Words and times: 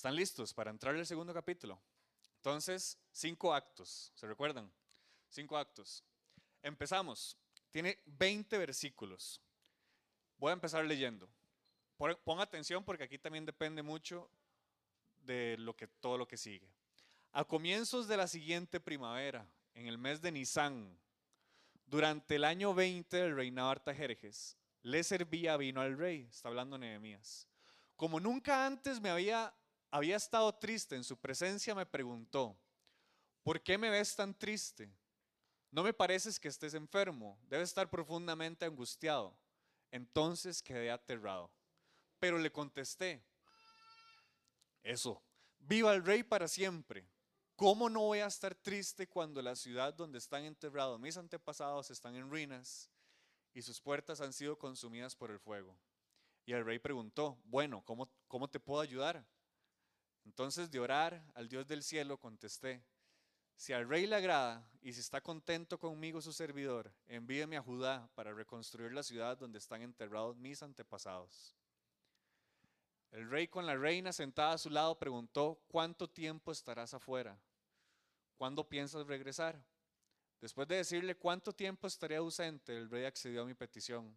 ¿Están 0.00 0.16
listos 0.16 0.54
para 0.54 0.70
entrar 0.70 0.94
al 0.94 1.04
segundo 1.04 1.34
capítulo? 1.34 1.78
Entonces, 2.36 2.98
cinco 3.12 3.52
actos, 3.52 4.10
¿se 4.14 4.26
recuerdan? 4.26 4.72
Cinco 5.28 5.58
actos. 5.58 6.02
Empezamos. 6.62 7.36
Tiene 7.70 7.98
20 8.06 8.56
versículos. 8.56 9.42
Voy 10.38 10.48
a 10.48 10.54
empezar 10.54 10.86
leyendo. 10.86 11.28
Pon 11.98 12.40
atención 12.40 12.82
porque 12.82 13.04
aquí 13.04 13.18
también 13.18 13.44
depende 13.44 13.82
mucho 13.82 14.30
de 15.18 15.56
lo 15.58 15.76
que, 15.76 15.86
todo 15.86 16.16
lo 16.16 16.26
que 16.26 16.38
sigue. 16.38 16.72
A 17.32 17.44
comienzos 17.44 18.08
de 18.08 18.16
la 18.16 18.26
siguiente 18.26 18.80
primavera, 18.80 19.46
en 19.74 19.86
el 19.86 19.98
mes 19.98 20.22
de 20.22 20.32
Nisan, 20.32 20.98
durante 21.84 22.36
el 22.36 22.44
año 22.44 22.72
20 22.72 23.18
del 23.18 23.36
reinado 23.36 23.68
Artajerjes, 23.68 24.56
le 24.80 25.04
servía 25.04 25.58
vino 25.58 25.82
al 25.82 25.98
rey, 25.98 26.26
está 26.30 26.48
hablando 26.48 26.78
Nehemías. 26.78 27.46
Como 27.96 28.18
nunca 28.18 28.64
antes 28.64 28.98
me 28.98 29.10
había, 29.10 29.52
había 29.90 30.16
estado 30.16 30.54
triste 30.54 30.96
en 30.96 31.04
su 31.04 31.16
presencia, 31.16 31.74
me 31.74 31.86
preguntó, 31.86 32.56
¿por 33.42 33.62
qué 33.62 33.76
me 33.78 33.90
ves 33.90 34.14
tan 34.14 34.34
triste? 34.34 34.92
No 35.70 35.82
me 35.82 35.92
pareces 35.92 36.38
que 36.38 36.48
estés 36.48 36.74
enfermo, 36.74 37.38
debes 37.48 37.68
estar 37.68 37.88
profundamente 37.88 38.64
angustiado. 38.64 39.36
Entonces 39.90 40.62
quedé 40.62 40.90
aterrado. 40.90 41.50
Pero 42.18 42.38
le 42.38 42.52
contesté, 42.52 43.24
eso, 44.82 45.22
viva 45.58 45.94
el 45.94 46.04
rey 46.04 46.22
para 46.22 46.48
siempre. 46.48 47.08
¿Cómo 47.56 47.90
no 47.90 48.00
voy 48.00 48.20
a 48.20 48.26
estar 48.26 48.54
triste 48.54 49.06
cuando 49.06 49.42
la 49.42 49.54
ciudad 49.54 49.92
donde 49.92 50.18
están 50.18 50.44
enterrados 50.44 50.98
mis 50.98 51.16
antepasados 51.16 51.90
están 51.90 52.16
en 52.16 52.30
ruinas 52.30 52.90
y 53.52 53.62
sus 53.62 53.80
puertas 53.80 54.20
han 54.20 54.32
sido 54.32 54.58
consumidas 54.58 55.14
por 55.14 55.30
el 55.30 55.38
fuego? 55.38 55.76
Y 56.46 56.52
el 56.52 56.64
rey 56.64 56.78
preguntó, 56.78 57.38
bueno, 57.44 57.84
¿cómo, 57.84 58.10
cómo 58.26 58.48
te 58.48 58.58
puedo 58.58 58.80
ayudar? 58.80 59.24
Entonces 60.24 60.70
de 60.70 60.80
orar 60.80 61.24
al 61.34 61.48
Dios 61.48 61.66
del 61.66 61.82
cielo 61.82 62.18
contesté, 62.18 62.82
si 63.56 63.74
al 63.74 63.88
rey 63.88 64.06
le 64.06 64.16
agrada 64.16 64.66
y 64.80 64.92
si 64.92 65.00
está 65.00 65.20
contento 65.20 65.78
conmigo 65.78 66.22
su 66.22 66.32
servidor, 66.32 66.92
envíeme 67.06 67.58
a 67.58 67.62
Judá 67.62 68.08
para 68.14 68.32
reconstruir 68.32 68.92
la 68.92 69.02
ciudad 69.02 69.36
donde 69.36 69.58
están 69.58 69.82
enterrados 69.82 70.36
mis 70.36 70.62
antepasados. 70.62 71.54
El 73.10 73.28
rey 73.28 73.48
con 73.48 73.66
la 73.66 73.76
reina 73.76 74.12
sentada 74.12 74.52
a 74.52 74.58
su 74.58 74.70
lado 74.70 74.98
preguntó, 74.98 75.60
¿cuánto 75.68 76.08
tiempo 76.08 76.52
estarás 76.52 76.94
afuera? 76.94 77.38
¿Cuándo 78.38 78.68
piensas 78.68 79.06
regresar? 79.06 79.62
Después 80.40 80.66
de 80.68 80.76
decirle 80.76 81.16
cuánto 81.16 81.52
tiempo 81.52 81.86
estaré 81.86 82.16
ausente, 82.16 82.74
el 82.76 82.88
rey 82.88 83.04
accedió 83.04 83.42
a 83.42 83.46
mi 83.46 83.52
petición. 83.52 84.16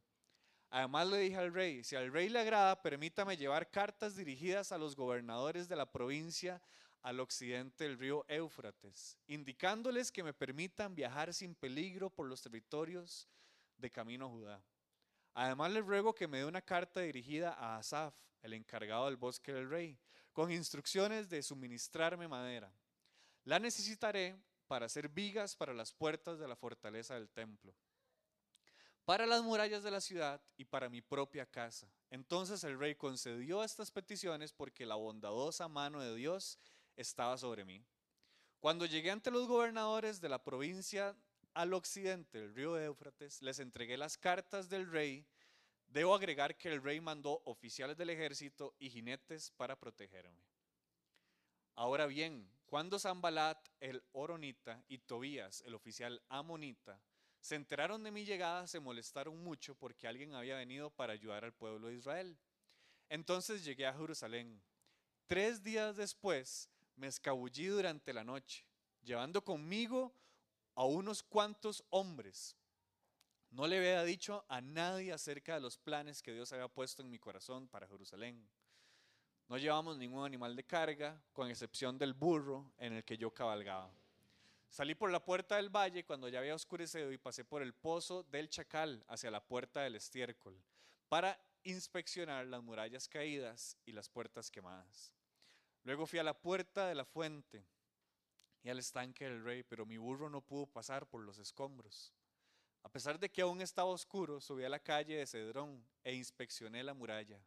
Además 0.73 1.07
le 1.07 1.19
dije 1.19 1.37
al 1.37 1.53
rey, 1.53 1.83
si 1.83 1.95
al 1.95 2.11
rey 2.11 2.29
le 2.29 2.39
agrada, 2.39 2.81
permítame 2.81 3.37
llevar 3.37 3.69
cartas 3.69 4.15
dirigidas 4.15 4.71
a 4.71 4.79
los 4.79 4.95
gobernadores 4.95 5.69
de 5.69 5.75
la 5.75 5.85
provincia 5.85 6.63
al 7.03 7.19
occidente 7.19 7.83
del 7.83 7.99
río 7.99 8.25
Éufrates, 8.27 9.19
indicándoles 9.27 10.11
que 10.11 10.23
me 10.23 10.33
permitan 10.33 10.95
viajar 10.95 11.31
sin 11.31 11.53
peligro 11.53 12.09
por 12.09 12.27
los 12.27 12.41
territorios 12.41 13.29
de 13.77 13.91
camino 13.91 14.25
a 14.25 14.29
Judá. 14.29 14.63
Además 15.35 15.73
les 15.73 15.85
ruego 15.85 16.15
que 16.15 16.27
me 16.27 16.39
dé 16.39 16.45
una 16.45 16.63
carta 16.63 17.01
dirigida 17.01 17.53
a 17.53 17.77
Asaf, 17.77 18.15
el 18.41 18.53
encargado 18.53 19.05
del 19.05 19.17
bosque 19.17 19.53
del 19.53 19.69
rey, 19.69 19.95
con 20.31 20.51
instrucciones 20.51 21.29
de 21.29 21.43
suministrarme 21.43 22.27
madera. 22.27 22.73
La 23.43 23.59
necesitaré 23.59 24.35
para 24.65 24.87
hacer 24.87 25.07
vigas 25.07 25.55
para 25.55 25.75
las 25.75 25.93
puertas 25.93 26.39
de 26.39 26.47
la 26.47 26.55
fortaleza 26.55 27.13
del 27.13 27.29
templo, 27.29 27.75
para 29.05 29.25
las 29.25 29.43
murallas 29.43 29.83
de 29.83 29.91
la 29.91 30.01
ciudad 30.01 30.41
y 30.57 30.65
para 30.65 30.89
mi 30.89 31.01
propia 31.01 31.45
casa. 31.45 31.87
Entonces 32.09 32.63
el 32.63 32.79
rey 32.79 32.95
concedió 32.95 33.63
estas 33.63 33.91
peticiones 33.91 34.53
porque 34.53 34.85
la 34.85 34.95
bondadosa 34.95 35.67
mano 35.67 35.99
de 35.99 36.15
Dios 36.15 36.57
estaba 36.95 37.37
sobre 37.37 37.65
mí. 37.65 37.83
Cuando 38.59 38.85
llegué 38.85 39.11
ante 39.11 39.31
los 39.31 39.47
gobernadores 39.47 40.21
de 40.21 40.29
la 40.29 40.41
provincia 40.41 41.15
al 41.53 41.73
occidente 41.73 42.39
del 42.39 42.55
río 42.55 42.79
Éufrates, 42.79 43.41
les 43.41 43.59
entregué 43.59 43.97
las 43.97 44.17
cartas 44.17 44.69
del 44.69 44.89
rey. 44.89 45.25
Debo 45.87 46.15
agregar 46.15 46.57
que 46.57 46.69
el 46.69 46.81
rey 46.81 47.01
mandó 47.01 47.41
oficiales 47.45 47.97
del 47.97 48.09
ejército 48.09 48.73
y 48.79 48.89
jinetes 48.89 49.51
para 49.51 49.77
protegerme. 49.77 50.47
Ahora 51.75 52.05
bien, 52.05 52.49
cuando 52.65 52.97
Zambalat, 52.99 53.67
el 53.79 54.01
oronita, 54.13 54.83
y 54.87 54.99
Tobías, 54.99 55.61
el 55.61 55.75
oficial 55.75 56.21
amonita, 56.29 56.99
se 57.43 57.55
enteraron 57.55 58.01
de 58.05 58.11
mi 58.11 58.23
llegada, 58.23 58.65
se 58.67 58.79
molestaron 58.79 59.43
mucho 59.43 59.75
porque 59.75 60.07
alguien 60.07 60.33
había 60.33 60.55
venido 60.55 60.89
para 60.89 61.11
ayudar 61.11 61.43
al 61.43 61.53
pueblo 61.53 61.89
de 61.89 61.95
Israel. 61.95 62.37
Entonces 63.09 63.65
llegué 63.65 63.85
a 63.85 63.93
Jerusalén. 63.93 64.63
Tres 65.27 65.61
días 65.61 65.97
después, 65.97 66.69
me 66.95 67.07
escabullí 67.07 67.65
durante 67.65 68.13
la 68.13 68.23
noche, 68.23 68.65
llevando 69.03 69.43
conmigo 69.43 70.15
a 70.73 70.85
unos 70.85 71.21
cuantos 71.21 71.83
hombres. 71.89 72.55
No 73.51 73.67
le 73.67 73.77
había 73.77 74.03
dicho 74.05 74.45
a 74.47 74.61
nadie 74.61 75.11
acerca 75.11 75.55
de 75.55 75.59
los 75.59 75.77
planes 75.77 76.21
que 76.21 76.31
Dios 76.31 76.53
había 76.53 76.69
puesto 76.69 77.01
en 77.01 77.09
mi 77.09 77.19
corazón 77.19 77.67
para 77.67 77.89
Jerusalén. 77.89 78.47
No 79.49 79.57
llevamos 79.57 79.97
ningún 79.97 80.25
animal 80.25 80.55
de 80.55 80.63
carga, 80.63 81.21
con 81.33 81.49
excepción 81.49 81.97
del 81.97 82.13
burro 82.13 82.71
en 82.77 82.93
el 82.93 83.03
que 83.03 83.17
yo 83.17 83.33
cabalgaba. 83.33 83.93
Salí 84.73 84.95
por 84.95 85.11
la 85.11 85.23
puerta 85.23 85.57
del 85.57 85.69
valle 85.69 86.03
cuando 86.03 86.27
ya 86.29 86.39
había 86.39 86.55
oscurecido 86.55 87.11
y 87.11 87.19
pasé 87.19 87.45
por 87.45 87.61
el 87.61 87.75
pozo 87.75 88.23
del 88.23 88.49
chacal 88.49 89.05
hacia 89.07 89.29
la 89.29 89.45
puerta 89.45 89.81
del 89.81 89.93
estiércol 89.93 90.59
para 91.07 91.39
inspeccionar 91.61 92.47
las 92.47 92.63
murallas 92.63 93.07
caídas 93.07 93.77
y 93.85 93.91
las 93.91 94.09
puertas 94.09 94.49
quemadas. 94.49 95.13
Luego 95.83 96.07
fui 96.07 96.17
a 96.17 96.23
la 96.23 96.33
puerta 96.33 96.87
de 96.87 96.95
la 96.95 97.05
fuente 97.05 97.63
y 98.63 98.69
al 98.69 98.79
estanque 98.79 99.25
del 99.25 99.43
rey, 99.43 99.61
pero 99.61 99.85
mi 99.85 99.97
burro 99.97 100.27
no 100.27 100.41
pudo 100.41 100.65
pasar 100.65 101.07
por 101.07 101.21
los 101.21 101.37
escombros. 101.37 102.11
A 102.81 102.89
pesar 102.89 103.19
de 103.19 103.29
que 103.29 103.43
aún 103.43 103.61
estaba 103.61 103.91
oscuro, 103.91 104.41
subí 104.41 104.63
a 104.63 104.69
la 104.69 104.79
calle 104.79 105.17
de 105.17 105.27
Cedrón 105.27 105.85
e 106.03 106.15
inspeccioné 106.15 106.81
la 106.81 106.95
muralla 106.95 107.39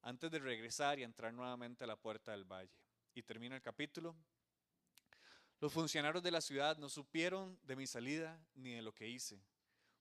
antes 0.00 0.30
de 0.30 0.38
regresar 0.38 0.98
y 0.98 1.02
entrar 1.02 1.34
nuevamente 1.34 1.84
a 1.84 1.86
la 1.86 1.96
puerta 1.96 2.32
del 2.32 2.50
valle. 2.50 2.72
Y 3.14 3.22
termina 3.22 3.56
el 3.56 3.60
capítulo. 3.60 4.16
Los 5.62 5.72
funcionarios 5.72 6.24
de 6.24 6.32
la 6.32 6.40
ciudad 6.40 6.76
no 6.76 6.88
supieron 6.88 7.56
de 7.62 7.76
mi 7.76 7.86
salida 7.86 8.44
ni 8.56 8.72
de 8.72 8.82
lo 8.82 8.92
que 8.92 9.08
hice, 9.08 9.40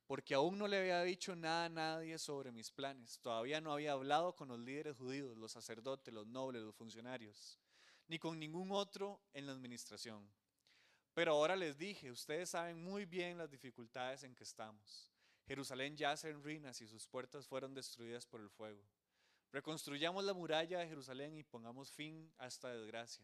porque 0.07 0.33
aún 0.33 0.57
no 0.57 0.67
le 0.67 0.79
había 0.79 1.03
dicho 1.03 1.35
nada 1.35 1.65
a 1.65 1.69
nadie 1.69 2.17
sobre 2.17 2.51
mis 2.51 2.71
planes. 2.71 3.19
Todavía 3.19 3.61
no 3.61 3.71
había 3.71 3.91
hablado 3.91 4.35
con 4.35 4.47
los 4.47 4.59
líderes 4.59 4.97
judíos, 4.97 5.37
los 5.37 5.51
sacerdotes, 5.51 6.11
los 6.11 6.25
nobles, 6.25 6.63
los 6.63 6.73
funcionarios 6.73 7.59
ni 8.07 8.17
con 8.17 8.39
ningún 8.39 8.71
otro 8.71 9.21
en 9.33 9.45
la 9.45 9.51
administración. 9.51 10.27
Pero 11.13 11.33
ahora 11.33 11.55
les 11.55 11.77
dije, 11.77 12.09
ustedes 12.09 12.49
saben 12.49 12.83
muy 12.83 13.05
bien 13.05 13.37
las 13.37 13.51
dificultades 13.51 14.23
en 14.23 14.33
que 14.33 14.43
estamos. 14.43 15.11
Jerusalén 15.45 15.95
yace 15.95 16.31
en 16.31 16.41
ruinas 16.41 16.81
y 16.81 16.87
sus 16.87 17.05
puertas 17.05 17.45
fueron 17.45 17.75
destruidas 17.75 18.25
por 18.25 18.41
el 18.41 18.49
fuego. 18.49 18.81
Reconstruyamos 19.51 20.23
la 20.23 20.33
muralla 20.33 20.79
de 20.79 20.87
Jerusalén 20.87 21.37
y 21.37 21.43
pongamos 21.43 21.91
fin 21.91 22.33
a 22.39 22.47
esta 22.47 22.69
desgracia. 22.69 23.23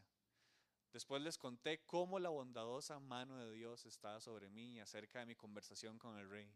Después 0.98 1.22
les 1.22 1.38
conté 1.38 1.86
cómo 1.86 2.18
la 2.18 2.30
bondadosa 2.30 3.00
mano 3.00 3.38
de 3.38 3.52
Dios 3.52 3.86
estaba 3.86 4.20
sobre 4.20 4.50
mí 4.50 4.80
acerca 4.80 5.20
de 5.20 5.28
mi 5.28 5.36
conversación 5.36 6.00
con 6.00 6.18
el 6.18 6.28
rey. 6.28 6.52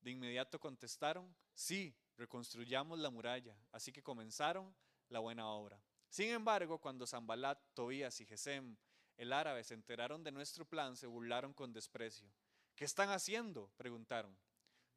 De 0.00 0.10
inmediato 0.10 0.58
contestaron, 0.58 1.36
sí, 1.52 1.94
reconstruyamos 2.16 2.98
la 2.98 3.10
muralla. 3.10 3.54
Así 3.70 3.92
que 3.92 4.02
comenzaron 4.02 4.74
la 5.10 5.18
buena 5.18 5.46
obra. 5.48 5.78
Sin 6.08 6.30
embargo, 6.30 6.78
cuando 6.78 7.06
Zambalat, 7.06 7.58
Tobías 7.74 8.18
y 8.22 8.24
Gesem, 8.24 8.74
el 9.18 9.34
árabe, 9.34 9.62
se 9.64 9.74
enteraron 9.74 10.24
de 10.24 10.32
nuestro 10.32 10.64
plan, 10.64 10.96
se 10.96 11.06
burlaron 11.06 11.52
con 11.52 11.70
desprecio. 11.70 12.32
¿Qué 12.74 12.86
están 12.86 13.10
haciendo? 13.10 13.70
preguntaron. 13.76 14.34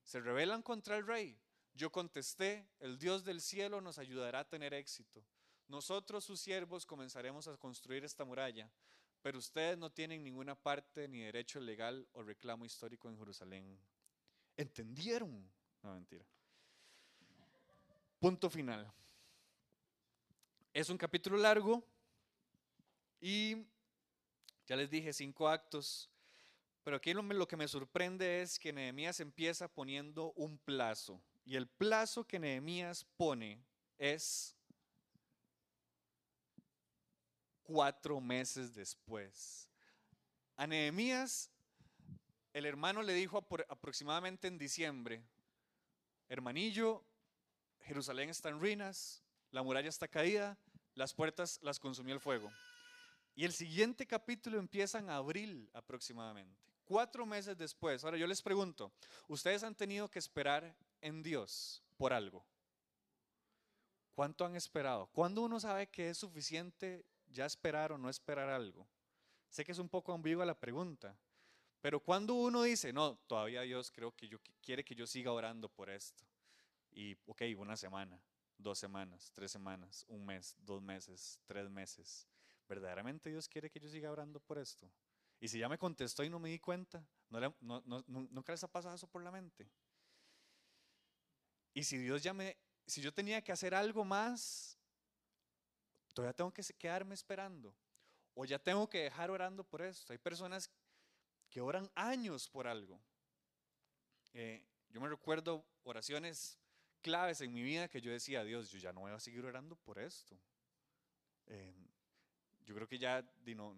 ¿Se 0.02 0.22
rebelan 0.22 0.62
contra 0.62 0.96
el 0.96 1.06
rey? 1.06 1.38
Yo 1.74 1.92
contesté, 1.92 2.70
el 2.80 2.98
Dios 2.98 3.26
del 3.26 3.42
cielo 3.42 3.82
nos 3.82 3.98
ayudará 3.98 4.40
a 4.40 4.48
tener 4.48 4.74
éxito. 4.74 5.26
Nosotros, 5.72 6.26
sus 6.26 6.42
siervos, 6.42 6.86
comenzaremos 6.86 7.48
a 7.48 7.56
construir 7.56 8.04
esta 8.04 8.26
muralla, 8.26 8.70
pero 9.22 9.40
ustedes 9.40 9.78
no 9.78 9.90
tienen 9.90 10.22
ninguna 10.22 10.54
parte 10.54 11.08
ni 11.08 11.22
derecho 11.22 11.62
legal 11.62 12.06
o 12.12 12.24
reclamo 12.24 12.66
histórico 12.66 13.08
en 13.08 13.18
Jerusalén. 13.18 13.80
¿Entendieron? 14.58 15.50
No, 15.82 15.94
mentira. 15.94 16.26
Punto 18.20 18.50
final. 18.50 18.92
Es 20.74 20.90
un 20.90 20.98
capítulo 20.98 21.38
largo 21.38 21.82
y 23.22 23.66
ya 24.68 24.76
les 24.76 24.90
dije 24.90 25.14
cinco 25.14 25.48
actos, 25.48 26.10
pero 26.84 26.98
aquí 26.98 27.14
lo, 27.14 27.48
que 27.48 27.56
me 27.56 27.70
sorprende 27.70 28.42
es 28.42 28.60
que 28.60 28.74
Nehemías 28.74 29.22
empieza 29.22 29.70
poniendo 29.70 30.34
un 30.34 30.58
plazo 30.58 31.22
y 31.46 31.56
el 31.56 31.70
plazo 31.70 32.28
que 32.28 32.40
Nehemías 32.40 33.06
pone 33.16 33.64
es 33.98 34.58
cuatro 37.72 38.20
meses 38.20 38.76
después. 38.76 39.70
A 40.58 40.68
Nehemías 40.68 41.50
el 42.54 42.66
hermano 42.66 43.02
le 43.02 43.14
dijo 43.14 43.46
aproximadamente 43.70 44.50
en 44.50 44.58
diciembre, 44.58 45.24
hermanillo, 46.28 47.02
Jerusalén 47.84 48.30
está 48.30 48.50
en 48.50 48.60
ruinas, 48.60 49.24
la 49.52 49.64
muralla 49.64 49.88
está 49.88 50.10
caída, 50.10 50.58
las 50.94 51.14
puertas 51.14 51.60
las 51.62 51.80
consumió 51.80 52.14
el 52.14 52.20
fuego. 52.20 52.52
Y 53.36 53.46
el 53.46 53.54
siguiente 53.54 54.06
capítulo 54.06 54.60
empieza 54.60 55.00
en 55.00 55.10
abril 55.10 55.70
aproximadamente, 55.74 56.74
cuatro 56.84 57.26
meses 57.26 57.58
después. 57.58 58.04
Ahora 58.04 58.18
yo 58.18 58.28
les 58.28 58.42
pregunto, 58.42 58.92
¿ustedes 59.30 59.64
han 59.64 59.76
tenido 59.76 60.10
que 60.10 60.20
esperar 60.20 60.76
en 61.00 61.24
Dios 61.24 61.82
por 61.96 62.12
algo? 62.12 62.46
¿Cuánto 64.14 64.46
han 64.46 64.58
esperado? 64.58 65.08
¿Cuándo 65.14 65.42
uno 65.42 65.58
sabe 65.58 65.88
que 65.88 66.10
es 66.10 66.18
suficiente 66.18 67.06
ya 67.32 67.46
esperar 67.46 67.92
o 67.92 67.98
no 67.98 68.10
esperar 68.10 68.50
algo? 68.50 68.88
Sé 69.50 69.64
que 69.66 69.72
es 69.72 69.80
un 69.80 69.90
poco 69.90 70.14
ambigua 70.14 70.46
la 70.46 70.60
pregunta, 70.60 71.18
pero 71.82 72.00
cuando 72.00 72.36
uno 72.36 72.64
dice, 72.64 72.94
no, 72.94 73.18
todavía 73.28 73.62
Dios 73.62 73.92
creo 73.92 74.16
que 74.16 74.28
yo, 74.28 74.40
quiere 74.62 74.84
que 74.84 74.96
yo 74.96 75.08
siga 75.08 75.32
orando 75.32 75.68
por 75.68 75.90
esto. 75.90 76.24
Y, 76.92 77.18
ok, 77.26 77.42
una 77.58 77.76
semana, 77.76 78.22
dos 78.58 78.78
semanas, 78.78 79.32
tres 79.34 79.52
semanas, 79.52 80.06
un 80.08 80.26
mes, 80.26 80.56
dos 80.60 80.82
meses, 80.82 81.40
tres 81.46 81.70
meses. 81.70 82.28
¿Verdaderamente 82.70 83.30
Dios 83.30 83.50
quiere 83.50 83.70
que 83.70 83.80
yo 83.80 83.90
siga 83.90 84.12
orando 84.12 84.40
por 84.40 84.60
esto? 84.60 84.90
Y 85.40 85.48
si 85.48 85.58
ya 85.58 85.68
me 85.68 85.80
contestó 85.80 86.24
y 86.24 86.30
no 86.30 86.40
me 86.40 86.50
di 86.50 86.60
cuenta, 86.60 87.04
¿no, 87.30 87.56
no, 87.60 87.84
¿nunca 88.08 88.52
les 88.54 88.64
ha 88.64 88.68
pasado 88.68 88.96
eso 88.96 89.08
por 89.08 89.24
la 89.24 89.32
mente? 89.32 89.68
Y 91.74 91.84
si 91.84 91.98
Dios 91.98 92.22
ya 92.22 92.34
me, 92.34 92.56
si 92.86 93.02
yo 93.02 93.12
tenía 93.12 93.42
que 93.42 93.52
hacer 93.52 93.74
algo 93.74 94.06
más, 94.06 94.78
todavía 96.14 96.34
tengo 96.34 96.52
que 96.54 96.64
quedarme 96.78 97.14
esperando. 97.16 97.74
O 98.34 98.46
ya 98.46 98.60
tengo 98.60 98.88
que 98.90 99.00
dejar 99.00 99.30
orando 99.30 99.64
por 99.64 99.82
esto. 99.82 100.14
Hay 100.14 100.20
personas 100.20 100.70
que 101.50 101.62
oran 101.62 101.90
años 101.96 102.48
por 102.48 102.68
algo. 102.68 103.00
Eh, 104.34 104.66
yo 104.90 105.02
me 105.02 105.10
recuerdo 105.10 105.66
oraciones 105.84 106.58
claves 107.02 107.42
en 107.42 107.54
mi 107.54 107.62
vida 107.62 107.90
que 107.90 108.02
yo 108.02 108.12
decía, 108.12 108.44
Dios, 108.44 108.70
yo 108.70 108.80
ya 108.80 108.94
no 108.94 109.02
voy 109.02 109.12
a 109.12 109.20
seguir 109.20 109.46
orando 109.46 109.76
por 109.76 110.00
esto. 110.00 110.40
Eh, 111.48 111.76
yo 112.66 112.76
creo 112.76 112.88
que 112.88 112.98
ya 112.98 113.26
no, 113.56 113.76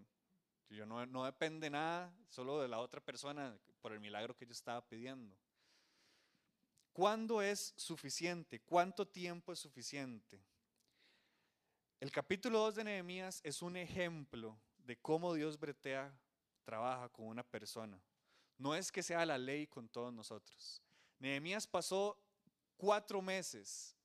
yo 0.69 0.85
no, 0.85 1.05
no 1.05 1.25
depende 1.25 1.69
nada 1.69 2.13
solo 2.29 2.61
de 2.61 2.67
la 2.67 2.79
otra 2.79 3.01
persona 3.01 3.57
por 3.81 3.91
el 3.93 3.99
milagro 3.99 4.35
que 4.35 4.45
yo 4.45 4.51
estaba 4.51 4.87
pidiendo. 4.87 5.35
¿Cuándo 6.91 7.41
es 7.41 7.73
suficiente? 7.75 8.59
¿Cuánto 8.59 9.07
tiempo 9.07 9.51
es 9.51 9.59
suficiente? 9.59 10.39
El 12.03 12.11
capítulo 12.11 12.59
2 12.59 12.75
de 12.75 12.83
Nehemías 12.83 13.39
es 13.45 13.61
un 13.61 13.77
ejemplo 13.77 14.59
de 14.79 14.97
cómo 14.97 15.33
Dios 15.33 15.57
bretea, 15.57 16.13
trabaja 16.65 17.07
con 17.07 17.27
una 17.27 17.43
persona. 17.43 17.97
No 18.57 18.75
es 18.75 18.91
que 18.91 19.01
sea 19.01 19.25
la 19.25 19.37
ley 19.37 19.67
con 19.67 19.87
todos 19.87 20.11
nosotros. 20.11 20.81
Nehemías 21.19 21.65
pasó 21.65 22.21
cuatro 22.75 23.21
meses, 23.21 23.95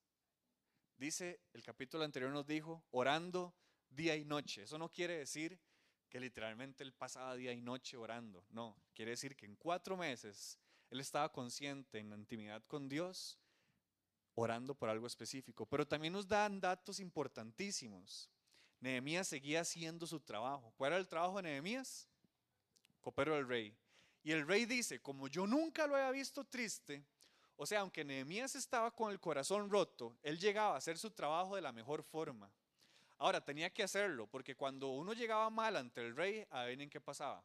dice 0.96 1.40
el 1.52 1.64
capítulo 1.64 2.04
anterior 2.04 2.30
nos 2.30 2.46
dijo, 2.46 2.84
orando 2.92 3.52
día 3.90 4.14
y 4.14 4.24
noche. 4.24 4.62
Eso 4.62 4.78
no 4.78 4.92
quiere 4.92 5.18
decir 5.18 5.58
que 6.08 6.20
literalmente 6.20 6.84
él 6.84 6.92
pasaba 6.92 7.34
día 7.34 7.52
y 7.52 7.60
noche 7.60 7.96
orando. 7.96 8.46
No, 8.50 8.80
quiere 8.94 9.10
decir 9.10 9.34
que 9.34 9.46
en 9.46 9.56
cuatro 9.56 9.96
meses 9.96 10.56
él 10.88 11.00
estaba 11.00 11.32
consciente 11.32 11.98
en 11.98 12.10
la 12.10 12.16
intimidad 12.16 12.62
con 12.68 12.88
Dios, 12.88 13.40
orando 14.38 14.74
por 14.74 14.88
algo 14.88 15.06
específico. 15.06 15.66
Pero 15.66 15.86
también 15.86 16.12
nos 16.12 16.26
dan 16.26 16.60
datos 16.60 17.00
importantísimos. 17.00 18.30
Nehemías 18.80 19.26
seguía 19.26 19.62
haciendo 19.62 20.06
su 20.06 20.20
trabajo. 20.20 20.72
¿Cuál 20.76 20.92
era 20.92 21.00
el 21.00 21.08
trabajo 21.08 21.36
de 21.36 21.42
Nehemías? 21.42 22.08
Copero 23.00 23.34
del 23.34 23.48
rey. 23.48 23.76
Y 24.22 24.32
el 24.32 24.46
rey 24.46 24.64
dice, 24.64 25.00
como 25.00 25.28
yo 25.28 25.46
nunca 25.46 25.86
lo 25.86 25.96
había 25.96 26.10
visto 26.10 26.44
triste, 26.44 27.04
o 27.56 27.66
sea, 27.66 27.80
aunque 27.80 28.04
Nehemías 28.04 28.54
estaba 28.54 28.94
con 28.94 29.10
el 29.10 29.18
corazón 29.18 29.68
roto, 29.70 30.16
él 30.22 30.38
llegaba 30.38 30.74
a 30.74 30.78
hacer 30.78 30.98
su 30.98 31.10
trabajo 31.10 31.56
de 31.56 31.62
la 31.62 31.72
mejor 31.72 32.02
forma. 32.04 32.52
Ahora, 33.16 33.44
tenía 33.44 33.70
que 33.70 33.82
hacerlo, 33.82 34.28
porque 34.28 34.54
cuando 34.54 34.90
uno 34.90 35.12
llegaba 35.12 35.50
mal 35.50 35.76
ante 35.76 36.00
el 36.00 36.14
rey, 36.14 36.46
en 36.52 36.88
qué 36.88 37.00
pasaba. 37.00 37.44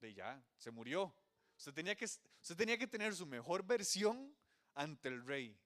De 0.00 0.14
ya, 0.14 0.42
se 0.56 0.70
murió. 0.70 1.14
Usted 1.58 1.72
usted 2.40 2.56
tenía 2.56 2.78
que 2.78 2.86
tener 2.86 3.14
su 3.14 3.26
mejor 3.26 3.62
versión 3.64 4.34
ante 4.74 5.08
el 5.08 5.26
rey. 5.26 5.58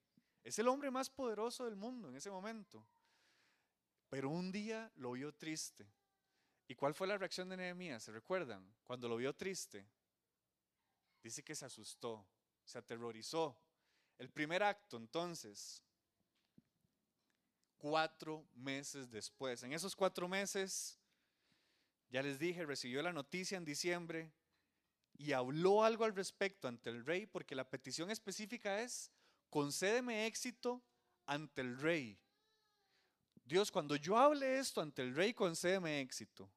Es 0.43 0.59
el 0.59 0.69
hombre 0.69 0.91
más 0.91 1.11
poderoso 1.11 1.65
del 1.65 1.77
mundo 1.77 2.09
en 2.09 2.17
ese 2.17 2.31
momento. 2.31 2.87
Pero 4.09 4.31
un 4.31 4.51
día 4.51 4.91
lo 4.97 5.13
vio 5.13 5.33
triste. 5.35 5.87
¿Y 6.67 6.75
cuál 6.75 6.95
fue 6.95 7.07
la 7.07 7.19
reacción 7.19 7.49
de 7.49 7.57
Nehemías? 7.57 8.03
¿Se 8.03 8.13
recuerdan? 8.13 8.65
Cuando 8.85 9.09
lo 9.09 9.17
vio 9.17 9.35
triste, 9.35 9.87
dice 11.23 11.43
que 11.43 11.55
se 11.55 11.65
asustó, 11.65 12.27
se 12.65 12.79
aterrorizó. 12.79 13.57
El 14.19 14.31
primer 14.31 14.63
acto, 14.63 14.97
entonces, 14.97 15.83
cuatro 17.79 18.47
meses 18.55 19.11
después. 19.11 19.63
En 19.63 19.73
esos 19.73 19.97
cuatro 19.97 20.29
meses, 20.29 20.99
ya 22.11 22.23
les 22.23 22.39
dije, 22.39 22.67
recibió 22.67 23.03
la 23.03 23.13
noticia 23.13 23.57
en 23.57 23.65
diciembre 23.65 24.31
y 25.17 25.33
habló 25.33 25.85
algo 25.85 26.05
al 26.05 26.15
respecto 26.15 26.69
ante 26.69 26.91
el 26.91 27.05
rey, 27.05 27.27
porque 27.27 27.55
la 27.55 27.69
petición 27.69 28.11
específica 28.11 28.81
es, 28.81 29.11
concédeme 29.51 30.27
éxito 30.27 30.83
ante 31.27 31.61
el 31.61 31.79
rey. 31.79 32.19
Dios, 33.45 33.71
cuando 33.71 33.97
yo 33.97 34.17
hable 34.17 34.59
esto 34.59 34.81
ante 34.81 35.03
el 35.03 35.15
rey, 35.15 35.35
concédeme 35.35 36.01
éxito. 36.01 36.51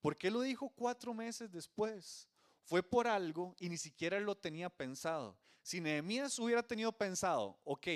¿Por 0.00 0.16
qué 0.16 0.30
lo 0.30 0.40
dijo 0.40 0.70
cuatro 0.70 1.12
meses 1.12 1.52
después? 1.52 2.28
Fue 2.64 2.82
por 2.82 3.06
algo 3.06 3.54
y 3.58 3.68
ni 3.68 3.76
siquiera 3.76 4.18
lo 4.20 4.34
tenía 4.36 4.70
pensado. 4.70 5.38
Si 5.62 5.80
Nehemías 5.80 6.38
hubiera 6.38 6.62
tenido 6.62 6.90
pensado, 6.92 7.60
ok, 7.64 7.86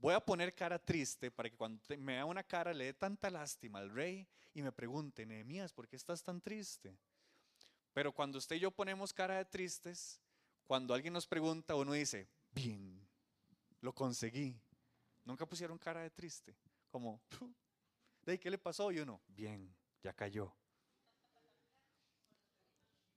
Voy 0.00 0.14
a 0.14 0.20
poner 0.20 0.54
cara 0.54 0.78
triste 0.78 1.30
para 1.30 1.50
que 1.50 1.56
cuando 1.56 1.82
me 1.98 2.12
vea 2.14 2.24
una 2.24 2.44
cara 2.44 2.72
le 2.72 2.84
dé 2.84 2.94
tanta 2.94 3.30
lástima 3.30 3.80
al 3.80 3.90
rey 3.90 4.28
y 4.54 4.62
me 4.62 4.70
pregunte, 4.70 5.26
Nehemías, 5.26 5.72
¿por 5.72 5.88
qué 5.88 5.96
estás 5.96 6.22
tan 6.22 6.40
triste? 6.40 6.96
Pero 7.92 8.12
cuando 8.12 8.38
usted 8.38 8.56
y 8.56 8.60
yo 8.60 8.70
ponemos 8.70 9.12
cara 9.12 9.38
de 9.38 9.44
tristes, 9.44 10.20
cuando 10.66 10.94
alguien 10.94 11.12
nos 11.12 11.26
pregunta, 11.26 11.74
uno 11.74 11.94
dice, 11.94 12.28
bien, 12.52 12.87
lo 13.80 13.94
conseguí. 13.94 14.60
Nunca 15.24 15.46
pusieron 15.46 15.78
cara 15.78 16.00
de 16.00 16.10
triste, 16.10 16.56
como, 16.90 17.20
¿de 18.22 18.38
qué 18.38 18.50
le 18.50 18.58
pasó? 18.58 18.90
Y 18.90 18.98
uno, 19.00 19.20
bien, 19.28 19.74
ya 20.02 20.12
cayó. 20.12 20.54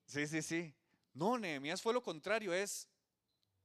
Sí, 0.06 0.28
sí, 0.28 0.42
sí. 0.42 0.76
No, 1.14 1.38
Nehemías 1.38 1.82
fue 1.82 1.94
lo 1.94 2.04
contrario, 2.04 2.54
es, 2.54 2.88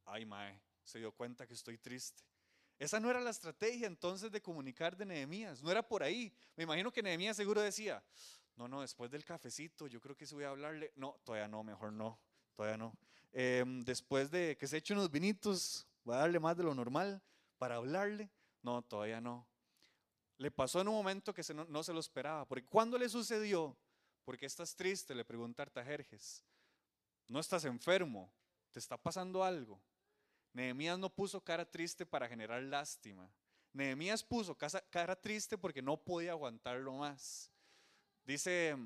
ay, 0.04 0.25
mae, 0.25 0.60
se 0.84 0.98
dio 0.98 1.12
cuenta 1.12 1.46
que 1.46 1.54
estoy 1.54 1.78
triste. 1.78 2.22
Esa 2.78 3.00
no 3.00 3.10
era 3.10 3.20
la 3.20 3.31
estrategia 3.31 3.87
entonces 3.87 4.31
de 4.31 4.43
comunicar 4.43 4.96
de 4.96 5.06
Nehemías, 5.06 5.62
no 5.62 5.70
era 5.70 5.82
por 5.86 6.03
ahí. 6.03 6.32
Me 6.56 6.65
imagino 6.65 6.93
que 6.93 7.03
Nehemías 7.03 7.36
seguro 7.36 7.62
decía, 7.62 8.03
no, 8.56 8.69
no, 8.69 8.81
después 8.82 9.10
del 9.10 9.24
cafecito, 9.24 9.86
yo 9.86 10.00
creo 10.00 10.17
que 10.17 10.26
se 10.26 10.34
voy 10.34 10.44
a 10.44 10.50
hablarle. 10.50 10.93
No, 10.96 11.19
todavía 11.24 11.48
no, 11.48 11.62
mejor 11.62 11.93
no, 11.93 12.19
todavía 12.55 12.76
no. 12.76 12.96
Em, 13.32 13.82
después 13.82 14.31
de 14.31 14.56
que 14.56 14.67
se 14.67 14.79
eche 14.79 14.94
unos 14.94 15.10
vinitos, 15.10 15.86
voy 16.06 16.15
a 16.15 16.19
darle 16.19 16.39
más 16.39 16.56
de 16.56 16.63
lo 16.63 16.72
normal 16.72 17.20
para 17.58 17.75
hablarle. 17.75 18.31
No, 18.63 18.81
todavía 18.81 19.20
no. 19.20 19.44
Le 20.39 20.53
pasó 20.53 20.81
en 20.81 20.86
un 20.89 20.94
momento 20.94 21.34
que 21.34 21.43
no, 21.53 21.82
se 21.82 21.93
lo 21.93 21.98
esperaba, 21.98 22.46
porque 22.46 22.65
cuando 22.65 22.96
le 22.96 23.08
sucedió, 23.08 23.77
porque 24.25 24.46
estás 24.46 24.77
triste, 24.77 25.15
le 25.17 25.25
pregunta 25.25 25.63
Artajerjes, 25.63 26.44
no 27.27 27.41
estás 27.41 27.65
enfermo, 27.65 28.32
te 28.70 28.79
está 28.79 28.96
pasando 28.96 29.43
algo. 29.43 29.81
Nehemías 30.53 30.96
no 30.98 31.10
puso 31.10 31.43
cara 31.43 31.69
triste 31.69 32.06
para 32.06 32.29
generar 32.29 32.63
lástima. 32.63 33.29
Nehemías 33.72 34.22
puso 34.22 34.56
cara 34.56 35.17
triste 35.17 35.58
porque 35.58 35.82
no 35.82 35.96
podía 35.96 36.31
aguantarlo 36.31 36.93
más. 36.93 37.51
Dice, 38.25 38.77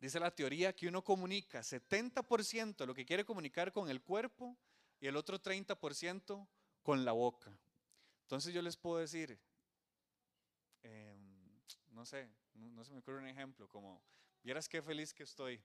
dice 0.00 0.18
la 0.18 0.34
teoría 0.34 0.74
que 0.74 0.88
uno 0.88 1.04
comunica 1.04 1.60
70% 1.60 2.76
de 2.76 2.86
lo 2.86 2.94
que 2.94 3.06
quiere 3.06 3.24
comunicar 3.24 3.72
con 3.72 3.88
el 3.88 4.02
cuerpo 4.02 4.56
y 5.00 5.06
el 5.06 5.16
otro 5.16 5.40
30% 5.40 6.48
con 6.82 7.04
la 7.04 7.12
boca. 7.12 7.56
Entonces 8.22 8.52
yo 8.52 8.62
les 8.62 8.76
puedo 8.76 8.98
decir, 8.98 9.38
em, 10.82 11.60
no 11.88 12.04
sé, 12.04 12.28
no, 12.54 12.84
se 12.84 12.92
me 12.92 12.98
ocurre 12.98 13.18
un 13.18 13.28
ejemplo, 13.28 13.68
como, 13.68 14.02
vieras 14.42 14.68
qué 14.68 14.82
feliz 14.82 15.12
que 15.12 15.22
estoy. 15.24 15.62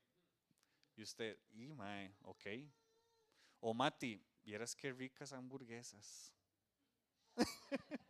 Y 0.95 1.03
usted, 1.03 1.37
y 1.51 1.73
mae, 1.73 2.13
ok. 2.21 2.45
O 3.61 3.73
Mati, 3.73 4.21
Vieras 4.43 4.75
qué 4.75 4.91
ricas 4.91 5.33
hamburguesas. 5.33 6.33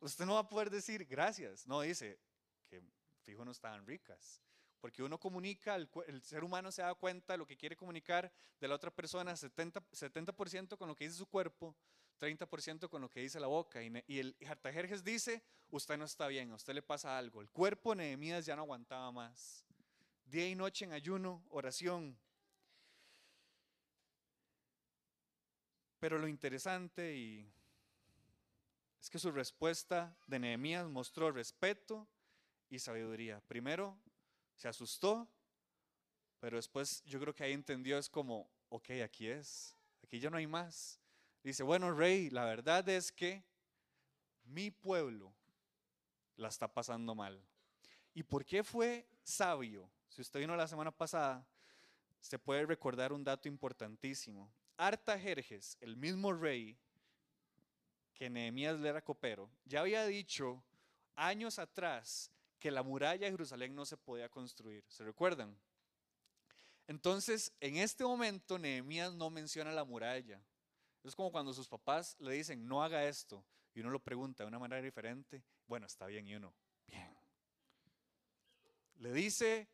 Usted 0.00 0.24
no 0.24 0.34
va 0.34 0.40
a 0.40 0.48
poder 0.48 0.70
decir 0.70 1.04
gracias. 1.04 1.66
No, 1.66 1.80
dice 1.80 2.20
que 2.68 2.80
fijo 3.24 3.44
no 3.44 3.50
estaban 3.50 3.84
ricas. 3.84 4.40
Porque 4.80 5.02
uno 5.02 5.18
comunica, 5.18 5.74
el, 5.74 6.22
ser 6.22 6.44
humano 6.44 6.70
se 6.70 6.82
da 6.82 6.94
cuenta 6.94 7.34
de 7.34 7.38
lo 7.38 7.46
que 7.46 7.56
quiere 7.56 7.76
comunicar 7.76 8.32
de 8.60 8.68
la 8.68 8.74
otra 8.74 8.90
persona, 8.90 9.32
70%, 9.32 9.82
70 9.92 10.76
con 10.76 10.88
lo 10.88 10.94
que 10.94 11.04
dice 11.04 11.16
su 11.16 11.26
cuerpo, 11.26 11.76
30% 12.20 12.88
con 12.88 13.02
lo 13.02 13.10
que 13.10 13.20
dice 13.20 13.40
la 13.40 13.48
boca. 13.48 13.82
Y, 13.82 13.92
y 14.06 14.18
el 14.20 14.36
Hartajerjes 14.46 15.02
dice, 15.02 15.42
usted 15.70 15.98
no 15.98 16.04
está 16.04 16.28
bien, 16.28 16.52
a 16.52 16.54
usted 16.54 16.74
le 16.74 16.82
pasa 16.82 17.18
algo. 17.18 17.40
El 17.40 17.50
cuerpo 17.50 17.90
de 17.90 17.96
Nehemías 17.96 18.46
ya 18.46 18.56
no 18.56 18.62
aguantaba 18.62 19.10
más. 19.10 19.64
Día 20.24 20.48
y 20.48 20.54
noche 20.54 20.84
en 20.84 20.92
ayuno, 20.92 21.42
oración, 21.50 22.18
Pero 26.00 26.18
lo 26.18 26.28
interesante 26.28 27.16
y 27.16 27.50
es 29.00 29.10
que 29.10 29.18
su 29.18 29.32
respuesta 29.32 30.16
de 30.26 30.38
Nehemías 30.38 30.86
mostró 30.88 31.32
respeto 31.32 32.06
y 32.70 32.78
sabiduría. 32.78 33.40
Primero, 33.48 33.98
se 34.58 34.66
asustó, 34.66 35.26
pero 36.40 36.56
después 36.56 37.02
yo 37.06 37.20
creo 37.20 37.32
que 37.32 37.44
ahí 37.44 37.52
entendió, 37.52 37.96
es 37.96 38.10
como, 38.10 38.50
ok, 38.68 38.90
aquí 39.04 39.28
es, 39.28 39.74
aquí 40.02 40.18
ya 40.18 40.30
no 40.30 40.36
hay 40.36 40.48
más. 40.48 41.00
Dice, 41.44 41.62
bueno, 41.62 41.92
rey, 41.92 42.28
la 42.30 42.44
verdad 42.44 42.86
es 42.88 43.12
que 43.12 43.44
mi 44.44 44.70
pueblo 44.72 45.32
la 46.36 46.48
está 46.48 46.66
pasando 46.66 47.14
mal. 47.14 47.40
¿Y 48.14 48.24
por 48.24 48.44
qué 48.44 48.64
fue 48.64 49.06
sabio? 49.22 49.88
Si 50.08 50.20
usted 50.20 50.40
vino 50.40 50.56
la 50.56 50.66
semana 50.66 50.90
pasada, 50.90 51.46
se 52.20 52.36
puede 52.36 52.66
recordar 52.66 53.12
un 53.12 53.22
dato 53.22 53.46
importantísimo. 53.46 54.50
Artajerjes, 54.76 55.76
el 55.80 55.96
mismo 55.96 56.32
rey 56.32 56.76
que 58.12 58.28
Nehemías 58.28 58.76
le 58.80 58.88
era 58.88 59.00
copero, 59.00 59.48
ya 59.64 59.80
había 59.80 60.04
dicho 60.04 60.64
años 61.14 61.60
atrás 61.60 62.32
que 62.58 62.70
la 62.70 62.82
muralla 62.82 63.26
de 63.26 63.30
Jerusalén 63.30 63.74
no 63.74 63.84
se 63.84 63.96
podía 63.96 64.28
construir. 64.28 64.84
¿Se 64.88 65.04
recuerdan? 65.04 65.58
Entonces, 66.86 67.52
en 67.60 67.76
este 67.76 68.04
momento, 68.04 68.58
Nehemías 68.58 69.14
no 69.14 69.30
menciona 69.30 69.72
la 69.72 69.84
muralla. 69.84 70.42
Es 71.04 71.14
como 71.14 71.30
cuando 71.30 71.52
sus 71.52 71.68
papás 71.68 72.16
le 72.18 72.32
dicen, 72.32 72.66
no 72.66 72.82
haga 72.82 73.04
esto, 73.04 73.44
y 73.74 73.80
uno 73.80 73.90
lo 73.90 74.02
pregunta 74.02 74.42
de 74.42 74.48
una 74.48 74.58
manera 74.58 74.82
diferente. 74.82 75.44
Bueno, 75.66 75.86
está 75.86 76.06
bien, 76.06 76.26
y 76.26 76.34
uno, 76.34 76.54
bien. 76.86 77.16
Le 78.96 79.12
dice, 79.12 79.68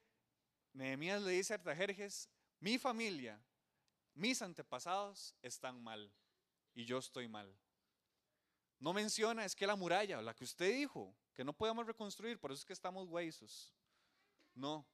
Nehemías 0.73 1.23
le 1.23 1.33
dice 1.33 1.55
a 1.55 1.57
Artajerjes, 1.57 2.29
mi 2.61 2.79
familia, 2.79 3.41
mis 4.14 4.43
antepasados 4.43 5.35
están 5.41 5.83
mal, 5.83 6.12
y 6.75 6.85
yo 6.85 6.99
estoy 6.99 7.29
mal. 7.29 7.57
No 8.79 8.93
menciona, 8.93 9.45
es 9.45 9.55
que 9.55 9.67
la 9.67 9.76
muralla, 9.76 10.21
la 10.21 10.35
que 10.35 10.45
usted 10.45 10.75
dijo, 10.75 11.17
que 11.35 11.45
no 11.45 11.53
podemos 11.53 11.87
reconstruir, 11.87 12.38
por 12.38 12.53
eso 12.53 12.61
es 12.61 12.64
que 12.64 12.73
estamos 12.73 13.09
huesos. 13.09 13.75
No, 14.55 14.87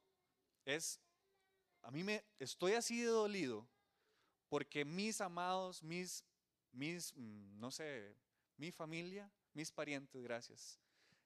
es, 0.65 0.99
a 1.83 1.91
mí 1.91 2.03
me, 2.03 2.25
estoy 2.39 2.73
así 2.73 2.99
de 3.01 3.07
dolido 3.07 3.67
porque 4.49 4.83
mis 4.83 5.21
amados, 5.21 5.83
mis, 5.83 6.25
mis, 6.71 7.13
mm, 7.15 7.59
no 7.59 7.71
sé, 7.71 8.15
mi 8.57 8.71
familia, 8.71 9.31
mis 9.53 9.71
parientes, 9.71 10.21
gracias, 10.21 10.79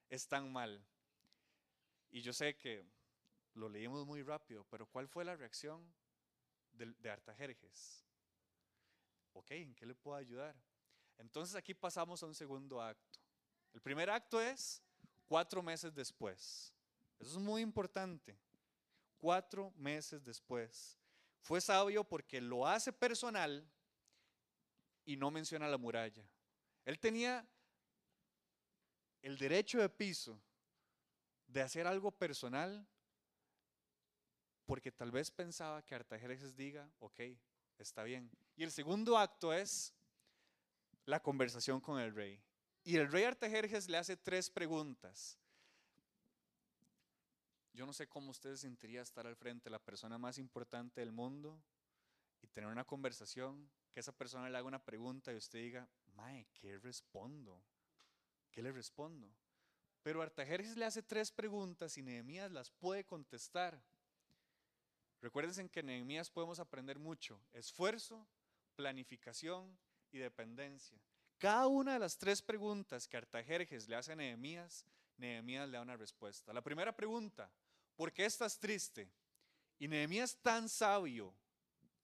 están 0.09 0.51
mal. 0.51 0.85
Y 2.11 2.21
yo 2.21 2.33
sé 2.33 2.55
que 2.57 2.85
lo 3.53 3.69
leímos 3.69 4.05
muy 4.05 4.21
rápido, 4.21 4.65
pero 4.69 4.85
¿cuál 4.85 5.07
fue 5.07 5.25
la 5.25 5.35
reacción 5.35 5.81
de, 6.73 6.93
de 6.99 7.09
Artajerjes? 7.09 8.05
Ok, 9.33 9.51
¿en 9.51 9.73
qué 9.75 9.85
le 9.85 9.95
puedo 9.95 10.17
ayudar? 10.17 10.55
Entonces 11.17 11.55
aquí 11.55 11.73
pasamos 11.73 12.21
a 12.21 12.25
un 12.25 12.35
segundo 12.35 12.81
acto. 12.81 13.19
El 13.73 13.81
primer 13.81 14.09
acto 14.09 14.41
es 14.41 14.84
cuatro 15.27 15.61
meses 15.61 15.93
después. 15.93 16.73
Eso 17.19 17.31
es 17.31 17.37
muy 17.37 17.61
importante. 17.61 18.37
Cuatro 19.17 19.71
meses 19.77 20.23
después. 20.23 20.97
Fue 21.41 21.61
sabio 21.61 22.03
porque 22.03 22.41
lo 22.41 22.67
hace 22.67 22.91
personal 22.91 23.67
y 25.05 25.15
no 25.15 25.31
menciona 25.31 25.67
la 25.67 25.77
muralla. 25.77 26.27
Él 26.85 26.99
tenía 26.99 27.47
el 29.21 29.37
derecho 29.37 29.79
de 29.79 29.89
piso 29.89 30.39
de 31.47 31.61
hacer 31.61 31.87
algo 31.87 32.11
personal 32.11 32.87
porque 34.65 34.91
tal 34.91 35.11
vez 35.11 35.29
pensaba 35.29 35.83
que 35.83 35.95
Artajerjes 35.95 36.55
diga, 36.55 36.89
ok, 36.99 37.21
está 37.77 38.03
bien. 38.03 38.31
Y 38.55 38.63
el 38.63 38.71
segundo 38.71 39.17
acto 39.17 39.53
es 39.53 39.93
la 41.05 41.21
conversación 41.21 41.79
con 41.79 41.99
el 41.99 42.13
rey. 42.13 42.41
Y 42.87 42.97
el 42.97 43.11
rey 43.11 43.23
Artajerjes 43.23 43.89
le 43.89 43.97
hace 43.97 44.15
tres 44.15 44.47
preguntas. 44.47 45.39
Yo 47.73 47.87
no 47.87 47.93
sé 47.93 48.07
cómo 48.07 48.29
usted 48.29 48.51
se 48.51 48.61
sentiría 48.61 49.01
estar 49.01 49.25
al 49.25 49.35
frente 49.35 49.65
de 49.65 49.71
la 49.71 49.79
persona 49.79 50.19
más 50.19 50.37
importante 50.37 51.01
del 51.01 51.11
mundo 51.11 51.59
y 52.43 52.47
tener 52.47 52.69
una 52.69 52.85
conversación, 52.85 53.67
que 53.91 54.01
esa 54.01 54.11
persona 54.11 54.49
le 54.49 54.57
haga 54.57 54.67
una 54.67 54.83
pregunta 54.85 55.33
y 55.33 55.35
usted 55.35 55.59
diga, 55.59 55.89
Mae, 56.13 56.45
¿qué 56.53 56.77
respondo? 56.77 57.59
¿Qué 58.51 58.61
le 58.61 58.71
respondo? 58.71 59.33
Pero 60.03 60.21
Artajerjes 60.21 60.77
le 60.77 60.85
hace 60.85 61.01
tres 61.01 61.31
preguntas 61.31 61.97
y 61.97 62.03
Nehemías 62.03 62.51
las 62.51 62.69
puede 62.69 63.03
contestar. 63.03 63.81
Recuérdense 65.21 65.67
que 65.69 65.79
en 65.79 65.87
Nehemías 65.87 66.29
podemos 66.29 66.59
aprender 66.59 66.99
mucho: 66.99 67.41
esfuerzo, 67.51 68.27
planificación 68.75 69.75
y 70.11 70.19
dependencia. 70.19 71.01
Cada 71.37 71.67
una 71.67 71.93
de 71.93 71.99
las 71.99 72.17
tres 72.17 72.41
preguntas 72.41 73.07
que 73.07 73.17
Artajerjes 73.17 73.87
le 73.87 73.95
hace 73.95 74.13
a 74.13 74.15
Nehemías, 74.15 74.85
Nehemías 75.17 75.67
le 75.67 75.77
da 75.77 75.81
una 75.81 75.97
respuesta. 75.97 76.53
La 76.53 76.61
primera 76.61 76.95
pregunta, 76.95 77.51
¿por 77.95 78.11
qué 78.13 78.25
estás 78.25 78.59
triste? 78.59 79.09
Y 79.77 79.87
Nehemías 79.87 80.37
tan 80.41 80.69
sabio 80.69 81.33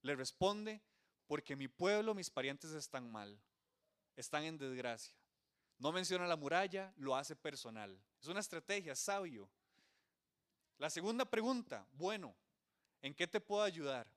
le 0.01 0.15
responde, 0.15 0.81
porque 1.27 1.55
mi 1.55 1.67
pueblo, 1.67 2.13
mis 2.13 2.29
parientes 2.29 2.71
están 2.71 3.09
mal, 3.09 3.39
están 4.15 4.43
en 4.43 4.57
desgracia. 4.57 5.15
No 5.77 5.91
menciona 5.91 6.27
la 6.27 6.35
muralla, 6.35 6.93
lo 6.97 7.15
hace 7.15 7.35
personal. 7.35 7.97
Es 8.19 8.27
una 8.27 8.41
estrategia, 8.41 8.95
sabio. 8.95 9.49
La 10.77 10.89
segunda 10.89 11.25
pregunta, 11.25 11.87
bueno, 11.93 12.35
¿en 13.01 13.13
qué 13.13 13.27
te 13.27 13.39
puedo 13.39 13.63
ayudar? 13.63 14.11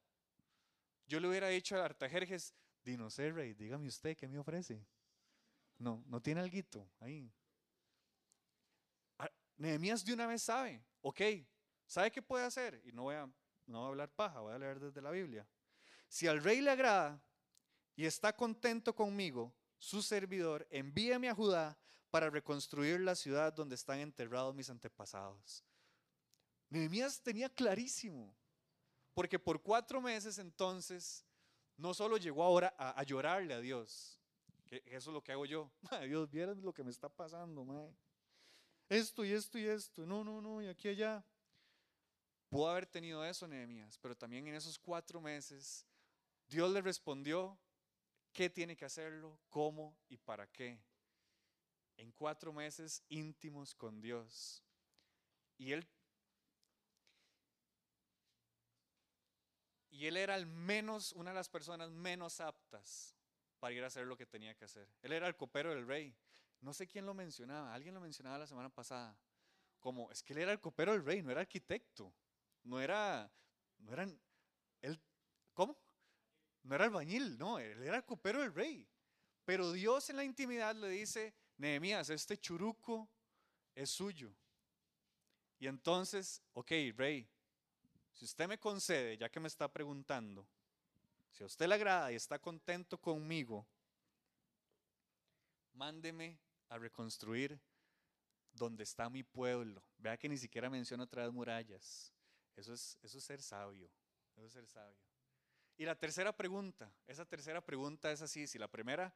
Yo 1.06 1.21
le 1.21 1.28
hubiera 1.28 1.49
dicho 1.49 1.76
a 1.76 1.85
Artajerjes, 1.85 2.54
Di 2.85 2.99
no 2.99 3.09
sé, 3.09 3.33
Rey, 3.33 3.54
dígame 3.54 3.88
usted, 3.88 4.14
¿qué 4.14 4.28
me 4.28 4.38
ofrece? 4.38 4.85
No, 5.78 6.02
no 6.06 6.20
tiene 6.20 6.40
algo 6.40 6.88
ahí. 7.00 7.32
Ah, 9.18 9.30
Nehemías 9.56 10.04
de 10.04 10.12
una 10.12 10.26
vez 10.26 10.42
sabe, 10.42 10.84
ok, 11.02 11.20
¿sabe 11.86 12.10
qué 12.10 12.22
puede 12.22 12.44
hacer? 12.44 12.80
Y 12.84 12.92
no 12.92 13.02
voy, 13.02 13.16
a, 13.16 13.26
no 13.66 13.78
voy 13.78 13.84
a 13.84 13.88
hablar 13.88 14.10
paja, 14.14 14.40
voy 14.40 14.54
a 14.54 14.58
leer 14.58 14.80
desde 14.80 15.02
la 15.02 15.10
Biblia. 15.10 15.46
Si 16.08 16.26
al 16.26 16.42
rey 16.42 16.60
le 16.60 16.70
agrada 16.70 17.20
y 17.96 18.06
está 18.06 18.34
contento 18.34 18.94
conmigo, 18.94 19.54
su 19.78 20.02
servidor, 20.02 20.66
envíeme 20.70 21.28
a 21.28 21.34
Judá 21.34 21.76
para 22.10 22.30
reconstruir 22.30 23.00
la 23.00 23.14
ciudad 23.14 23.52
donde 23.52 23.74
están 23.74 23.98
enterrados 23.98 24.54
mis 24.54 24.70
antepasados. 24.70 25.64
Nehemías 26.70 27.20
tenía 27.20 27.48
clarísimo, 27.48 28.34
porque 29.12 29.38
por 29.38 29.60
cuatro 29.62 30.00
meses 30.00 30.38
entonces 30.38 31.24
no 31.76 31.92
solo 31.92 32.16
llegó 32.16 32.42
ahora 32.42 32.74
a, 32.78 33.02
llorarle 33.02 33.54
a 33.54 33.60
Dios, 33.60 34.20
eso 34.86 35.10
es 35.10 35.14
lo 35.14 35.22
que 35.22 35.32
hago 35.32 35.46
yo. 35.46 35.70
Dios, 36.08 36.30
vieras 36.30 36.58
lo 36.58 36.72
que 36.72 36.84
me 36.84 36.90
está 36.90 37.08
pasando, 37.08 37.94
Esto 38.88 39.24
y 39.24 39.32
esto 39.32 39.58
y 39.58 39.66
esto. 39.66 40.06
No, 40.06 40.24
no, 40.24 40.40
no, 40.40 40.62
y 40.62 40.66
aquí 40.66 40.88
allá. 40.88 41.24
Pudo 42.48 42.68
haber 42.68 42.86
tenido 42.86 43.24
eso, 43.24 43.48
Nehemías, 43.48 43.98
pero 43.98 44.16
también 44.16 44.46
en 44.46 44.54
esos 44.54 44.78
cuatro 44.78 45.20
meses, 45.20 45.84
Dios 46.46 46.70
le 46.70 46.80
respondió 46.80 47.58
qué 48.32 48.48
tiene 48.48 48.76
que 48.76 48.84
hacerlo, 48.84 49.40
cómo 49.48 49.96
y 50.08 50.16
para 50.16 50.46
qué. 50.46 50.78
En 51.96 52.12
cuatro 52.12 52.52
meses 52.52 53.02
íntimos 53.08 53.74
con 53.74 54.00
Dios. 54.00 54.62
Y 55.58 55.72
él 55.72 55.86
Y 59.90 60.06
él 60.06 60.16
era 60.16 60.34
al 60.34 60.46
menos 60.46 61.12
una 61.12 61.30
de 61.30 61.36
las 61.36 61.48
personas 61.48 61.88
menos 61.92 62.40
aptas 62.40 63.14
para 63.64 63.75
ir 63.75 63.83
a 63.83 63.87
hacer 63.87 64.06
lo 64.06 64.14
que 64.14 64.26
tenía 64.26 64.54
que 64.54 64.66
hacer. 64.66 64.87
Él 65.00 65.12
era 65.12 65.26
el 65.26 65.37
copero 65.37 65.71
del 65.71 65.87
rey. 65.87 66.14
No 66.61 66.75
sé 66.75 66.87
quién 66.87 67.06
lo 67.06 67.14
mencionaba, 67.14 67.73
alguien 67.73 67.94
lo 67.94 68.00
mencionaba 68.02 68.37
la 68.37 68.47
semana 68.47 68.68
pasada. 68.68 69.16
Como, 69.80 70.11
es 70.11 70.23
que 70.23 70.35
él 70.35 70.40
era 70.40 70.52
el 70.52 70.61
copero 70.61 70.92
del 70.92 71.02
rey, 71.02 71.23
no 71.23 71.30
era 71.30 71.40
arquitecto. 71.40 72.12
No 72.62 72.78
era, 72.78 73.33
no 73.78 73.90
eran, 73.94 74.21
él, 74.83 75.00
¿cómo? 75.54 75.78
No 76.62 76.75
era 76.75 76.85
albañil, 76.85 77.38
no, 77.38 77.59
él 77.59 77.83
era 77.83 77.97
el 77.97 78.04
copero 78.04 78.42
del 78.42 78.52
rey. 78.52 78.87
Pero 79.47 79.73
Dios 79.73 80.11
en 80.11 80.16
la 80.16 80.25
intimidad 80.25 80.76
le 80.76 80.90
dice, 80.90 81.35
Nehemías, 81.56 82.11
este 82.11 82.37
churuco 82.37 83.09
es 83.75 83.88
suyo. 83.88 84.37
Y 85.59 85.68
entonces, 85.68 86.42
ok, 86.52 86.71
rey, 86.97 87.26
si 88.12 88.26
usted 88.26 88.47
me 88.47 88.59
concede, 88.59 89.16
ya 89.16 89.30
que 89.30 89.40
me 89.40 89.49
está 89.49 89.73
preguntando, 89.73 90.47
si 91.34 91.42
a 91.42 91.46
usted 91.46 91.66
le 91.66 91.74
agrada 91.74 92.12
y 92.12 92.14
está 92.14 92.38
contento 92.38 92.96
conmigo, 92.96 93.66
mándeme 95.72 96.38
a 96.68 96.78
reconstruir 96.78 97.60
donde 98.52 98.84
está 98.84 99.10
mi 99.10 99.24
pueblo. 99.24 99.82
Vea 99.98 100.16
que 100.16 100.28
ni 100.28 100.38
siquiera 100.38 100.70
menciona 100.70 101.02
otra 101.02 101.24
vez 101.24 101.32
murallas. 101.32 102.14
Eso 102.54 102.72
es, 102.72 102.96
eso 103.02 103.18
es 103.18 103.24
ser 103.24 103.42
sabio. 103.42 103.90
Eso 104.36 104.46
es 104.46 104.52
ser 104.52 104.66
sabio. 104.68 104.96
Y 105.76 105.84
la 105.84 105.96
tercera 105.96 106.32
pregunta, 106.36 106.94
esa 107.04 107.24
tercera 107.24 107.60
pregunta 107.60 108.12
es 108.12 108.22
así, 108.22 108.46
si 108.46 108.56
la 108.56 108.68
primera 108.68 109.12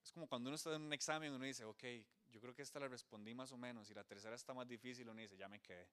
es 0.00 0.12
como 0.12 0.28
cuando 0.28 0.48
uno 0.48 0.54
está 0.54 0.72
en 0.76 0.82
un 0.82 0.92
examen, 0.92 1.32
uno 1.32 1.44
dice, 1.44 1.64
ok, 1.64 1.82
yo 2.30 2.40
creo 2.40 2.54
que 2.54 2.62
esta 2.62 2.78
la 2.78 2.86
respondí 2.86 3.34
más 3.34 3.50
o 3.50 3.56
menos, 3.56 3.90
y 3.90 3.94
la 3.94 4.04
tercera 4.04 4.36
está 4.36 4.54
más 4.54 4.68
difícil, 4.68 5.08
uno 5.08 5.20
dice, 5.20 5.36
ya 5.36 5.48
me 5.48 5.60
quedé. 5.60 5.88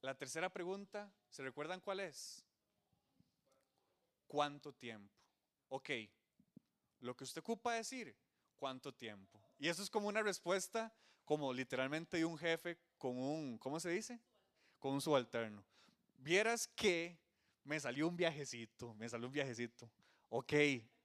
La 0.00 0.16
tercera 0.16 0.50
pregunta, 0.50 1.12
¿se 1.28 1.42
recuerdan 1.42 1.80
cuál 1.80 2.00
es? 2.00 2.46
¿Cuánto 4.30 4.72
tiempo? 4.72 5.12
Ok, 5.70 5.90
lo 7.00 7.16
que 7.16 7.24
usted 7.24 7.40
ocupa 7.40 7.74
decir, 7.74 8.14
¿cuánto 8.54 8.94
tiempo? 8.94 9.42
Y 9.58 9.66
eso 9.66 9.82
es 9.82 9.90
como 9.90 10.06
una 10.06 10.22
respuesta, 10.22 10.94
como 11.24 11.52
literalmente 11.52 12.18
de 12.18 12.24
un 12.24 12.38
jefe 12.38 12.78
con 12.96 13.18
un, 13.18 13.58
¿cómo 13.58 13.80
se 13.80 13.90
dice? 13.90 14.20
Con 14.78 14.92
un 14.92 15.00
subalterno. 15.00 15.64
Vieras 16.16 16.68
que 16.68 17.18
me 17.64 17.80
salió 17.80 18.06
un 18.06 18.16
viajecito, 18.16 18.94
me 18.94 19.08
salió 19.08 19.26
un 19.26 19.32
viajecito. 19.32 19.90
Ok, 20.28 20.52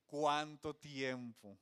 ¿cuánto 0.05 0.75
tiempo? 0.75 1.57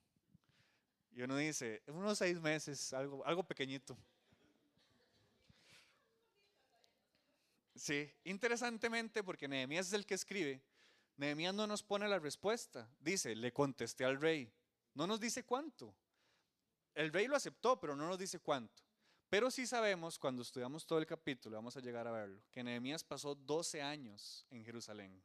Y 1.14 1.22
uno 1.22 1.38
dice, 1.38 1.82
unos 1.88 2.18
seis 2.18 2.42
meses, 2.42 2.92
algo, 2.92 3.26
algo 3.26 3.42
pequeñito. 3.42 3.98
Sí, 7.74 8.12
interesantemente, 8.26 9.24
porque 9.24 9.48
Nehemías 9.48 9.88
es 9.88 9.94
el 9.94 10.06
que 10.06 10.16
escribe, 10.16 10.62
Nehemías 11.18 11.54
no 11.54 11.68
nos 11.68 11.84
pone 11.84 12.08
la 12.08 12.20
respuesta. 12.20 12.90
Dice, 13.00 13.36
le 13.36 13.52
contesté 13.54 14.06
al 14.06 14.20
rey. 14.20 14.52
No 14.94 15.08
nos 15.08 15.20
dice 15.20 15.44
cuánto. 15.44 15.96
El 16.94 17.12
rey 17.12 17.28
lo 17.28 17.36
aceptó, 17.36 17.80
pero 17.80 17.96
no 17.96 18.08
nos 18.08 18.18
dice 18.18 18.40
cuánto. 18.40 18.84
Pero 19.30 19.50
sí 19.50 19.66
sabemos, 19.66 20.20
cuando 20.20 20.44
estudiamos 20.44 20.86
todo 20.86 21.00
el 21.00 21.08
capítulo, 21.08 21.56
vamos 21.56 21.76
a 21.76 21.80
llegar 21.80 22.08
a 22.08 22.12
verlo, 22.12 22.40
que 22.52 22.64
Nehemías 22.64 23.04
pasó 23.04 23.34
12 23.34 23.82
años 23.82 24.46
en 24.52 24.64
Jerusalén. 24.64 25.24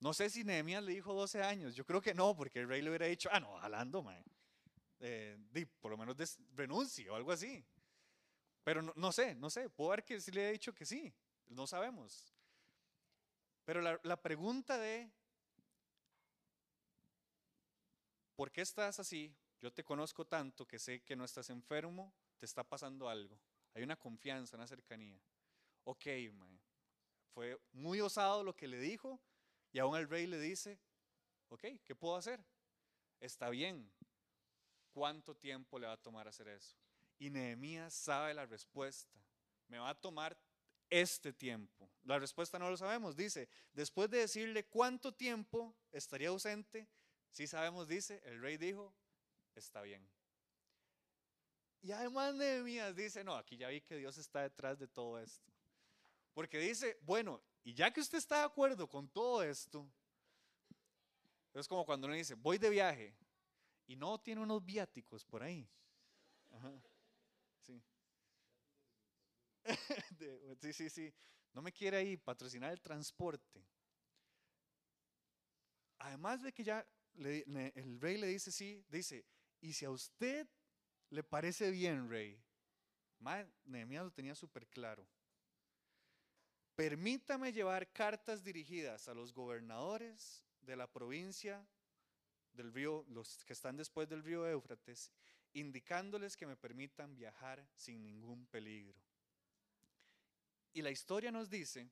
No 0.00 0.14
sé 0.14 0.30
si 0.30 0.42
Nehemías 0.42 0.82
le 0.82 0.92
dijo 0.92 1.12
12 1.12 1.42
años, 1.42 1.74
yo 1.74 1.84
creo 1.84 2.00
que 2.00 2.14
no, 2.14 2.34
porque 2.34 2.60
el 2.60 2.68
rey 2.68 2.80
le 2.80 2.88
hubiera 2.88 3.06
dicho, 3.06 3.28
ah, 3.30 3.40
no, 3.40 3.58
jalando, 3.58 4.02
man. 4.02 4.24
Eh, 5.00 5.36
por 5.80 5.90
lo 5.90 5.98
menos 5.98 6.16
renuncie 6.54 7.10
o 7.10 7.14
algo 7.14 7.30
así. 7.30 7.62
Pero 8.64 8.80
no, 8.80 8.94
no, 8.96 9.12
sé, 9.12 9.34
no 9.34 9.50
sé, 9.50 9.68
puedo 9.68 9.90
ver 9.90 10.04
que 10.04 10.18
sí 10.18 10.30
le 10.30 10.48
he 10.48 10.52
dicho 10.52 10.74
que 10.74 10.86
sí, 10.86 11.12
no 11.48 11.66
sabemos. 11.66 12.32
Pero 13.66 13.80
la, 13.80 14.22
pregunta 14.22 14.78
de, 14.78 15.10
¿por 18.36 18.52
qué 18.52 18.60
estás 18.60 19.00
así? 19.00 19.34
Yo 19.60 19.72
te 19.72 19.82
conozco 19.82 20.24
tanto 20.24 20.68
que 20.68 20.78
sé 20.78 21.02
que 21.02 21.16
no 21.16 21.24
estás 21.24 21.50
enfermo, 21.50 22.14
te 22.38 22.46
está 22.46 22.62
pasando 22.62 23.08
algo. 23.08 23.36
Hay 23.74 23.82
una 23.82 23.96
confianza, 23.96 24.56
una 24.56 24.68
cercanía. 24.68 25.20
Ok, 25.82 26.06
fue 27.34 27.60
muy 27.72 28.00
osado 28.00 28.44
lo 28.44 28.54
que 28.54 28.68
le 28.68 28.78
dijo 28.78 29.20
y 29.72 29.80
aún 29.80 29.96
el 29.96 30.08
rey 30.08 30.28
le 30.28 30.38
dice, 30.38 30.78
ok, 31.48 31.64
¿qué 31.84 31.96
puedo 31.96 32.14
hacer? 32.14 32.40
Está 33.18 33.50
bien. 33.50 33.90
¿Cuánto 34.92 35.34
tiempo 35.34 35.80
le 35.80 35.88
va 35.88 35.94
a 35.94 36.02
tomar 36.02 36.28
hacer 36.28 36.46
eso? 36.46 36.76
Y 37.18 37.30
Nehemías 37.30 37.92
sabe 37.92 38.32
la 38.32 38.46
respuesta. 38.46 39.18
Me 39.66 39.80
va 39.80 39.90
a 39.90 40.00
tomar 40.00 40.38
este 40.90 41.32
tiempo. 41.32 41.90
La 42.04 42.18
respuesta 42.18 42.58
no 42.58 42.70
lo 42.70 42.76
sabemos. 42.76 43.16
Dice, 43.16 43.48
después 43.72 44.10
de 44.10 44.18
decirle 44.18 44.64
cuánto 44.66 45.12
tiempo 45.12 45.74
estaría 45.92 46.28
ausente, 46.28 46.88
sí 47.30 47.46
sabemos, 47.46 47.88
dice, 47.88 48.22
el 48.24 48.40
rey 48.40 48.56
dijo, 48.56 48.94
está 49.54 49.82
bien. 49.82 50.06
Y 51.82 51.92
además 51.92 52.34
Nehemías 52.34 52.94
dice, 52.96 53.22
no, 53.22 53.36
aquí 53.36 53.56
ya 53.56 53.68
vi 53.68 53.80
que 53.80 53.96
Dios 53.96 54.18
está 54.18 54.42
detrás 54.42 54.78
de 54.78 54.88
todo 54.88 55.18
esto. 55.18 55.52
Porque 56.34 56.58
dice, 56.58 56.98
bueno, 57.02 57.40
y 57.64 57.74
ya 57.74 57.92
que 57.92 58.00
usted 58.00 58.18
está 58.18 58.38
de 58.38 58.44
acuerdo 58.44 58.88
con 58.88 59.08
todo 59.08 59.42
esto, 59.42 59.88
es 61.54 61.66
como 61.66 61.84
cuando 61.86 62.06
uno 62.06 62.14
dice, 62.14 62.34
voy 62.34 62.58
de 62.58 62.70
viaje 62.70 63.14
y 63.86 63.96
no 63.96 64.18
tiene 64.18 64.42
unos 64.42 64.64
viáticos 64.64 65.24
por 65.24 65.42
ahí. 65.42 65.68
Sí. 67.62 67.82
Sí, 70.60 70.72
sí, 70.72 70.90
sí. 70.90 71.14
No 71.52 71.62
me 71.62 71.72
quiere 71.72 71.96
ahí 71.96 72.16
patrocinar 72.16 72.72
el 72.72 72.80
transporte. 72.80 73.64
Además 75.98 76.42
de 76.42 76.52
que 76.52 76.62
ya 76.62 76.86
el 77.14 77.98
rey 78.00 78.18
le 78.18 78.26
dice 78.26 78.52
sí, 78.52 78.84
dice, 78.88 79.24
y 79.60 79.72
si 79.72 79.84
a 79.84 79.90
usted 79.90 80.46
¿Le 81.10 81.22
parece 81.22 81.70
bien, 81.70 82.08
rey? 82.10 82.42
Nehemías 83.64 84.04
lo 84.04 84.10
tenía 84.10 84.34
súper 84.34 84.66
claro. 84.66 85.06
Permítame 86.74 87.52
llevar 87.52 87.90
cartas 87.92 88.42
dirigidas 88.42 89.08
a 89.08 89.14
los 89.14 89.32
gobernadores 89.32 90.44
de 90.60 90.76
la 90.76 90.86
provincia 90.90 91.66
del 92.52 92.72
río, 92.72 93.04
los 93.08 93.44
que 93.44 93.52
están 93.52 93.76
después 93.76 94.08
del 94.08 94.22
río 94.22 94.46
Éufrates, 94.46 95.10
indicándoles 95.52 96.36
que 96.36 96.46
me 96.46 96.56
permitan 96.56 97.14
viajar 97.14 97.66
sin 97.74 98.02
ningún 98.02 98.46
peligro. 98.46 99.05
Y 100.76 100.82
la 100.82 100.90
historia 100.90 101.32
nos 101.32 101.48
dice 101.48 101.88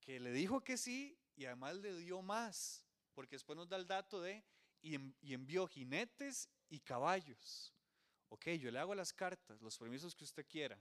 que 0.00 0.20
le 0.20 0.30
dijo 0.30 0.62
que 0.62 0.76
sí 0.76 1.18
y 1.34 1.46
además 1.46 1.76
le 1.76 1.96
dio 1.96 2.22
más, 2.22 2.84
porque 3.12 3.36
después 3.36 3.56
nos 3.56 3.68
da 3.68 3.76
el 3.76 3.86
dato 3.86 4.20
de 4.20 4.44
y 4.80 5.34
envió 5.34 5.66
jinetes 5.66 6.48
y 6.68 6.78
caballos 6.78 7.74
ok, 8.30 8.48
yo 8.60 8.70
le 8.70 8.78
hago 8.78 8.94
las 8.94 9.12
cartas, 9.12 9.60
los 9.60 9.76
permisos 9.78 10.14
que 10.14 10.24
usted 10.24 10.46
quiera. 10.46 10.78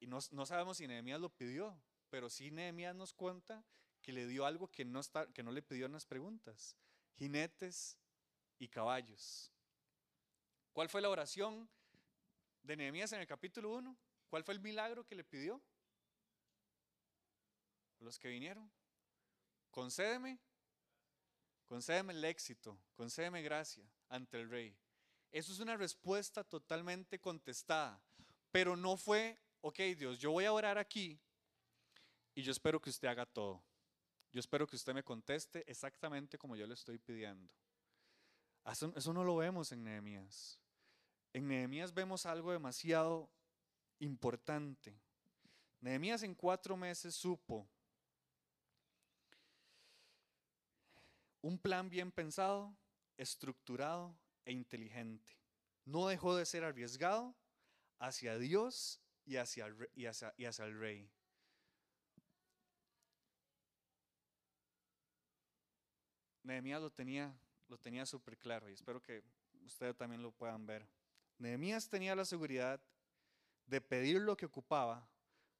Y 0.00 0.06
no, 0.06 0.20
sabemos 0.46 0.78
si 0.78 0.86
Nehemías 0.86 1.20
lo 1.20 1.30
pidió, 1.30 1.80
pero 2.10 2.28
sí 2.28 2.50
Nehemías 2.50 2.94
nos 2.94 3.12
cuenta 3.12 3.64
que 4.00 4.12
le 4.12 4.26
dio 4.26 4.44
algo 4.44 4.68
que 4.68 4.84
no, 4.84 5.00
está, 5.00 5.32
que 5.32 5.42
no 5.42 5.52
le 5.52 5.62
pidió 5.62 5.86
en 5.86 5.92
las 5.92 6.06
preguntas, 6.06 6.76
jinetes 7.14 7.96
y 8.58 8.68
caballos. 8.68 9.52
¿Cuál 10.72 10.88
fue 10.88 11.00
la 11.00 11.08
oración 11.08 11.68
de 12.62 12.76
Nehemías 12.76 13.12
en 13.12 13.20
el 13.20 13.26
capítulo 13.26 13.74
1? 13.74 13.96
¿Cuál 14.32 14.44
fue 14.44 14.54
el 14.54 14.60
milagro 14.60 15.04
que 15.04 15.14
le 15.14 15.24
pidió? 15.24 15.60
Los 18.00 18.18
que 18.18 18.28
vinieron. 18.28 18.72
Concédeme, 19.70 20.38
concédeme 21.66 22.14
el 22.14 22.24
éxito, 22.24 22.78
concédeme 22.96 23.42
gracia 23.42 23.84
ante 24.08 24.40
el 24.40 24.48
rey. 24.48 24.74
Eso 25.32 25.52
es 25.52 25.60
una 25.60 25.76
respuesta 25.76 26.44
totalmente 26.44 27.20
contestada. 27.20 28.00
Pero 28.50 28.74
no 28.74 28.96
fue, 28.96 29.38
ok 29.60 29.80
Dios, 29.98 30.18
yo 30.18 30.30
voy 30.30 30.46
a 30.46 30.54
orar 30.54 30.78
aquí 30.78 31.20
y 32.34 32.40
yo 32.40 32.52
espero 32.52 32.80
que 32.80 32.88
usted 32.88 33.08
haga 33.08 33.26
todo. 33.26 33.62
Yo 34.32 34.40
espero 34.40 34.66
que 34.66 34.76
usted 34.76 34.94
me 34.94 35.04
conteste 35.04 35.62
exactamente 35.70 36.38
como 36.38 36.56
yo 36.56 36.66
le 36.66 36.72
estoy 36.72 36.96
pidiendo. 36.96 37.52
Eso, 38.64 38.94
eso 38.96 39.12
no 39.12 39.24
lo 39.24 39.36
vemos 39.36 39.72
en 39.72 39.84
Nehemías. 39.84 40.58
En 41.34 41.48
Nehemías 41.48 41.92
vemos 41.92 42.24
algo 42.24 42.50
demasiado 42.50 43.28
importante. 44.02 45.00
Nehemías 45.80 46.22
en 46.22 46.34
cuatro 46.34 46.76
meses 46.76 47.14
supo 47.14 47.68
un 51.40 51.58
plan 51.58 51.88
bien 51.88 52.10
pensado, 52.10 52.76
estructurado 53.16 54.16
e 54.44 54.52
inteligente. 54.52 55.36
No 55.84 56.06
dejó 56.06 56.36
de 56.36 56.46
ser 56.46 56.64
arriesgado 56.64 57.34
hacia 57.98 58.38
Dios 58.38 59.00
y 59.24 59.36
hacia, 59.36 59.66
y 59.94 60.06
hacia, 60.06 60.34
y 60.36 60.44
hacia 60.44 60.64
el 60.64 60.78
rey. 60.78 61.10
Nehemías 66.42 66.80
lo 66.80 66.90
tenía, 66.90 67.36
lo 67.68 67.78
tenía 67.78 68.04
súper 68.04 68.36
claro 68.36 68.68
y 68.68 68.72
espero 68.72 69.00
que 69.00 69.22
ustedes 69.64 69.96
también 69.96 70.22
lo 70.22 70.32
puedan 70.32 70.66
ver. 70.66 70.88
Nehemías 71.38 71.88
tenía 71.88 72.16
la 72.16 72.24
seguridad 72.24 72.80
de 73.66 73.80
pedir 73.80 74.20
lo 74.20 74.36
que 74.36 74.46
ocupaba. 74.46 75.08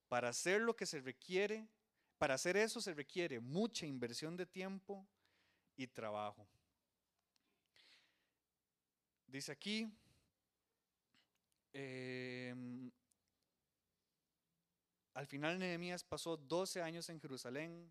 Para 0.08 0.28
hacer 0.28 0.60
lo 0.60 0.76
que 0.76 0.86
se 0.86 1.00
requiere, 1.00 1.66
para 2.18 2.34
hacer 2.34 2.56
eso 2.56 2.80
se 2.80 2.94
requiere 2.94 3.40
mucha 3.40 3.86
inversión 3.86 4.36
de 4.36 4.46
tiempo 4.46 5.06
y 5.76 5.86
trabajo. 5.86 6.46
Dice 9.26 9.50
aquí, 9.50 9.90
em, 11.72 12.90
al 15.14 15.26
final 15.26 15.58
Nehemías 15.58 16.04
pasó 16.04 16.36
12 16.36 16.82
años 16.82 17.08
en 17.08 17.20
Jerusalén. 17.20 17.90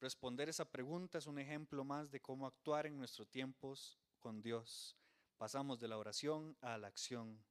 Responder 0.00 0.48
esa 0.48 0.64
pregunta 0.64 1.18
es 1.18 1.26
un 1.26 1.38
ejemplo 1.38 1.84
más 1.84 2.10
de 2.10 2.20
cómo 2.20 2.46
actuar 2.46 2.86
en 2.86 2.98
nuestros 2.98 3.28
tiempos 3.30 3.98
con 4.18 4.42
Dios. 4.42 4.96
Pasamos 5.38 5.80
de 5.80 5.88
la 5.88 5.96
oración 5.96 6.56
a 6.60 6.76
la 6.76 6.88
acción. 6.88 7.42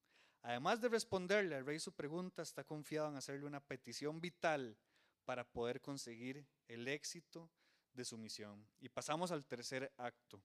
Además 0.43 0.81
de 0.81 0.89
responderle 0.89 1.55
al 1.55 1.65
rey 1.65 1.79
su 1.79 1.93
pregunta, 1.93 2.41
está 2.41 2.63
confiado 2.63 3.07
en 3.07 3.15
hacerle 3.15 3.45
una 3.45 3.61
petición 3.61 4.19
vital 4.19 4.77
para 5.25 5.43
poder 5.43 5.81
conseguir 5.81 6.45
el 6.67 6.87
éxito 6.87 7.49
de 7.93 8.03
su 8.03 8.17
misión. 8.17 8.67
Y 8.81 8.89
pasamos 8.89 9.31
al 9.31 9.45
tercer 9.45 9.91
acto. 9.97 10.43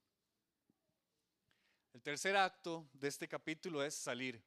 El 1.93 2.01
tercer 2.01 2.37
acto 2.37 2.89
de 2.93 3.09
este 3.09 3.27
capítulo 3.27 3.83
es 3.83 3.93
salir. 3.93 4.41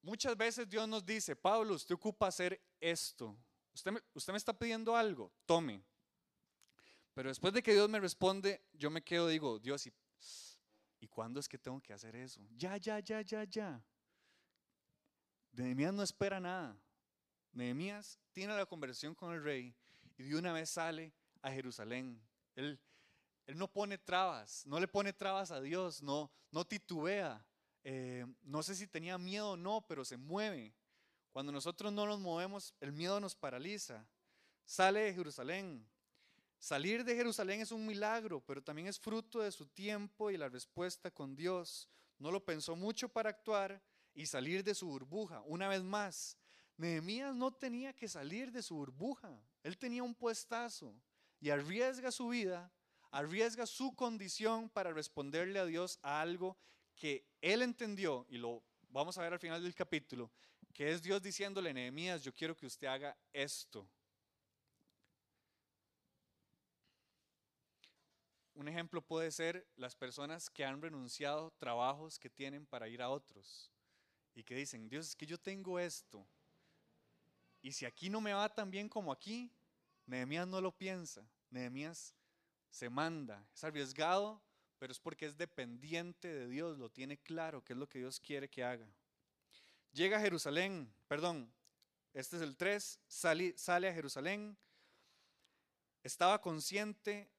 Muchas 0.00 0.36
veces 0.36 0.68
Dios 0.68 0.88
nos 0.88 1.04
dice, 1.04 1.36
Pablo, 1.36 1.74
usted 1.74 1.94
ocupa 1.94 2.28
hacer 2.28 2.58
esto. 2.80 3.36
Usted 3.74 3.92
me, 3.92 4.38
está 4.38 4.58
pidiendo 4.58 4.96
algo, 4.96 5.30
tome. 5.44 5.84
Pero 7.12 7.28
después 7.28 7.52
de 7.52 7.62
que 7.62 7.74
Dios 7.74 7.90
me 7.90 8.00
responde, 8.00 8.62
yo 8.72 8.90
me 8.90 9.02
quedo, 9.02 9.28
digo, 9.28 9.58
Dios, 9.58 9.86
¿y, 9.86 9.90
¿y 9.90 10.47
cuándo 11.18 11.40
es 11.40 11.48
que 11.48 11.58
tengo 11.58 11.80
que 11.80 11.92
hacer 11.92 12.14
eso? 12.14 12.40
Ya, 12.56 12.76
ya, 12.76 13.00
ya, 13.00 13.22
ya, 13.22 13.42
ya. 13.42 13.82
Nehemías 15.50 15.92
no 15.92 16.04
espera 16.04 16.38
nada. 16.38 16.80
Nehemías 17.50 18.20
tiene 18.30 18.56
la 18.56 18.64
conversación 18.66 19.16
con 19.16 19.34
el 19.34 19.42
rey 19.42 19.74
y 20.16 20.22
de 20.22 20.36
una 20.36 20.52
vez 20.52 20.70
sale 20.70 21.12
a 21.42 21.50
Jerusalén. 21.50 22.22
Él 22.54 22.78
él 23.46 23.58
no 23.58 23.66
pone 23.66 23.98
trabas, 23.98 24.64
no 24.64 24.78
le 24.78 24.86
pone 24.86 25.12
trabas 25.12 25.50
a 25.50 25.60
Dios, 25.60 26.02
no, 26.02 26.30
no 26.52 26.64
titubea. 26.64 27.44
Eh, 27.82 28.24
no 28.42 28.62
sé 28.62 28.76
si 28.76 28.86
tenía 28.86 29.18
miedo 29.18 29.50
o 29.50 29.56
no, 29.56 29.84
pero 29.88 30.04
se 30.04 30.16
mueve. 30.16 30.72
Cuando 31.32 31.50
nosotros 31.50 31.92
no 31.92 32.06
nos 32.06 32.20
movemos, 32.20 32.76
el 32.78 32.92
miedo 32.92 33.18
nos 33.18 33.34
paraliza. 33.34 34.06
Sale 34.64 35.00
de 35.00 35.14
Jerusalén. 35.14 35.84
Salir 36.58 37.04
de 37.04 37.14
Jerusalén 37.14 37.60
es 37.60 37.72
un 37.72 37.86
milagro, 37.86 38.40
pero 38.44 38.62
también 38.62 38.88
es 38.88 38.98
fruto 38.98 39.40
de 39.40 39.52
su 39.52 39.66
tiempo 39.66 40.30
y 40.30 40.36
la 40.36 40.48
respuesta 40.48 41.10
con 41.10 41.36
Dios. 41.36 41.88
No 42.18 42.30
lo 42.30 42.44
pensó 42.44 42.74
mucho 42.74 43.08
para 43.08 43.30
actuar 43.30 43.80
y 44.14 44.26
salir 44.26 44.64
de 44.64 44.74
su 44.74 44.88
burbuja. 44.88 45.42
Una 45.46 45.68
vez 45.68 45.82
más, 45.82 46.36
Nehemías 46.76 47.34
no 47.34 47.52
tenía 47.52 47.92
que 47.92 48.08
salir 48.08 48.50
de 48.50 48.62
su 48.62 48.74
burbuja. 48.74 49.40
Él 49.62 49.78
tenía 49.78 50.02
un 50.02 50.14
puestazo 50.14 50.94
y 51.40 51.50
arriesga 51.50 52.10
su 52.10 52.28
vida 52.28 52.72
arriesga 53.10 53.66
su 53.66 53.94
condición 53.94 54.68
para 54.68 54.92
responderle 54.92 55.58
a 55.58 55.66
Dios 55.66 55.98
a 56.02 56.20
algo 56.20 56.56
que 56.94 57.26
él 57.40 57.62
entendió, 57.62 58.26
y 58.28 58.38
lo 58.38 58.62
vamos 58.88 59.16
a 59.18 59.22
ver 59.22 59.32
al 59.32 59.38
final 59.38 59.62
del 59.62 59.74
capítulo, 59.74 60.30
que 60.72 60.92
es 60.92 61.02
Dios 61.02 61.22
diciéndole, 61.22 61.72
Nehemías, 61.72 62.22
yo 62.22 62.32
quiero 62.32 62.56
que 62.56 62.66
usted 62.66 62.86
haga 62.88 63.16
esto. 63.32 63.88
Un 68.58 68.66
ejemplo 68.66 69.00
puede 69.00 69.30
ser 69.30 69.64
las 69.76 69.94
personas 69.94 70.50
que 70.50 70.64
han 70.64 70.82
renunciado 70.82 71.52
trabajos 71.58 72.18
que 72.18 72.28
tienen 72.28 72.66
para 72.66 72.88
ir 72.88 73.00
a 73.00 73.08
otros 73.08 73.70
y 74.34 74.42
que 74.42 74.56
dicen, 74.56 74.88
Dios, 74.88 75.06
es 75.06 75.14
que 75.14 75.26
yo 75.26 75.38
tengo 75.38 75.78
esto. 75.78 76.26
Y 77.62 77.70
si 77.70 77.86
aquí 77.86 78.10
no 78.10 78.20
me 78.20 78.32
va 78.32 78.52
tan 78.52 78.68
bien 78.68 78.88
como 78.88 79.12
aquí, 79.12 79.52
Nehemías 80.06 80.48
no 80.48 80.60
lo 80.60 80.76
piensa. 80.76 81.24
Nehemías 81.50 82.12
se 82.68 82.90
manda, 82.90 83.46
es 83.54 83.62
arriesgado, 83.62 84.42
pero 84.80 84.90
es 84.90 84.98
porque 84.98 85.26
es 85.26 85.36
dependiente 85.36 86.26
de 86.26 86.48
Dios, 86.48 86.78
lo 86.78 86.90
tiene 86.90 87.16
claro, 87.16 87.62
que 87.62 87.74
es 87.74 87.78
lo 87.78 87.88
que 87.88 88.00
Dios 88.00 88.18
quiere 88.18 88.50
que 88.50 88.64
haga. 88.64 88.88
Llega 89.92 90.16
a 90.16 90.20
Jerusalén, 90.20 90.92
perdón, 91.06 91.48
este 92.12 92.34
es 92.34 92.42
el 92.42 92.56
3, 92.56 92.98
sale, 93.06 93.56
sale 93.56 93.88
a 93.88 93.94
Jerusalén, 93.94 94.58
estaba 96.02 96.40
consciente 96.40 97.30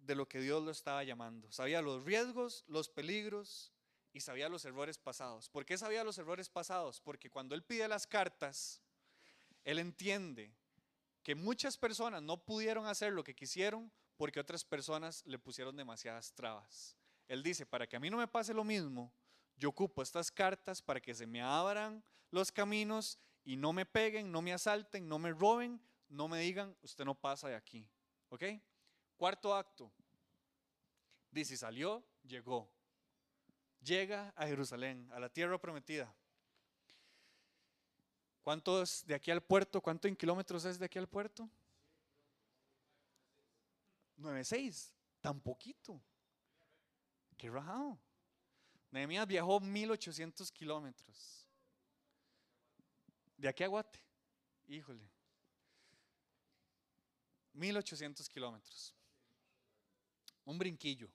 de 0.00 0.14
lo 0.14 0.28
que 0.28 0.40
Dios 0.40 0.62
lo 0.62 0.70
estaba 0.70 1.04
llamando, 1.04 1.50
sabía 1.52 1.82
los 1.82 2.04
riesgos, 2.04 2.64
los 2.66 2.88
peligros 2.88 3.72
y 4.12 4.20
sabía 4.20 4.48
los 4.48 4.64
errores 4.64 4.98
pasados. 4.98 5.48
¿Por 5.48 5.64
qué 5.64 5.78
sabía 5.78 6.04
los 6.04 6.18
errores 6.18 6.48
pasados? 6.48 7.00
Porque 7.00 7.30
cuando 7.30 7.54
él 7.54 7.62
pide 7.62 7.86
las 7.86 8.06
cartas, 8.06 8.82
él 9.64 9.78
entiende 9.78 10.52
que 11.22 11.34
muchas 11.34 11.76
personas 11.76 12.22
no 12.22 12.38
pudieron 12.44 12.86
hacer 12.86 13.12
lo 13.12 13.22
que 13.22 13.34
quisieron 13.34 13.92
porque 14.16 14.40
otras 14.40 14.64
personas 14.64 15.24
le 15.26 15.38
pusieron 15.38 15.76
demasiadas 15.76 16.32
trabas. 16.34 16.96
Él 17.28 17.42
dice, 17.42 17.64
para 17.64 17.86
que 17.86 17.96
a 17.96 18.00
mí 18.00 18.10
no 18.10 18.16
me 18.16 18.26
pase 18.26 18.52
lo 18.52 18.64
mismo, 18.64 19.12
yo 19.56 19.68
ocupo 19.68 20.02
estas 20.02 20.32
cartas 20.32 20.82
para 20.82 21.00
que 21.00 21.14
se 21.14 21.26
me 21.26 21.40
abran 21.40 22.02
los 22.30 22.50
caminos 22.50 23.18
y 23.44 23.56
no 23.56 23.72
me 23.72 23.86
peguen, 23.86 24.32
no 24.32 24.42
me 24.42 24.52
asalten, 24.52 25.08
no 25.08 25.18
me 25.18 25.32
roben, 25.32 25.80
no 26.08 26.28
me 26.28 26.40
digan, 26.40 26.76
usted 26.82 27.04
no 27.04 27.14
pasa 27.14 27.48
de 27.48 27.54
aquí. 27.54 27.88
¿Ok? 28.30 28.44
Cuarto 29.20 29.54
acto. 29.54 29.92
Dice, 31.30 31.54
salió, 31.54 32.02
llegó. 32.22 32.72
Llega 33.82 34.32
a 34.34 34.46
Jerusalén, 34.46 35.10
a 35.12 35.20
la 35.20 35.28
tierra 35.28 35.60
prometida. 35.60 36.10
¿Cuántos 38.40 39.04
de 39.04 39.14
aquí 39.14 39.30
al 39.30 39.42
puerto? 39.42 39.82
¿Cuánto 39.82 40.08
en 40.08 40.16
kilómetros 40.16 40.64
es 40.64 40.78
de 40.78 40.86
aquí 40.86 40.98
al 40.98 41.06
puerto? 41.06 41.50
9.6, 44.16 44.90
tan 45.20 45.38
poquito. 45.38 46.00
Qué 47.36 47.50
rajado. 47.50 47.98
Nehemías 48.90 49.26
viajó 49.26 49.60
1800 49.60 50.50
kilómetros. 50.50 51.46
De 53.36 53.48
aquí 53.48 53.64
a 53.64 53.66
Guate. 53.66 54.00
Híjole. 54.66 55.06
1800 57.52 58.26
kilómetros. 58.26 58.94
Un 60.50 60.58
brinquillo. 60.58 61.08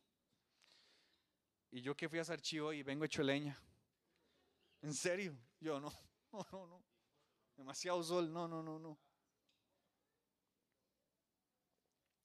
Y 1.69 1.81
yo 1.81 1.93
que 1.93 2.07
fui 2.07 2.19
a 2.19 2.21
archivo 2.21 2.71
y 2.71 2.83
vengo 2.83 3.03
hecho 3.03 3.21
leña. 3.21 3.61
En 4.81 4.93
serio, 4.93 5.37
yo 5.59 5.77
no, 5.77 5.91
no, 6.31 6.47
no, 6.53 6.67
no. 6.67 6.81
Demasiado 7.57 8.01
sol, 8.01 8.31
no, 8.31 8.47
no, 8.47 8.63
no, 8.63 8.79
no. 8.79 8.97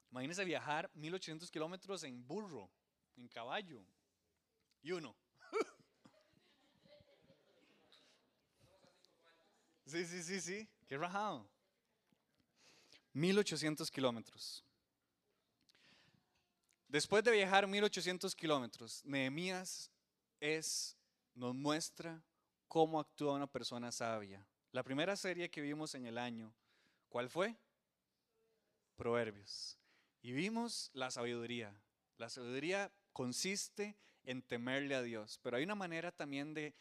Imagínense 0.09 0.45
viajar 0.45 0.89
1800 0.93 1.51
kilómetros 1.51 2.01
en 2.05 2.25
burro, 2.25 2.71
en 3.17 3.27
caballo. 3.27 3.85
Y 4.81 4.93
uno. 4.93 5.13
sí, 9.85 10.05
sí, 10.05 10.23
sí, 10.23 10.39
sí. 10.39 10.69
Qué 10.87 10.97
rajado. 10.97 11.45
1800 13.11 13.91
kilómetros. 13.91 14.63
Después 16.91 17.23
de 17.23 17.31
viajar 17.31 17.65
1800 17.67 18.35
kilómetros, 18.35 19.01
Nehemías 19.05 19.89
nos 21.33 21.55
muestra 21.55 22.21
cómo 22.67 22.99
actúa 22.99 23.35
una 23.35 23.47
persona 23.47 23.93
sabia. 23.93 24.45
La 24.73 24.83
primera 24.83 25.15
serie 25.15 25.49
que 25.49 25.61
vimos 25.61 25.95
en 25.95 26.05
el 26.05 26.17
año, 26.17 26.53
¿cuál 27.07 27.29
fue? 27.29 27.55
Proverbios. 28.97 29.79
Y 30.21 30.33
vimos 30.33 30.91
la 30.91 31.09
sabiduría. 31.11 31.73
La 32.17 32.29
sabiduría 32.29 32.91
consiste 33.13 33.95
en 34.25 34.41
temerle 34.41 34.93
a 34.93 35.01
Dios, 35.01 35.39
pero 35.41 35.55
hay 35.55 35.63
una 35.63 35.75
manera 35.75 36.11
también 36.11 36.53
de, 36.53 36.75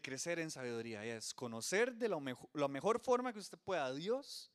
crecer 0.00 0.38
en 0.38 0.52
sabiduría, 0.52 1.04
es 1.04 1.34
conocer 1.34 1.96
de 1.96 2.08
la 2.08 2.68
mejor 2.68 3.00
forma 3.00 3.32
que 3.32 3.40
usted 3.40 3.58
pueda 3.58 3.86
a 3.86 3.92
Dios 3.92 4.52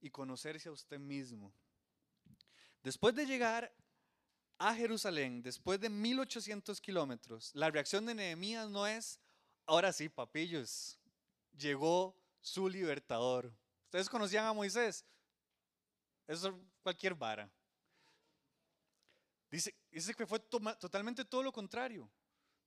y 0.00 0.10
conocerse 0.10 0.68
a 0.68 0.72
usted 0.72 1.00
mismo. 1.00 1.52
Después 2.82 3.14
de 3.14 3.26
llegar 3.26 3.72
a 4.58 4.74
Jerusalén, 4.74 5.42
después 5.42 5.80
de 5.80 5.88
1800 5.88 6.80
kilómetros, 6.80 7.50
la 7.54 7.70
reacción 7.70 8.06
de 8.06 8.14
Nehemías 8.14 8.68
no 8.70 8.86
es, 8.86 9.20
ahora 9.66 9.92
sí, 9.92 10.08
papillos, 10.08 10.98
llegó 11.56 12.16
su 12.40 12.68
libertador. 12.68 13.52
¿Ustedes 13.84 14.08
conocían 14.08 14.46
a 14.46 14.52
Moisés? 14.52 15.04
Eso 16.26 16.48
es 16.48 16.54
cualquier 16.82 17.14
vara. 17.14 17.50
Dice, 19.50 19.74
que 20.16 20.26
fue 20.26 20.40
totalmente 20.40 21.24
todo 21.24 21.42
lo 21.42 21.52
contrario. 21.52 22.10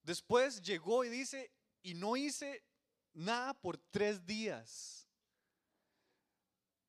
Después 0.02 0.62
llegó 0.62 1.06
y 1.06 1.10
dice, 1.10 1.52
y 1.84 1.94
no 1.94 2.18
hice 2.18 2.64
nada 3.14 3.54
por 3.54 3.78
tres 3.78 4.26
días. 4.26 5.08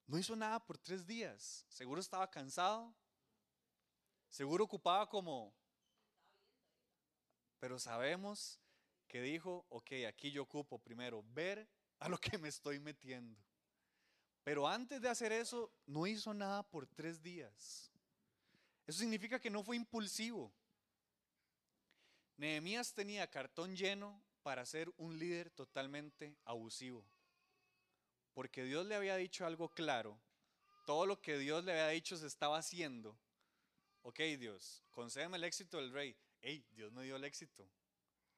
No 0.07 0.19
hizo 0.19 0.35
nada 0.35 0.65
por 0.65 0.79
tres 0.79 1.07
días. 1.07 1.67
Seguro 1.69 2.01
estaba 2.01 2.31
cansado. 2.31 2.95
Seguro 4.33 4.65
ocupaba 4.65 5.07
como... 5.11 5.55
Pero 7.61 7.79
sabemos 7.79 8.59
que 9.07 9.21
dijo, 9.21 9.67
ok, 9.69 9.93
aquí 10.09 10.33
yo 10.33 10.43
ocupo 10.43 10.79
primero 10.79 11.23
ver 11.35 11.69
a 11.99 12.09
lo 12.09 12.17
que 12.17 12.39
me 12.39 12.49
estoy 12.49 12.81
metiendo. 12.81 13.39
Pero 14.43 14.67
antes 14.67 15.03
de 15.03 15.11
hacer 15.11 15.33
eso, 15.33 15.71
no 15.85 16.07
hizo 16.07 16.33
nada 16.33 16.63
por 16.63 16.87
tres 16.87 17.23
días. 17.23 17.93
Eso 18.87 19.01
significa 19.01 19.39
que 19.39 19.51
no 19.51 19.63
fue 19.63 19.77
impulsivo. 19.77 20.51
Nehemías 22.39 22.95
tenía 22.95 23.31
cartón 23.31 23.77
lleno 23.77 24.25
para 24.43 24.65
ser 24.65 24.91
un 24.97 25.19
líder 25.19 25.51
totalmente 25.51 26.39
abusivo. 26.47 27.05
Porque 28.33 28.65
Dios 28.65 28.87
le 28.87 28.95
había 28.95 29.17
dicho 29.17 29.45
algo 29.45 29.69
claro. 29.69 30.19
Todo 30.87 31.05
lo 31.05 31.21
que 31.21 31.37
Dios 31.37 31.65
le 31.65 31.73
había 31.73 31.89
dicho 31.89 32.17
se 32.17 32.27
estaba 32.27 32.57
haciendo. 32.57 33.15
Ok, 34.03 34.19
Dios, 34.39 34.85
concédeme 34.91 35.37
el 35.37 35.45
éxito 35.45 35.79
del 35.79 35.93
rey. 35.93 36.17
Hey, 36.41 36.67
Dios 36.73 36.93
me 36.93 37.05
dio 37.05 37.17
el 37.17 37.25
éxito. 37.25 37.69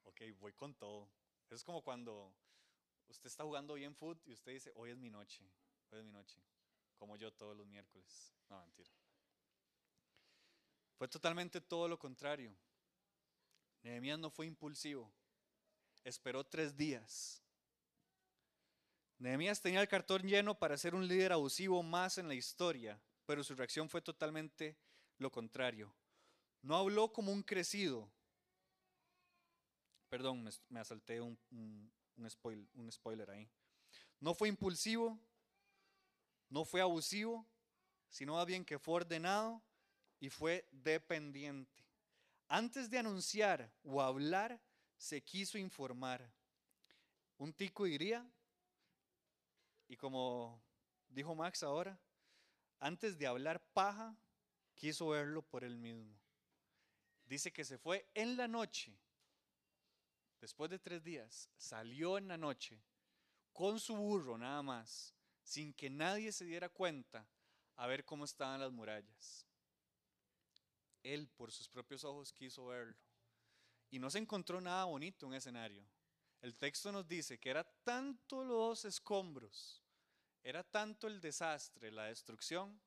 Ok, 0.03 0.21
voy 0.39 0.53
con 0.53 0.75
todo. 0.75 1.09
Es 1.49 1.63
como 1.63 1.81
cuando 1.81 2.33
usted 3.07 3.27
está 3.27 3.43
jugando 3.43 3.73
bien 3.73 3.95
fútbol 3.95 4.21
y 4.25 4.33
usted 4.33 4.51
dice, 4.51 4.71
hoy 4.75 4.91
es 4.91 4.97
mi 4.97 5.09
noche 5.09 5.43
Hoy 5.91 5.99
es 5.99 6.05
mi 6.05 6.11
noche, 6.11 6.41
como 6.97 7.15
yo 7.15 7.31
todos 7.31 7.55
los 7.55 7.65
miércoles. 7.67 8.33
No, 8.49 8.59
mentira. 8.61 8.89
Fue 10.97 11.07
totalmente 11.07 11.61
todo 11.61 11.87
lo 11.87 11.99
contrario. 11.99 12.55
Nehemías 13.83 14.19
no 14.19 14.29
fue 14.29 14.45
impulsivo. 14.45 15.11
Esperó 16.03 16.43
tres 16.45 16.75
días. 16.75 17.41
Nehemías 19.17 19.61
tenía 19.61 19.81
el 19.81 19.87
cartón 19.87 20.23
lleno 20.23 20.57
para 20.57 20.77
ser 20.77 20.95
un 20.95 21.07
líder 21.07 21.31
abusivo 21.31 21.81
más 21.83 22.17
en 22.17 22.27
la 22.27 22.35
historia, 22.35 22.99
pero 23.25 23.43
su 23.43 23.55
reacción 23.55 23.89
fue 23.89 24.01
totalmente 24.01 24.77
lo 25.17 25.31
contrario. 25.31 25.93
No 26.61 26.75
habló 26.75 27.11
como 27.11 27.31
un 27.31 27.43
crecido. 27.43 28.09
Perdón, 30.09 30.47
me, 30.69 30.79
asalté 30.79 31.21
un, 31.21 31.37
un 32.17 32.91
spoiler 32.91 33.29
ahí. 33.29 33.49
No 34.19 34.33
fue 34.33 34.47
impulsivo, 34.47 35.19
no 36.49 36.63
fue 36.63 36.81
abusivo, 36.81 37.45
sino 38.09 38.35
más 38.35 38.45
bien 38.45 38.63
que 38.63 38.79
fue 38.79 38.95
ordenado 38.95 39.61
y 40.19 40.29
fue 40.29 40.67
dependiente. 40.71 41.83
Antes 42.47 42.89
de 42.89 42.99
anunciar 42.99 43.71
o 43.83 44.01
hablar, 44.01 44.59
se 44.97 45.21
quiso 45.21 45.57
informar. 45.57 46.31
Un 47.37 47.53
tico 47.53 47.83
diría, 47.83 48.25
y 49.87 49.97
como 49.97 50.61
dijo 51.09 51.35
Max 51.35 51.63
ahora, 51.63 51.99
antes 52.79 53.17
de 53.17 53.27
hablar 53.27 53.61
paja, 53.73 54.15
quiso 54.75 55.09
verlo 55.09 55.41
por 55.41 55.63
él 55.63 55.77
mismo. 55.77 56.15
Dice 57.25 57.51
que 57.51 57.65
se 57.65 57.77
fue 57.77 58.07
en 58.13 58.37
la 58.37 58.47
noche, 58.47 58.95
después 60.39 60.69
de 60.69 60.77
tres 60.77 61.03
días, 61.03 61.49
salió 61.57 62.17
en 62.17 62.27
la 62.27 62.37
noche 62.37 62.79
con 63.51 63.79
su 63.79 63.95
burro 63.95 64.37
nada 64.37 64.61
más, 64.61 65.15
sin 65.41 65.73
que 65.73 65.89
nadie 65.89 66.31
se 66.31 66.45
diera 66.45 66.69
cuenta, 66.69 67.25
a 67.77 67.87
ver 67.87 68.05
cómo 68.05 68.25
estaban 68.25 68.59
las 68.59 68.71
murallas. 68.71 69.45
Él 71.03 71.27
por 71.29 71.51
sus 71.51 71.69
propios 71.69 72.03
ojos 72.03 72.33
quiso 72.33 72.67
verlo. 72.67 72.97
Y 73.91 73.99
no 73.99 74.09
se 74.09 74.17
encontró 74.17 74.59
nada 74.59 74.85
bonito 74.85 75.25
en 75.25 75.33
el 75.33 75.37
escenario. 75.37 75.85
El 76.41 76.55
texto 76.55 76.91
nos 76.91 77.07
dice 77.07 77.39
que 77.39 77.49
era 77.49 77.63
tanto 77.83 78.43
los 78.43 78.85
escombros, 78.85 79.81
era 80.43 80.63
tanto 80.63 81.07
el 81.07 81.21
desastre, 81.21 81.91
la 81.91 82.05
destrucción, 82.05 82.79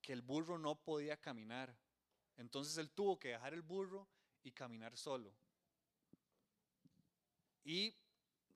que 0.00 0.12
el 0.12 0.22
burro 0.22 0.58
no 0.58 0.74
podía 0.74 1.16
caminar. 1.16 1.76
Entonces 2.36 2.76
él 2.78 2.90
tuvo 2.90 3.18
que 3.18 3.28
dejar 3.28 3.54
el 3.54 3.62
burro 3.62 4.08
y 4.42 4.52
caminar 4.52 4.96
solo. 4.96 5.32
Y 7.64 7.94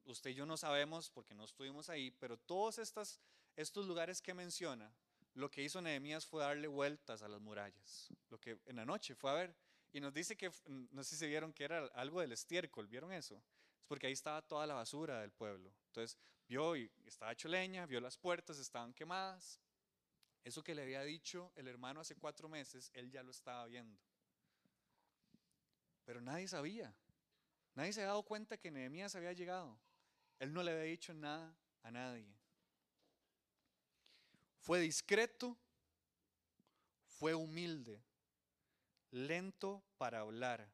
usted 0.04 0.30
y 0.30 0.34
yo 0.34 0.46
no 0.46 0.56
sabemos 0.56 1.10
porque 1.10 1.34
no 1.34 1.44
estuvimos 1.44 1.88
ahí, 1.90 2.10
pero 2.10 2.38
todos 2.38 2.78
estas, 2.78 3.20
estos 3.56 3.86
lugares 3.86 4.22
que 4.22 4.34
menciona, 4.34 4.92
lo 5.34 5.50
que 5.50 5.62
hizo 5.62 5.80
Nehemías 5.80 6.26
fue 6.26 6.42
darle 6.42 6.68
vueltas 6.68 7.22
a 7.22 7.28
las 7.28 7.40
murallas. 7.40 8.08
Lo 8.28 8.38
que 8.38 8.58
en 8.66 8.76
la 8.76 8.84
noche 8.84 9.14
fue 9.14 9.30
a 9.30 9.34
ver. 9.34 9.54
Y 9.92 10.00
nos 10.00 10.14
dice 10.14 10.36
que, 10.36 10.50
no 10.66 11.04
sé 11.04 11.16
si 11.16 11.26
vieron 11.26 11.52
que 11.52 11.64
era 11.64 11.86
algo 11.94 12.20
del 12.20 12.32
estiércol, 12.32 12.86
¿vieron 12.86 13.12
eso? 13.12 13.36
Es 13.78 13.86
porque 13.86 14.06
ahí 14.06 14.12
estaba 14.14 14.40
toda 14.40 14.66
la 14.66 14.74
basura 14.74 15.20
del 15.20 15.32
pueblo. 15.32 15.72
Entonces 15.88 16.18
vio 16.48 16.76
y 16.76 16.90
estaba 17.06 17.32
hecho 17.32 17.48
leña, 17.48 17.84
vio 17.84 18.00
las 18.00 18.16
puertas, 18.16 18.58
estaban 18.58 18.94
quemadas. 18.94 19.60
Eso 20.44 20.62
que 20.62 20.74
le 20.74 20.82
había 20.82 21.02
dicho 21.02 21.52
el 21.54 21.68
hermano 21.68 22.00
hace 22.00 22.16
cuatro 22.16 22.48
meses, 22.48 22.90
él 22.94 23.10
ya 23.10 23.22
lo 23.22 23.30
estaba 23.30 23.66
viendo. 23.66 23.98
Pero 26.04 26.20
nadie 26.20 26.48
sabía. 26.48 26.94
Nadie 27.74 27.92
se 27.92 28.00
había 28.00 28.08
dado 28.08 28.24
cuenta 28.24 28.58
que 28.58 28.70
Nehemías 28.70 29.14
había 29.14 29.32
llegado. 29.32 29.78
Él 30.38 30.52
no 30.52 30.62
le 30.62 30.72
había 30.72 30.82
dicho 30.84 31.14
nada 31.14 31.54
a 31.82 31.90
nadie. 31.90 32.26
Fue 34.58 34.80
discreto, 34.80 35.56
fue 37.06 37.34
humilde, 37.34 38.02
lento 39.10 39.82
para 39.96 40.20
hablar. 40.20 40.68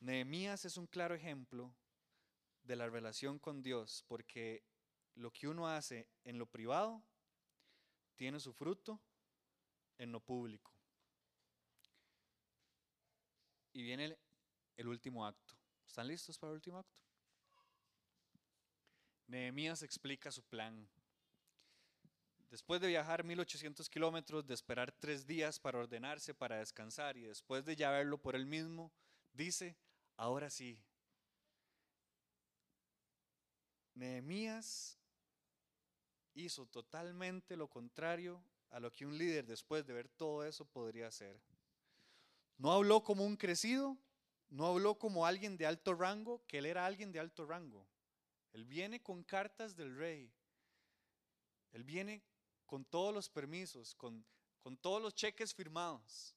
Nehemías 0.00 0.64
es 0.64 0.76
un 0.76 0.86
claro 0.86 1.14
ejemplo 1.14 1.74
de 2.62 2.76
la 2.76 2.88
relación 2.88 3.38
con 3.38 3.62
Dios, 3.62 4.04
porque 4.08 4.64
lo 5.20 5.30
que 5.30 5.46
uno 5.46 5.68
hace 5.68 6.08
en 6.24 6.38
lo 6.38 6.46
privado 6.46 7.02
tiene 8.16 8.40
su 8.40 8.52
fruto 8.52 9.00
en 9.98 10.12
lo 10.12 10.20
público. 10.20 10.72
Y 13.72 13.82
viene 13.82 14.18
el, 14.76 14.88
último 14.88 15.26
acto. 15.26 15.54
¿Están 15.86 16.08
listos 16.08 16.38
para 16.38 16.52
el 16.52 16.54
último 16.54 16.78
acto? 16.78 16.98
Nehemías 19.26 19.82
explica 19.82 20.32
su 20.32 20.42
plan. 20.42 20.88
Después 22.48 22.80
de 22.80 22.88
viajar 22.88 23.22
1800 23.22 23.88
kilómetros, 23.88 24.46
de 24.46 24.54
esperar 24.54 24.90
tres 24.90 25.26
días 25.26 25.60
para 25.60 25.78
ordenarse, 25.78 26.34
para 26.34 26.56
descansar 26.56 27.16
y 27.16 27.22
después 27.22 27.64
de 27.64 27.76
ya 27.76 27.90
verlo 27.90 28.18
por 28.18 28.34
él 28.34 28.46
mismo, 28.46 28.90
dice, 29.32 29.76
ahora 30.16 30.50
sí. 30.50 30.82
Nehemías 33.94 34.99
hizo 36.40 36.66
totalmente 36.66 37.56
lo 37.56 37.68
contrario 37.68 38.42
a 38.70 38.80
lo 38.80 38.92
que 38.92 39.06
un 39.06 39.16
líder 39.16 39.46
después 39.46 39.86
de 39.86 39.92
ver 39.92 40.08
todo 40.08 40.44
eso 40.44 40.64
podría 40.64 41.08
hacer. 41.08 41.40
No 42.58 42.72
habló 42.72 43.02
como 43.02 43.24
un 43.24 43.36
crecido, 43.36 43.96
no 44.48 44.66
habló 44.66 44.98
como 44.98 45.26
alguien 45.26 45.56
de 45.56 45.66
alto 45.66 45.94
rango, 45.94 46.44
que 46.46 46.58
él 46.58 46.66
era 46.66 46.84
alguien 46.84 47.12
de 47.12 47.20
alto 47.20 47.46
rango. 47.46 47.86
Él 48.52 48.64
viene 48.64 49.02
con 49.02 49.22
cartas 49.22 49.76
del 49.76 49.96
rey. 49.96 50.32
Él 51.72 51.84
viene 51.84 52.22
con 52.66 52.84
todos 52.84 53.14
los 53.14 53.28
permisos, 53.28 53.94
con, 53.94 54.24
con 54.60 54.76
todos 54.76 55.00
los 55.00 55.14
cheques 55.14 55.54
firmados. 55.54 56.34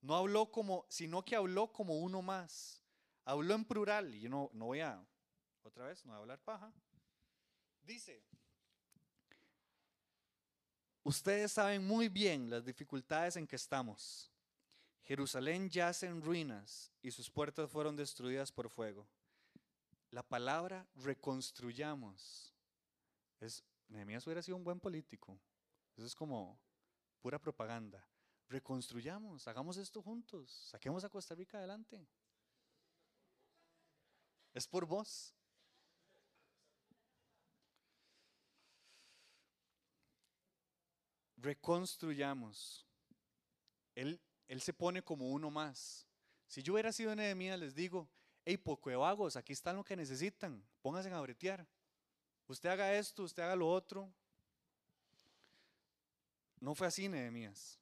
No 0.00 0.14
habló 0.14 0.50
como, 0.50 0.84
sino 0.88 1.24
que 1.24 1.36
habló 1.36 1.72
como 1.72 1.98
uno 1.98 2.22
más. 2.22 2.82
Habló 3.24 3.54
en 3.54 3.64
plural, 3.64 4.14
y 4.14 4.20
yo 4.20 4.28
no, 4.28 4.50
no 4.52 4.66
voy 4.66 4.80
a, 4.80 5.04
otra 5.62 5.86
vez, 5.86 6.04
no 6.04 6.12
voy 6.12 6.18
a 6.18 6.20
hablar 6.20 6.40
paja. 6.40 6.72
Dice, 7.86 8.20
ustedes 11.04 11.52
saben 11.52 11.86
muy 11.86 12.08
bien 12.08 12.50
las 12.50 12.64
dificultades 12.64 13.36
en 13.36 13.46
que 13.46 13.54
estamos. 13.54 14.28
Jerusalén 15.04 15.70
yace 15.70 16.06
en 16.06 16.20
ruinas 16.20 16.90
y 17.00 17.12
sus 17.12 17.30
puertas 17.30 17.70
fueron 17.70 17.94
destruidas 17.94 18.50
por 18.50 18.68
fuego. 18.68 19.06
La 20.10 20.24
palabra 20.24 20.84
reconstruyamos 20.96 22.52
es 23.38 23.62
Nehemías 23.86 24.26
hubiera 24.26 24.42
sido 24.42 24.56
un 24.56 24.64
buen 24.64 24.80
político. 24.80 25.38
Eso 25.96 26.06
es 26.06 26.14
como 26.16 26.58
pura 27.20 27.38
propaganda. 27.38 28.04
Reconstruyamos, 28.48 29.46
hagamos 29.46 29.76
esto 29.76 30.02
juntos, 30.02 30.50
saquemos 30.70 31.04
a 31.04 31.08
Costa 31.08 31.36
Rica 31.36 31.58
adelante. 31.58 32.04
Es 34.52 34.66
por 34.66 34.86
vos. 34.86 35.35
Reconstruyamos. 41.46 42.84
Él, 43.94 44.20
se 44.58 44.72
pone 44.72 45.02
como 45.02 45.30
uno 45.30 45.48
más. 45.48 46.06
Si 46.48 46.62
yo 46.62 46.72
hubiera 46.72 46.92
sido 46.92 47.14
Nehemías, 47.14 47.58
les 47.58 47.74
digo, 47.74 48.08
hey, 48.44 48.56
poco 48.56 48.90
vagos, 48.98 49.36
aquí 49.36 49.52
están 49.52 49.76
lo 49.76 49.84
que 49.84 49.96
necesitan, 49.96 50.62
pónganse 50.82 51.10
a 51.10 51.20
bretear. 51.20 51.66
Usted 52.48 52.68
haga 52.68 52.92
esto, 52.94 53.22
usted 53.22 53.44
haga 53.44 53.56
lo 53.56 53.68
otro. 53.68 54.12
No 56.58 56.74
fue 56.74 56.88
así, 56.88 57.08
Nehemías. 57.08 57.78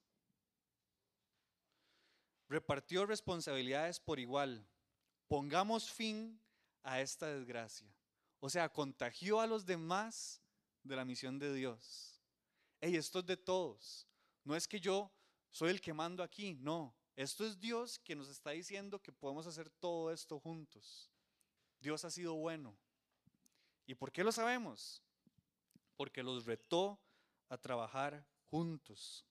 Repartió 2.49 3.07
responsabilidades 3.07 3.99
por 3.99 4.21
igual. 4.21 4.67
Pongamos 5.27 5.91
fin 5.91 6.39
a 6.83 7.01
esta 7.01 7.29
desgracia. 7.29 7.89
O 8.41 8.51
sea, 8.51 8.69
contagió 8.69 9.41
a 9.41 9.47
los 9.47 9.65
demás 9.65 10.43
de 10.83 10.97
la 10.97 11.05
misión 11.07 11.39
de 11.39 11.55
Dios 11.55 12.14
hey, 12.85 12.97
esto 12.97 13.21
es 13.21 13.27
de 13.27 13.37
todos. 13.39 14.07
No 14.45 14.55
es 14.55 14.69
que 14.69 14.79
yo 14.79 15.11
soy 15.51 15.71
el 15.71 15.81
que 15.81 15.95
mando 15.95 16.23
aquí, 16.23 16.53
no. 16.53 16.95
Esto 17.17 17.47
es 17.47 17.59
Dios 17.59 17.99
que 17.99 18.15
nos 18.15 18.29
está 18.29 18.51
diciendo 18.51 19.01
que 19.01 19.11
podemos 19.11 19.47
hacer 19.47 19.71
todo 19.71 20.13
esto 20.13 20.39
juntos. 20.39 21.11
Dios 21.81 22.05
ha 22.05 22.11
sido 22.11 22.35
bueno. 22.35 22.77
¿Y 23.87 23.95
por 23.95 24.13
qué 24.13 24.23
lo 24.23 24.33
sabemos? 24.33 25.03
Porque 25.97 26.23
los 26.23 26.45
retó 26.45 26.99
a 27.49 27.57
trabajar 27.57 28.23
juntos. 28.51 29.25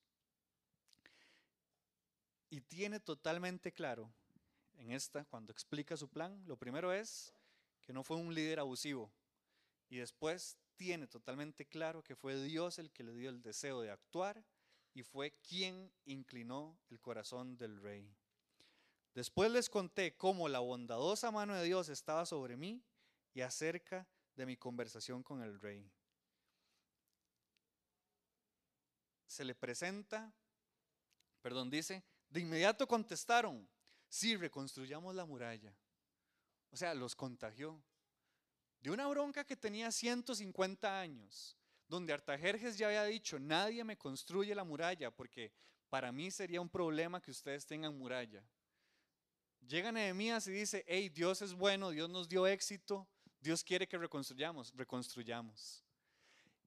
Y 2.49 2.59
tiene 2.61 2.99
totalmente 2.99 3.71
claro 3.71 4.11
en 4.77 4.91
esta, 4.91 5.25
cuando 5.25 5.51
explica 5.51 5.95
su 5.95 6.09
plan, 6.09 6.41
lo 6.47 6.57
primero 6.57 6.91
es 6.91 7.35
que 7.81 7.93
no 7.93 8.03
fue 8.03 8.17
un 8.17 8.33
líder 8.33 8.59
abusivo. 8.59 9.11
Y 9.89 9.97
después 9.97 10.57
tiene 10.75 11.07
totalmente 11.07 11.65
claro 11.67 12.03
que 12.03 12.15
fue 12.15 12.41
Dios 12.41 12.79
el 12.79 12.91
que 12.91 13.03
le 13.03 13.13
dio 13.13 13.29
el 13.29 13.41
deseo 13.41 13.81
de 13.81 13.91
actuar 13.91 14.43
y 14.93 15.03
fue 15.03 15.31
quien 15.41 15.91
inclinó 16.05 16.77
el 16.89 16.99
corazón 16.99 17.57
del 17.57 17.81
rey. 17.81 18.15
Después 19.13 19.51
les 19.51 19.69
conté 19.69 20.15
cómo 20.17 20.49
la 20.49 20.59
bondadosa 20.59 21.31
mano 21.31 21.55
de 21.55 21.63
Dios 21.63 21.89
estaba 21.89 22.25
sobre 22.25 22.57
mí 22.57 22.83
y 23.33 23.41
acerca 23.41 24.07
de 24.35 24.45
mi 24.45 24.57
conversación 24.57 25.23
con 25.23 25.41
el 25.41 25.59
rey. 25.59 25.91
Se 29.27 29.43
le 29.43 29.55
presenta, 29.55 30.33
perdón, 31.41 31.69
dice, 31.69 32.03
de 32.29 32.39
inmediato 32.39 32.87
contestaron, 32.87 33.67
sí, 34.09 34.35
reconstruyamos 34.35 35.15
la 35.15 35.25
muralla. 35.25 35.75
O 36.71 36.77
sea, 36.77 36.93
los 36.95 37.15
contagió 37.15 37.83
de 38.83 38.91
una 38.91 39.07
bronca 39.07 39.45
que 39.45 39.55
tenía 39.55 39.89
150 39.89 40.99
años, 40.99 41.57
donde 41.87 42.11
Artajerjes 42.11 42.77
ya 42.77 42.87
había 42.87 43.05
dicho, 43.05 43.39
nadie 43.39 43.81
me 43.85 43.97
construye 43.97 44.53
la 44.53 44.65
muralla 44.65 45.09
porque 45.09 45.53
para 45.89 46.11
mí 46.11 46.29
sería 46.29 46.59
un 46.59 46.67
problema 46.67 47.21
que 47.21 47.31
ustedes 47.31 47.65
tengan 47.65 47.97
muralla. 47.97 48.43
Llega 49.65 49.93
Nehemías 49.93 50.47
y 50.47 50.51
dice, 50.51 50.83
hey, 50.85 51.07
Dios 51.07 51.41
es 51.41 51.53
bueno, 51.53 51.91
Dios 51.91 52.09
nos 52.09 52.27
dio 52.27 52.45
éxito, 52.45 53.07
Dios 53.39 53.63
quiere 53.63 53.87
que 53.87 53.97
reconstruyamos, 53.97 54.73
reconstruyamos. 54.75 55.85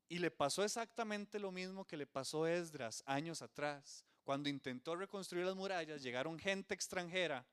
Y 0.09 0.19
le 0.19 0.31
pasó 0.31 0.65
exactamente 0.65 1.39
lo 1.39 1.53
mismo 1.53 1.85
que 1.85 1.99
le 1.99 2.07
pasó 2.07 2.45
a 2.45 2.53
Esdras 2.53 3.03
años 3.05 3.43
atrás. 3.43 4.07
Cuando 4.25 4.49
intentó 4.49 4.97
reconstruir 4.97 5.45
las 5.45 5.55
murallas, 5.55 6.03
llegaron 6.03 6.39
gente 6.39 6.73
extranjera 6.73 7.47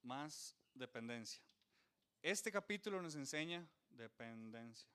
más 0.00 0.56
dependencia. 0.72 1.42
Este 2.22 2.50
capítulo 2.50 3.02
nos 3.02 3.14
enseña 3.14 3.68
dependencia. 3.90 4.88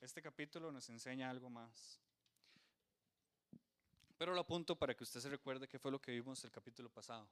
Este 0.00 0.20
capítulo 0.20 0.72
nos 0.72 0.88
enseña 0.88 1.30
algo 1.30 1.48
más. 1.48 2.00
Pero 4.18 4.34
lo 4.34 4.40
apunto 4.40 4.76
para 4.76 4.94
que 4.94 5.04
usted 5.04 5.20
se 5.20 5.30
recuerde 5.30 5.68
qué 5.68 5.78
fue 5.78 5.92
lo 5.92 6.02
que 6.02 6.10
vimos 6.10 6.42
el 6.44 6.50
capítulo 6.50 6.90
pasado. 6.90 7.28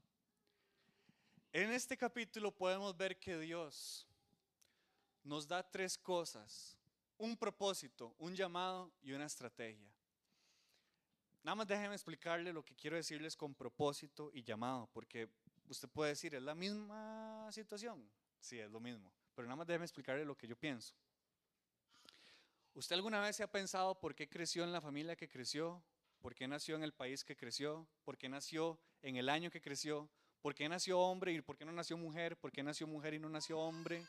En 1.52 1.72
este 1.72 1.96
capítulo 1.96 2.52
podemos 2.52 2.96
ver 2.96 3.18
que 3.18 3.36
Dios 3.38 4.06
nos 5.24 5.48
da 5.48 5.68
tres 5.68 5.98
cosas, 5.98 6.78
un 7.18 7.36
propósito, 7.36 8.14
un 8.18 8.36
llamado 8.36 8.92
y 9.02 9.12
una 9.12 9.26
estrategia. 9.26 9.90
Nada 11.42 11.56
más 11.56 11.66
déjeme 11.66 11.94
explicarle 11.94 12.52
lo 12.52 12.64
que 12.64 12.76
quiero 12.76 12.96
decirles 12.96 13.36
con 13.36 13.54
propósito 13.54 14.30
y 14.32 14.44
llamado, 14.44 14.88
porque 14.92 15.28
usted 15.68 15.88
puede 15.88 16.10
decir, 16.10 16.34
¿es 16.34 16.42
la 16.42 16.54
misma 16.54 17.50
situación? 17.50 18.08
Sí, 18.38 18.60
es 18.60 18.70
lo 18.70 18.78
mismo, 18.78 19.12
pero 19.34 19.48
nada 19.48 19.56
más 19.56 19.66
déjeme 19.66 19.84
explicarle 19.84 20.24
lo 20.24 20.36
que 20.36 20.46
yo 20.46 20.56
pienso. 20.56 20.94
¿Usted 22.74 22.94
alguna 22.94 23.20
vez 23.20 23.34
se 23.34 23.42
ha 23.42 23.50
pensado 23.50 23.98
por 23.98 24.14
qué 24.14 24.28
creció 24.28 24.62
en 24.62 24.70
la 24.70 24.80
familia 24.80 25.16
que 25.16 25.28
creció? 25.28 25.82
Por 26.26 26.34
qué 26.34 26.48
nació 26.48 26.74
en 26.74 26.82
el 26.82 26.92
país 26.92 27.22
que 27.22 27.36
creció, 27.36 27.86
por 28.02 28.18
qué 28.18 28.28
nació 28.28 28.80
en 29.00 29.14
el 29.14 29.28
año 29.28 29.48
que 29.48 29.60
creció, 29.60 30.10
por 30.42 30.56
qué 30.56 30.68
nació 30.68 30.98
hombre 30.98 31.32
y 31.32 31.40
por 31.40 31.56
qué 31.56 31.64
no 31.64 31.70
nació 31.70 31.96
mujer, 31.96 32.36
por 32.36 32.50
qué 32.50 32.64
nació 32.64 32.88
mujer 32.88 33.14
y 33.14 33.20
no 33.20 33.28
nació 33.28 33.60
hombre, 33.60 34.04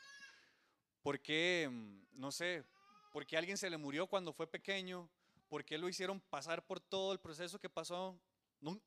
por 1.03 1.19
qué, 1.19 1.69
mm, 1.71 2.19
no 2.19 2.32
sé, 2.32 2.65
por 3.12 3.27
qué 3.27 3.38
alguien 3.38 3.56
se 3.56 3.69
le 3.69 3.77
murió 3.77 4.08
cuando 4.08 4.34
fue 4.34 4.47
pequeño, 4.47 5.08
por 5.47 5.63
qué 5.63 5.77
lo 5.77 5.88
hicieron 5.88 6.19
pasar 6.19 6.65
por 6.65 6.80
todo 6.80 7.13
el 7.13 7.19
proceso 7.19 7.60
que 7.60 7.69
pasó. 7.69 8.19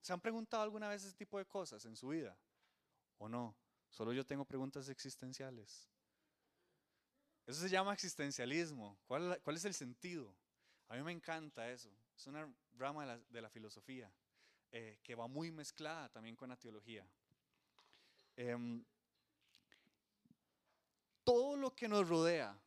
¿Se 0.01 0.13
han 0.13 0.21
preguntado 0.21 0.65
alguna 0.65 0.89
vez 0.89 1.05
ese 1.05 1.15
tipo 1.15 1.39
de 1.39 1.47
cosas 1.47 1.85
en 1.85 1.95
su 1.95 2.09
vida? 2.09 2.37
¿O 3.19 3.29
no? 3.29 3.55
Solo 3.91 4.13
yo 4.13 4.27
tengo 4.27 4.45
preguntas 4.45 4.89
existenciales. 4.89 5.89
Eso 7.47 7.61
se 7.61 7.69
llama 7.69 7.93
existencialismo. 7.93 8.99
¿Cuál, 9.07 9.41
cuál 9.45 9.55
es 9.55 9.65
el 9.67 9.75
sentido? 9.75 10.35
A 10.89 10.97
mí 10.97 11.03
me 11.05 11.13
encanta 11.13 11.71
eso. 11.71 11.93
Es 12.21 12.27
una 12.27 12.47
rama 12.77 13.19
de 13.31 13.41
la, 13.41 13.49
filosofía 13.49 14.13
eh, 14.71 14.99
que 15.03 15.15
va 15.15 15.27
muy 15.27 15.51
mezclada 15.51 16.11
también 16.11 16.37
con 16.37 16.51
la 16.51 16.57
teología. 16.59 17.03
Em, 18.37 18.85
todo 21.25 21.57
lo 21.57 21.75
que 21.75 21.89
nos 21.89 22.07
rodea, 22.07 22.61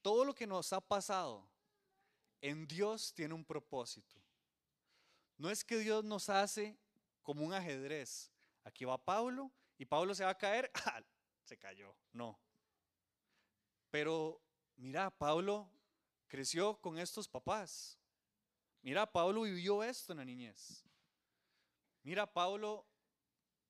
todo 0.00 0.24
lo 0.24 0.34
que 0.34 0.46
nos 0.46 0.72
ha 0.72 0.80
pasado, 0.80 1.46
en 2.40 2.66
Dios 2.66 3.12
tiene 3.12 3.34
un 3.34 3.44
propósito. 3.44 4.16
No 5.36 5.50
es 5.50 5.62
que 5.62 5.76
Dios 5.76 6.02
nos 6.02 6.30
hace 6.30 6.78
como 7.20 7.44
un 7.44 7.52
ajedrez. 7.52 8.32
Aquí 8.64 8.86
va 8.86 8.96
Pablo 8.96 9.52
y 9.76 9.84
Pablo 9.84 10.14
se 10.14 10.24
va 10.24 10.30
a 10.30 10.38
caer, 10.38 10.70
¡ah! 10.86 11.02
se 11.44 11.58
cayó. 11.58 11.94
No. 12.12 12.40
Pero 13.90 14.40
mira, 14.76 15.10
Pablo 15.10 15.70
creció 16.28 16.80
con 16.80 16.98
estos 16.98 17.28
papás. 17.28 17.98
Mira, 18.82 19.10
Pablo 19.10 19.42
vivió 19.42 19.82
esto 19.82 20.12
en 20.12 20.18
la 20.18 20.24
niñez. 20.24 20.84
Mira, 22.02 22.26
Pablo 22.26 22.84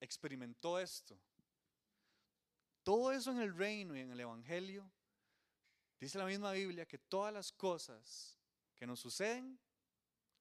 experimentó 0.01 0.79
esto. 0.79 1.18
Todo 2.83 3.12
eso 3.12 3.31
en 3.31 3.40
el 3.40 3.55
reino 3.55 3.96
y 3.96 4.01
en 4.01 4.11
el 4.11 4.20
Evangelio, 4.20 4.90
dice 6.01 6.18
la 6.18 6.25
misma 6.25 6.53
Biblia 6.53 6.87
que 6.87 6.98
todas 6.98 7.33
las 7.33 7.53
cosas 7.53 8.38
que 8.75 8.87
nos 8.87 9.01
suceden 9.01 9.61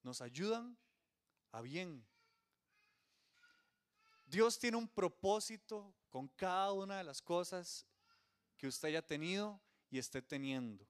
nos 0.02 0.22
ayudan 0.22 0.76
a 1.52 1.62
bien. 1.62 2.04
Dios 4.26 4.58
tiene 4.58 4.78
un 4.78 4.88
propósito 4.88 5.94
con 6.10 6.30
cada 6.30 6.72
una 6.72 6.98
de 6.98 7.04
las 7.04 7.22
cosas 7.22 7.86
que 8.58 8.68
usted 8.68 8.88
haya 8.88 9.06
tenido 9.06 9.62
y 9.90 10.00
esté 10.00 10.22
teniendo. 10.22 10.88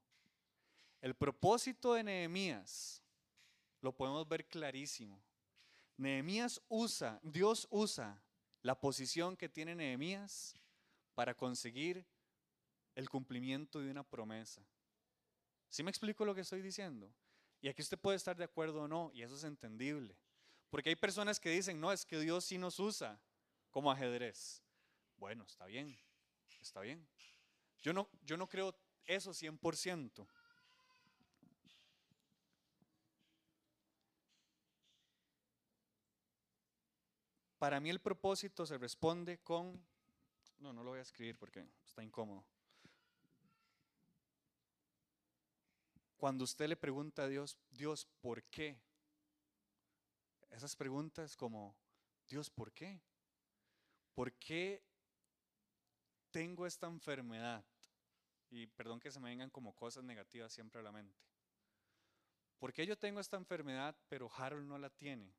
El 1.01 1.15
propósito 1.15 1.95
de 1.95 2.03
Nehemías 2.03 3.01
lo 3.81 3.95
podemos 3.95 4.27
ver 4.27 4.47
clarísimo. 4.47 5.21
Nehemías 5.97 6.61
usa, 6.67 7.19
Dios 7.23 7.67
usa 7.69 8.21
la 8.61 8.79
posición 8.79 9.35
que 9.35 9.49
tiene 9.49 9.75
Nehemías 9.75 10.55
para 11.13 11.35
conseguir 11.35 12.05
el 12.95 13.09
cumplimiento 13.09 13.79
de 13.79 13.91
una 13.91 14.03
promesa. 14.03 14.61
¿Sí 15.69 15.83
me 15.83 15.89
explico 15.89 16.25
lo 16.25 16.35
que 16.35 16.41
estoy 16.41 16.61
diciendo? 16.61 17.13
Y 17.61 17.69
aquí 17.69 17.81
usted 17.81 17.97
puede 17.97 18.17
estar 18.17 18.35
de 18.35 18.43
acuerdo 18.43 18.83
o 18.83 18.87
no, 18.87 19.11
y 19.13 19.21
eso 19.21 19.35
es 19.35 19.43
entendible. 19.43 20.17
Porque 20.69 20.89
hay 20.89 20.95
personas 20.95 21.39
que 21.39 21.49
dicen, 21.49 21.79
no, 21.79 21.91
es 21.91 22.05
que 22.05 22.19
Dios 22.19 22.45
sí 22.45 22.57
nos 22.57 22.79
usa 22.79 23.21
como 23.69 23.91
ajedrez. 23.91 24.63
Bueno, 25.17 25.43
está 25.43 25.65
bien, 25.65 25.95
está 26.61 26.81
bien. 26.81 27.07
Yo 27.81 27.93
no, 27.93 28.09
yo 28.23 28.37
no 28.37 28.47
creo 28.47 28.75
eso 29.05 29.31
100%. 29.31 30.27
Para 37.62 37.80
mí 37.80 37.91
el 37.91 38.01
propósito 38.01 38.66
se 38.66 38.76
responde 38.76 39.38
con, 39.38 39.80
no, 40.57 40.74
no 40.74 40.84
lo 40.84 40.89
voy 40.89 40.97
a 40.97 41.03
escribir 41.03 41.38
porque 41.38 41.64
está 41.86 42.01
incómodo. 42.01 42.43
Cuando 46.18 46.43
usted 46.43 46.68
le 46.68 46.76
pregunta 46.76 47.22
a 47.22 47.28
Dios, 47.28 47.59
Dios, 47.70 48.07
¿por 48.20 48.41
qué? 48.45 48.82
Esas 50.49 50.76
preguntas 50.76 51.38
como, 51.38 51.76
Dios, 52.28 52.49
¿por 52.49 52.72
qué? 52.72 52.99
¿Por 54.16 54.34
qué 54.34 54.82
tengo 56.32 56.66
esta 56.66 56.88
enfermedad? 56.88 57.64
Y 58.49 58.66
perdón 58.66 58.99
que 58.99 59.12
se 59.12 59.20
me 59.20 59.30
vengan 59.30 59.51
como 59.51 59.76
cosas 59.76 60.03
negativas 60.03 60.51
siempre 60.51 60.82
a 60.82 60.84
la 60.84 60.91
mente. 60.91 61.22
¿Por 62.57 62.74
qué 62.74 62.88
yo 62.88 62.97
tengo 62.97 63.20
esta 63.20 63.38
enfermedad 63.38 63.95
pero 64.09 64.32
Harold 64.36 64.68
no 64.68 64.80
la 64.80 64.89
tiene? 64.89 65.32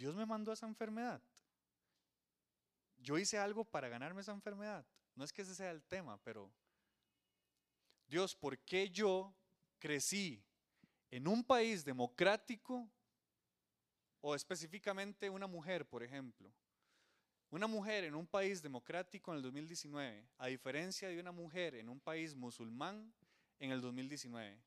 Dios 0.00 0.16
me 0.16 0.24
mandó 0.24 0.50
esa 0.50 0.66
enfermedad. 0.66 1.20
Yo 2.96 3.18
hice 3.18 3.36
algo 3.36 3.66
para 3.66 3.90
ganarme 3.90 4.22
esa 4.22 4.32
enfermedad. 4.32 4.86
No 5.14 5.24
es 5.24 5.32
que 5.32 5.42
ese 5.42 5.54
sea 5.54 5.70
el 5.70 5.82
tema, 5.82 6.16
pero 6.24 6.50
Dios, 8.06 8.34
¿por 8.34 8.58
qué 8.60 8.88
yo 8.88 9.34
crecí 9.78 10.42
en 11.10 11.28
un 11.28 11.44
país 11.44 11.84
democrático 11.84 12.88
o 14.22 14.34
específicamente 14.34 15.28
una 15.28 15.46
mujer, 15.46 15.86
por 15.86 16.02
ejemplo. 16.02 16.50
Una 17.50 17.66
mujer 17.66 18.04
en 18.04 18.14
un 18.14 18.26
país 18.26 18.62
democrático 18.62 19.32
en 19.32 19.36
el 19.36 19.42
2019, 19.42 20.26
a 20.38 20.46
diferencia 20.46 21.08
de 21.08 21.20
una 21.20 21.32
mujer 21.32 21.74
en 21.74 21.90
un 21.90 22.00
país 22.00 22.34
musulmán 22.34 23.12
en 23.58 23.70
el 23.70 23.82
2019. 23.82 24.62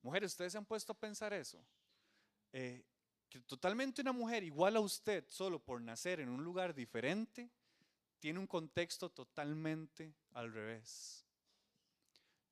Mujeres, 0.00 0.32
¿ustedes 0.32 0.52
se 0.52 0.58
han 0.58 0.64
puesto 0.64 0.92
a 0.92 0.98
pensar 0.98 1.34
eso? 1.34 1.62
Eh, 2.52 2.82
totalmente 3.50 4.00
una 4.00 4.12
mujer 4.12 4.44
igual 4.44 4.76
a 4.76 4.80
usted, 4.80 5.24
solo 5.26 5.58
por 5.58 5.82
nacer 5.82 6.20
en 6.20 6.28
un 6.28 6.44
lugar 6.44 6.72
diferente, 6.72 7.50
tiene 8.20 8.38
un 8.38 8.46
contexto 8.46 9.10
totalmente 9.10 10.14
al 10.34 10.52
revés. 10.52 11.26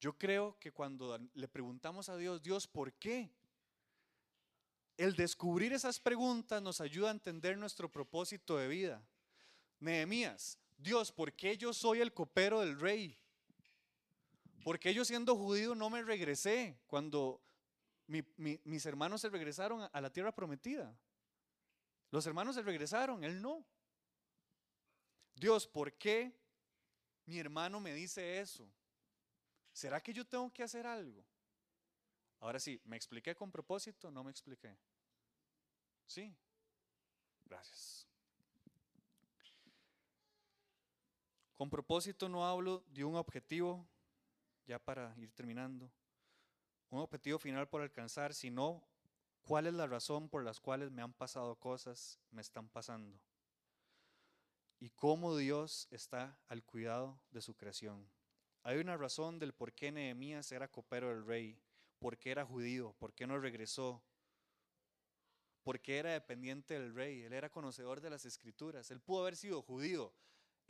Yo 0.01 0.19
creo 0.19 0.59
que 0.59 0.73
cuando 0.73 1.17
le 1.35 1.47
preguntamos 1.47 2.09
a 2.09 2.17
Dios, 2.17 2.43
Dios, 2.43 2.67
¿por 2.67 2.93
qué? 2.95 3.31
El 4.97 5.15
descubrir 5.15 5.73
esas 5.73 6.01
preguntas 6.01 6.61
nos 6.61 6.81
ayuda 6.81 7.11
a 7.11 7.13
entender 7.13 7.57
nuestro 7.57 7.89
propósito 7.89 8.57
de 8.57 8.67
vida. 8.67 9.01
Nehemías, 9.79 10.59
Dios, 10.77 11.13
¿por 11.13 11.33
qué 11.33 11.57
yo 11.57 11.73
soy 11.73 12.01
el 12.01 12.13
copero 12.13 12.59
del 12.59 12.77
rey? 12.77 13.17
¿Por 14.65 14.81
qué 14.81 14.93
yo 14.93 15.05
siendo 15.05 15.37
judío 15.37 15.77
no 15.77 15.91
me 15.91 16.03
regresé 16.03 16.77
cuando 16.89 17.41
mis 18.09 18.87
hermanos 18.87 19.21
se 19.21 19.29
regresaron 19.29 19.89
a 19.93 20.01
la 20.01 20.11
tierra 20.11 20.35
prometida? 20.35 20.99
Los 22.11 22.27
hermanos 22.27 22.57
se 22.57 22.63
regresaron, 22.63 23.23
él 23.23 23.41
no. 23.41 23.65
Dios, 25.35 25.69
¿por 25.69 25.93
qué 25.93 26.35
mi 27.27 27.39
hermano 27.39 27.79
me 27.81 27.93
dice 27.93 28.41
eso? 28.41 28.69
¿Será 29.73 30.03
que 30.03 30.13
yo 30.13 30.27
tengo 30.27 30.53
que 30.53 30.63
hacer 30.63 30.87
algo? 30.87 31.25
Ahora 32.41 32.59
sí, 32.59 32.81
¿me 32.85 32.97
expliqué 32.97 33.35
con 33.35 33.51
propósito? 33.51 34.11
No 34.11 34.25
me 34.25 34.31
expliqué. 34.31 34.77
Sí. 36.07 36.35
Gracias. 37.45 38.07
Con 41.55 41.69
propósito 41.69 42.29
no 42.29 42.47
hablo 42.47 42.85
de 42.89 43.05
un 43.05 43.17
objetivo, 43.17 43.87
ya 44.65 44.79
para 44.79 45.15
ir 45.19 45.33
terminando, 45.33 45.91
un 46.91 47.01
objetivo 47.01 47.39
final 47.39 47.69
por 47.69 47.83
alcanzar, 47.83 48.35
sino 48.35 48.83
cuál 49.43 49.67
es 49.67 49.75
la 49.75 49.87
razón 49.87 50.29
por 50.29 50.45
las 50.45 50.61
cuales 50.61 50.91
me 50.91 51.03
han 51.03 51.13
pasado 51.13 51.57
cosas, 51.57 52.19
me 52.31 52.43
están 52.43 52.69
pasando. 52.69 53.19
Y 54.81 54.91
cómo 54.91 55.37
Dios 55.37 55.89
está 55.91 56.39
al 56.49 56.63
cuidado 56.63 57.21
de 57.31 57.41
su 57.43 57.55
creación. 57.55 58.09
Hay 58.63 58.79
una 58.79 58.97
razón 58.97 59.39
del 59.39 59.55
por 59.55 59.73
qué 59.73 59.91
Nehemías 59.91 60.53
era 60.53 60.69
copero 60.69 61.09
del 61.09 61.25
rey, 61.25 61.59
por 61.99 62.19
qué 62.19 62.31
era 62.31 62.45
judío, 62.45 62.95
por 62.99 63.13
qué 63.13 63.27
no 63.27 63.39
regresó, 63.39 64.03
por 65.63 65.81
qué 65.81 65.99
era 65.99 66.13
dependiente 66.13 66.75
del 66.75 66.95
rey, 66.95 67.23
él 67.23 67.33
era 67.33 67.51
conocedor 67.51 68.01
de 68.01 68.11
las 68.11 68.25
escrituras, 68.25 68.91
él 68.91 69.01
pudo 69.01 69.23
haber 69.23 69.37
sido 69.37 69.63
judío, 69.63 70.13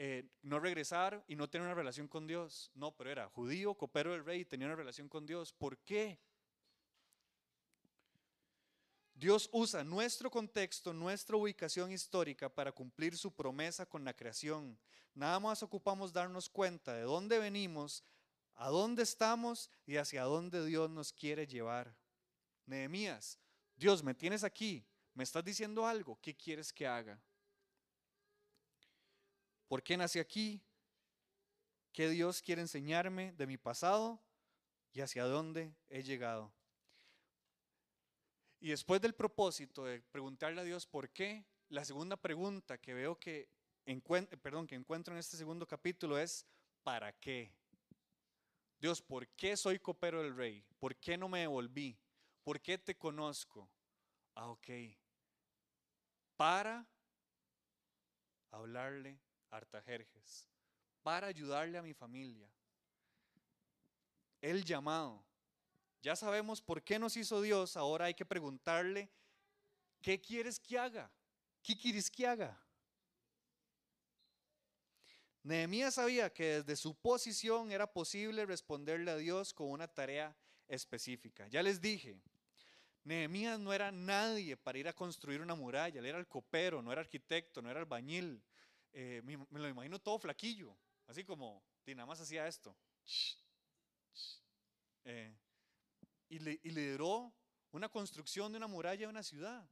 eh, 0.01 0.31
no 0.43 0.61
regresar 0.61 1.25
y 1.27 1.35
no 1.35 1.51
tener 1.51 1.67
una 1.67 1.75
relación 1.75 2.07
con 2.07 2.29
Dios. 2.29 2.71
No, 2.75 2.97
pero 2.97 3.11
era 3.11 3.29
judío, 3.29 3.75
copero 3.75 4.13
del 4.13 4.25
rey 4.25 4.41
y 4.41 4.45
tenía 4.45 4.69
una 4.69 4.77
relación 4.77 5.09
con 5.09 5.27
Dios. 5.27 5.53
¿Por 5.53 5.77
qué? 5.79 6.21
Dios 9.13 9.51
usa 9.53 9.83
nuestro 9.83 10.31
contexto, 10.31 10.93
nuestra 10.93 11.37
ubicación 11.37 11.91
histórica 11.91 12.49
para 12.49 12.71
cumplir 12.71 13.17
su 13.17 13.35
promesa 13.35 13.85
con 13.85 14.05
la 14.05 14.15
creación. 14.15 14.79
Nada 15.15 15.41
más 15.41 15.65
ocupamos 15.65 16.13
darnos 16.13 16.49
cuenta 16.49 16.95
de 16.95 17.03
dónde 17.03 17.41
venimos, 17.41 18.05
a 18.55 18.69
dónde 18.69 19.03
estamos 19.03 19.69
y 19.85 19.97
hacia 19.97 20.23
dónde 20.23 20.65
Dios 20.65 20.89
nos 20.89 21.13
quiere 21.13 21.49
llevar. 21.49 21.93
Nehemías, 22.67 23.41
Dios, 23.75 24.05
me 24.05 24.15
tienes 24.15 24.45
aquí, 24.45 24.87
me 25.15 25.25
estás 25.25 25.45
diciendo 25.45 25.85
algo, 25.85 26.21
¿qué 26.23 26.37
quieres 26.37 26.73
que 26.73 26.87
haga? 26.87 27.21
¿Por 29.69 29.83
qué 29.83 29.97
nací 29.99 30.19
aquí? 30.19 30.63
¿Qué 31.93 32.09
Dios 32.09 32.41
quiere 32.41 32.63
enseñarme 32.63 33.33
de 33.33 33.47
mi 33.47 33.59
pasado 33.59 34.21
y 34.93 35.03
hacia 35.03 35.25
dónde 35.25 35.75
he 35.89 36.03
llegado? 36.03 36.53
Y 38.61 38.71
después 38.71 39.01
del 39.01 39.15
propósito 39.15 39.85
de 39.85 40.01
preguntarle 40.01 40.61
a 40.63 40.65
Dios 40.65 40.87
por 40.87 41.11
qué, 41.11 41.45
la 41.69 41.85
segunda 41.85 42.17
pregunta 42.17 42.79
que 42.79 42.95
veo 42.95 43.19
que, 43.19 43.51
encuentro 43.85 45.13
en 45.13 45.19
este 45.19 45.37
segundo 45.37 45.67
capítulo 45.67 46.19
es 46.19 46.47
¿para 46.83 47.13
qué? 47.13 47.53
Dios, 48.79 49.03
¿por 49.03 49.29
qué 49.29 49.57
soy 49.57 49.79
copero 49.79 50.23
del 50.23 50.37
rey? 50.37 50.65
¿Por 50.79 50.97
qué 50.97 51.19
no 51.19 51.29
me 51.29 51.41
devolví? 51.41 51.99
¿Por 52.43 52.61
qué 52.61 52.79
te 52.79 52.97
conozco? 52.97 53.69
Ah, 54.35 54.49
ok. 54.49 54.69
Para 56.37 56.87
hablarle 58.51 59.19
Artajerjes, 59.51 60.47
para 61.03 61.27
ayudarle 61.27 61.79
a 61.79 61.83
mi 61.83 61.95
familia. 61.95 62.49
El 64.41 64.65
llamado. 64.65 65.25
Ya 66.01 66.15
sabemos 66.15 66.63
por 66.63 66.83
qué 66.83 66.99
nos 66.99 67.17
hizo 67.17 67.43
Dios, 67.43 67.77
ahora 67.77 68.07
hay 68.07 68.15
que 68.15 68.25
preguntarle, 68.25 69.11
¿qué 70.01 70.21
quieres 70.21 70.61
que 70.61 70.79
haga? 70.79 71.11
¿Qué 71.63 71.77
quieres 71.77 72.11
que 72.11 72.27
haga? 72.27 72.59
Nehemías 75.43 75.95
sabía 75.95 76.33
que 76.33 76.63
desde 76.63 76.77
su 76.77 76.95
posición 76.95 77.73
era 77.73 77.91
posible 77.91 78.45
responderle 78.45 79.11
a 79.11 79.17
Dios 79.17 79.55
con 79.55 79.71
una 79.71 79.89
tarea 79.89 80.37
específica. 80.69 81.49
Ya 81.49 81.63
les 81.63 81.81
dije, 81.81 82.21
Nehemías 83.05 83.59
no 83.59 83.73
era 83.73 83.91
nadie 83.91 84.57
para 84.57 84.79
ir 84.79 84.89
a 84.89 84.93
construir 84.93 85.41
una 85.41 85.55
muralla, 85.55 85.99
él 86.01 86.07
era 86.07 86.19
el 86.19 86.29
copero, 86.29 86.83
no 86.83 86.93
era 86.93 87.01
arquitecto, 87.01 87.63
no 87.63 87.71
era 87.71 87.81
albañil, 87.81 88.43
eh, 88.93 89.23
me, 89.25 89.61
lo 89.61 89.69
imagino 89.69 89.99
todo 89.99 90.19
flaquillo, 90.19 90.77
así 91.07 91.25
como, 91.25 91.63
y 91.87 91.95
nada 91.95 92.07
más 92.07 92.21
hacía 92.21 92.47
esto. 92.47 92.77
Eh, 95.05 95.35
y, 96.29 96.39
lideró 96.39 97.33
una 97.73 97.89
construcción 97.89 98.53
de 98.53 98.59
una 98.59 98.67
muralla 98.67 99.01
de 99.01 99.07
una 99.07 99.23
ciudad. 99.23 99.69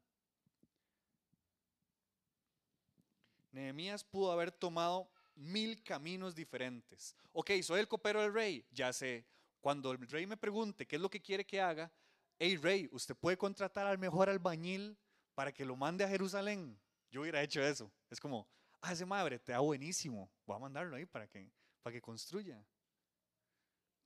Nehemías 3.52 4.04
pudo 4.04 4.32
haber 4.32 4.50
tomado 4.50 5.10
mil 5.34 5.82
caminos 5.82 6.34
diferentes. 6.34 7.14
Ok, 7.32 7.50
soy 7.62 7.80
el 7.80 7.88
copero 7.88 8.20
del 8.22 8.32
rey, 8.32 8.66
ya 8.70 8.92
sé. 8.92 9.26
Cuando 9.60 9.92
el 9.92 9.98
rey 10.08 10.26
me 10.26 10.36
pregunte 10.36 10.86
qué 10.86 10.96
es 10.96 11.02
lo 11.02 11.10
que 11.10 11.20
quiere 11.20 11.44
que 11.44 11.60
haga, 11.60 11.92
hey 12.38 12.56
rey, 12.56 12.88
usted 12.92 13.14
puede 13.16 13.36
contratar 13.36 13.86
al 13.86 13.98
mejor 13.98 14.28
albañil 14.28 14.96
para 15.34 15.52
que 15.52 15.64
lo 15.64 15.76
mande 15.76 16.04
a 16.04 16.08
Jerusalén. 16.08 16.78
Yo 17.10 17.22
hubiera 17.22 17.42
hecho 17.42 17.62
eso. 17.62 17.90
Es 18.10 18.20
como, 18.20 18.48
ah, 18.80 18.92
ese 18.92 19.06
madre 19.06 19.38
te 19.38 19.52
da 19.52 19.60
buenísimo, 19.60 20.30
voy 20.46 20.56
a 20.56 20.60
mandarlo 20.60 20.96
ahí 20.96 21.06
para 21.06 21.26
que, 21.26 21.50
para 21.82 21.94
que 21.94 22.00
construya. 22.00 22.64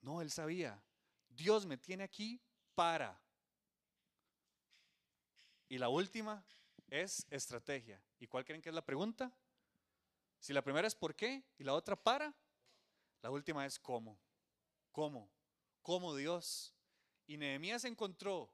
No, 0.00 0.22
él 0.22 0.30
sabía, 0.30 0.82
Dios 1.28 1.66
me 1.66 1.76
tiene 1.76 2.04
aquí 2.04 2.40
para. 2.74 3.20
Y 5.68 5.78
la 5.78 5.88
última 5.88 6.44
es 6.88 7.26
estrategia. 7.30 8.02
¿Y 8.18 8.26
cuál 8.26 8.44
creen 8.44 8.60
que 8.60 8.68
es 8.68 8.74
la 8.74 8.84
pregunta? 8.84 9.32
Si 10.40 10.52
la 10.52 10.62
primera 10.62 10.88
es 10.88 10.94
por 10.94 11.14
qué 11.14 11.44
y 11.58 11.64
la 11.64 11.74
otra 11.74 11.96
para, 11.96 12.34
la 13.22 13.30
última 13.30 13.66
es 13.66 13.78
cómo. 13.78 14.18
¿Cómo? 14.90 15.30
¿Cómo 15.82 16.14
Dios? 16.14 16.74
Y 17.26 17.36
Nehemías 17.36 17.84
encontró 17.84 18.52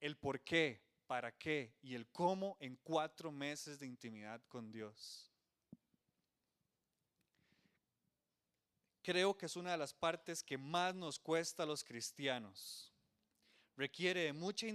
el 0.00 0.16
por 0.16 0.40
qué, 0.40 0.82
para 1.06 1.36
qué 1.36 1.74
y 1.82 1.94
el 1.94 2.08
cómo 2.08 2.56
en 2.60 2.76
cuatro 2.76 3.30
meses 3.30 3.78
de 3.78 3.86
intimidad 3.86 4.40
con 4.48 4.70
Dios. 4.70 5.32
Creo 9.06 9.38
que 9.38 9.46
es 9.46 9.54
una 9.54 9.70
de 9.70 9.76
las 9.76 9.94
partes 9.94 10.42
que 10.42 10.58
más 10.58 10.92
nos 10.92 11.20
cuesta 11.20 11.62
a 11.62 11.66
los 11.66 11.84
cristianos. 11.84 12.92
Requiere 13.76 14.32
mucha 14.32 14.66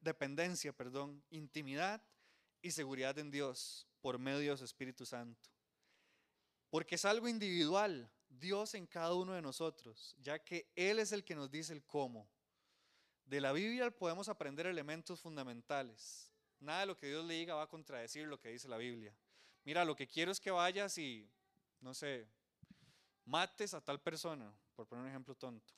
dependencia, 0.00 0.72
perdón, 0.72 1.24
intimidad 1.28 2.00
y 2.62 2.70
seguridad 2.70 3.18
en 3.18 3.32
Dios 3.32 3.88
por 4.00 4.16
medio 4.20 4.52
de 4.52 4.58
su 4.58 4.64
Espíritu 4.64 5.04
Santo. 5.04 5.50
Porque 6.70 6.94
es 6.94 7.04
algo 7.04 7.26
individual, 7.26 8.08
Dios 8.28 8.74
en 8.74 8.86
cada 8.86 9.12
uno 9.12 9.32
de 9.32 9.42
nosotros, 9.42 10.14
ya 10.20 10.38
que 10.38 10.70
Él 10.76 11.00
es 11.00 11.10
el 11.10 11.24
que 11.24 11.34
nos 11.34 11.50
dice 11.50 11.72
el 11.72 11.82
cómo. 11.82 12.30
De 13.24 13.40
la 13.40 13.50
Biblia 13.50 13.90
podemos 13.90 14.28
aprender 14.28 14.68
elementos 14.68 15.18
fundamentales. 15.18 16.30
Nada 16.60 16.82
de 16.82 16.86
lo 16.86 16.96
que 16.96 17.08
Dios 17.08 17.24
le 17.24 17.34
diga 17.34 17.56
va 17.56 17.64
a 17.64 17.68
contradecir 17.68 18.28
lo 18.28 18.38
que 18.38 18.50
dice 18.50 18.68
la 18.68 18.76
Biblia. 18.76 19.12
Mira, 19.64 19.84
lo 19.84 19.96
que 19.96 20.06
quiero 20.06 20.30
es 20.30 20.38
que 20.38 20.52
vayas 20.52 20.96
y, 20.96 21.28
no 21.80 21.92
sé, 21.92 22.28
mates 23.30 23.72
a 23.74 23.80
tal 23.80 24.00
persona, 24.00 24.52
por 24.74 24.86
poner 24.86 25.04
un 25.04 25.10
ejemplo 25.10 25.34
tonto. 25.34 25.72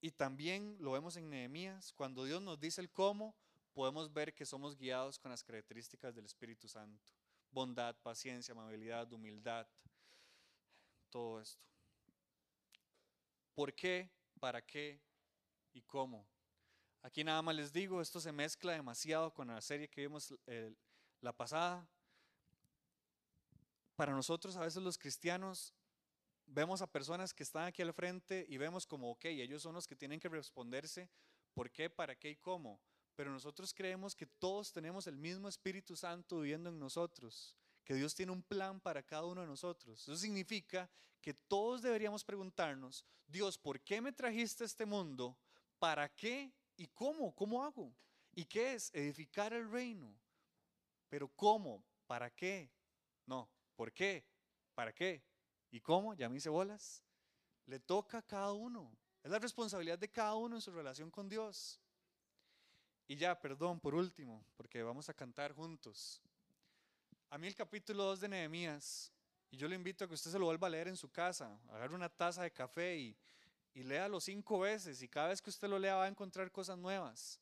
Y 0.00 0.10
también 0.10 0.76
lo 0.80 0.92
vemos 0.92 1.16
en 1.16 1.30
Nehemías, 1.30 1.92
cuando 1.92 2.24
Dios 2.24 2.42
nos 2.42 2.58
dice 2.58 2.80
el 2.80 2.90
cómo, 2.90 3.34
podemos 3.72 4.12
ver 4.12 4.34
que 4.34 4.44
somos 4.44 4.76
guiados 4.76 5.18
con 5.18 5.30
las 5.30 5.42
características 5.42 6.14
del 6.14 6.24
Espíritu 6.26 6.68
Santo. 6.68 7.12
Bondad, 7.50 7.96
paciencia, 8.02 8.52
amabilidad, 8.52 9.12
humildad, 9.12 9.66
todo 11.08 11.40
esto. 11.40 11.64
¿Por 13.54 13.72
qué? 13.72 14.10
¿Para 14.38 14.60
qué? 14.60 15.00
¿Y 15.72 15.82
cómo? 15.82 16.26
Aquí 17.02 17.24
nada 17.24 17.40
más 17.42 17.54
les 17.54 17.72
digo, 17.72 18.00
esto 18.00 18.20
se 18.20 18.32
mezcla 18.32 18.72
demasiado 18.72 19.32
con 19.32 19.48
la 19.48 19.60
serie 19.60 19.88
que 19.88 20.02
vimos 20.02 20.34
la 21.20 21.32
pasada. 21.32 21.88
Para 23.98 24.12
nosotros 24.12 24.56
a 24.56 24.60
veces 24.60 24.80
los 24.80 24.96
cristianos 24.96 25.74
vemos 26.46 26.82
a 26.82 26.86
personas 26.86 27.34
que 27.34 27.42
están 27.42 27.64
aquí 27.64 27.82
al 27.82 27.92
frente 27.92 28.46
y 28.48 28.56
vemos 28.56 28.86
como, 28.86 29.10
ok, 29.10 29.24
ellos 29.24 29.60
son 29.60 29.74
los 29.74 29.88
que 29.88 29.96
tienen 29.96 30.20
que 30.20 30.28
responderse 30.28 31.10
por 31.52 31.68
qué, 31.72 31.90
para 31.90 32.14
qué 32.14 32.30
y 32.30 32.36
cómo. 32.36 32.80
Pero 33.16 33.32
nosotros 33.32 33.74
creemos 33.74 34.14
que 34.14 34.24
todos 34.24 34.70
tenemos 34.70 35.08
el 35.08 35.16
mismo 35.16 35.48
Espíritu 35.48 35.96
Santo 35.96 36.38
viviendo 36.38 36.70
en 36.70 36.78
nosotros, 36.78 37.56
que 37.82 37.94
Dios 37.94 38.14
tiene 38.14 38.30
un 38.30 38.44
plan 38.44 38.78
para 38.78 39.02
cada 39.02 39.24
uno 39.24 39.40
de 39.40 39.48
nosotros. 39.48 40.00
Eso 40.00 40.16
significa 40.16 40.88
que 41.20 41.34
todos 41.34 41.82
deberíamos 41.82 42.22
preguntarnos, 42.22 43.04
Dios, 43.26 43.58
¿por 43.58 43.80
qué 43.80 44.00
me 44.00 44.12
trajiste 44.12 44.62
a 44.62 44.66
este 44.66 44.86
mundo? 44.86 45.36
¿Para 45.80 46.08
qué? 46.08 46.52
¿Y 46.76 46.86
cómo? 46.86 47.34
¿Cómo 47.34 47.64
hago? 47.64 47.92
¿Y 48.32 48.44
qué 48.44 48.74
es? 48.74 48.94
Edificar 48.94 49.52
el 49.52 49.68
reino. 49.68 50.16
Pero 51.08 51.26
¿cómo? 51.26 51.84
¿Para 52.06 52.30
qué? 52.30 52.70
No, 53.26 53.50
¿por 53.78 53.92
qué? 53.92 54.24
¿Para 54.74 54.92
qué? 54.92 55.22
¿Y 55.70 55.80
cómo? 55.80 56.12
Ya 56.14 56.28
me 56.28 56.38
hice 56.38 56.48
bolas. 56.48 57.00
Le 57.64 57.78
toca 57.78 58.18
a 58.18 58.22
cada 58.22 58.52
uno. 58.52 58.90
Es 59.22 59.30
la 59.30 59.38
responsabilidad 59.38 59.96
de 59.96 60.10
cada 60.10 60.34
uno 60.34 60.56
en 60.56 60.60
su 60.60 60.72
relación 60.72 61.12
con 61.12 61.28
Dios. 61.28 61.80
Y 63.06 63.14
ya, 63.14 63.40
perdón, 63.40 63.78
por 63.78 63.94
último, 63.94 64.44
porque 64.56 64.82
vamos 64.82 65.08
a 65.08 65.14
cantar 65.14 65.52
juntos. 65.52 66.20
A 67.30 67.38
mí 67.38 67.46
el 67.46 67.54
capítulo 67.54 68.02
2 68.02 68.22
de 68.22 68.28
Nehemías, 68.28 69.12
y 69.48 69.56
yo 69.56 69.68
le 69.68 69.76
invito 69.76 70.04
a 70.04 70.08
que 70.08 70.14
usted 70.14 70.32
se 70.32 70.38
lo 70.40 70.46
vuelva 70.46 70.66
a 70.66 70.70
leer 70.70 70.88
en 70.88 70.96
su 70.96 71.08
casa, 71.08 71.56
agarre 71.68 71.94
una 71.94 72.08
taza 72.08 72.42
de 72.42 72.50
café 72.50 72.96
y, 72.98 73.16
y 73.74 73.84
léalo 73.84 74.20
cinco 74.20 74.58
veces, 74.58 75.00
y 75.02 75.08
cada 75.08 75.28
vez 75.28 75.40
que 75.40 75.50
usted 75.50 75.68
lo 75.68 75.78
lea 75.78 75.94
va 75.94 76.06
a 76.06 76.08
encontrar 76.08 76.50
cosas 76.50 76.76
nuevas. 76.76 77.38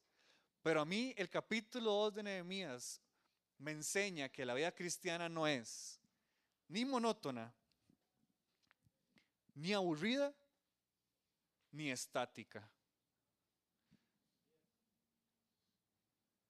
Pero 0.63 0.83
a 0.83 0.85
mí 0.85 1.15
el 1.17 1.31
capítulo 1.31 1.93
2 1.93 2.15
de 2.17 2.23
Nehemías 2.25 3.01
me 3.57 3.71
enseña 3.71 4.29
que 4.29 4.45
la 4.45 4.53
vida 4.53 4.71
cristiana 4.71 5.31
no 5.31 5.47
es 5.47 5.99
ni 6.69 6.85
monótona, 6.85 7.53
ni 9.55 9.73
aburrida, 9.73 10.35
ni 11.73 11.91
estática. 11.91 12.69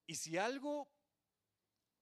Y 0.05 0.15
si 0.15 0.37
algo 0.37 0.87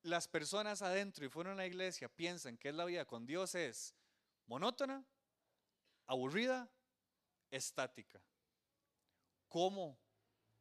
las 0.03 0.27
personas 0.27 0.83
adentro 0.83 1.25
y 1.25 1.29
fueron 1.29 1.53
a 1.53 1.57
la 1.57 1.65
iglesia 1.65 2.07
piensan 2.07 2.57
que 2.57 2.69
es 2.69 2.75
la 2.75 2.85
vida 2.85 3.05
con 3.05 3.25
Dios 3.25 3.55
es 3.55 3.95
monótona, 4.45 5.03
aburrida, 6.05 6.69
estática. 7.49 8.21
¿Cómo 9.49 9.97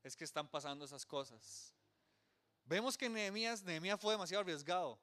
es 0.02 0.16
que 0.16 0.24
están 0.24 0.48
pasando 0.48 0.86
esas 0.86 1.04
cosas? 1.04 1.74
Vemos 2.64 2.96
que 2.96 3.10
Nehemías, 3.10 3.62
Nehemías 3.62 4.00
fue 4.00 4.14
demasiado 4.14 4.40
arriesgado. 4.40 4.98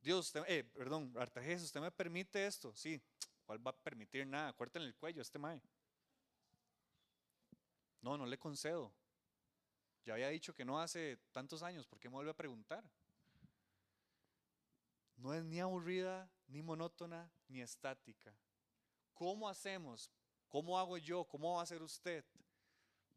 Dios, 0.00 0.32
eh, 0.46 0.64
perdón, 0.64 1.12
Artajes, 1.18 1.62
¿usted 1.62 1.80
me 1.80 1.90
permite 1.90 2.46
esto? 2.46 2.74
Sí, 2.74 3.00
¿cuál 3.44 3.64
va 3.64 3.70
a 3.70 3.76
permitir 3.76 4.26
nada? 4.26 4.52
Cuértenle 4.54 4.88
el 4.88 4.94
cuello 4.94 5.20
a 5.20 5.22
este 5.22 5.38
mae. 5.38 5.60
No, 8.00 8.16
no 8.16 8.24
le 8.24 8.38
concedo. 8.38 8.92
Ya 10.06 10.14
había 10.14 10.28
dicho 10.28 10.54
que 10.54 10.64
no 10.64 10.80
hace 10.80 11.18
tantos 11.32 11.62
años, 11.62 11.86
¿por 11.86 12.00
qué 12.00 12.08
me 12.08 12.14
vuelve 12.14 12.30
a 12.30 12.36
preguntar? 12.36 12.82
No 15.16 15.34
es 15.34 15.44
ni 15.44 15.60
aburrida, 15.60 16.30
ni 16.48 16.62
monótona, 16.62 17.30
ni 17.48 17.60
estática. 17.60 18.34
¿Cómo 19.12 19.50
hacemos? 19.50 20.10
¿Cómo 20.48 20.78
hago 20.78 20.96
yo? 20.96 21.24
¿Cómo 21.24 21.54
va 21.54 21.60
a 21.60 21.64
hacer 21.64 21.82
usted? 21.82 22.24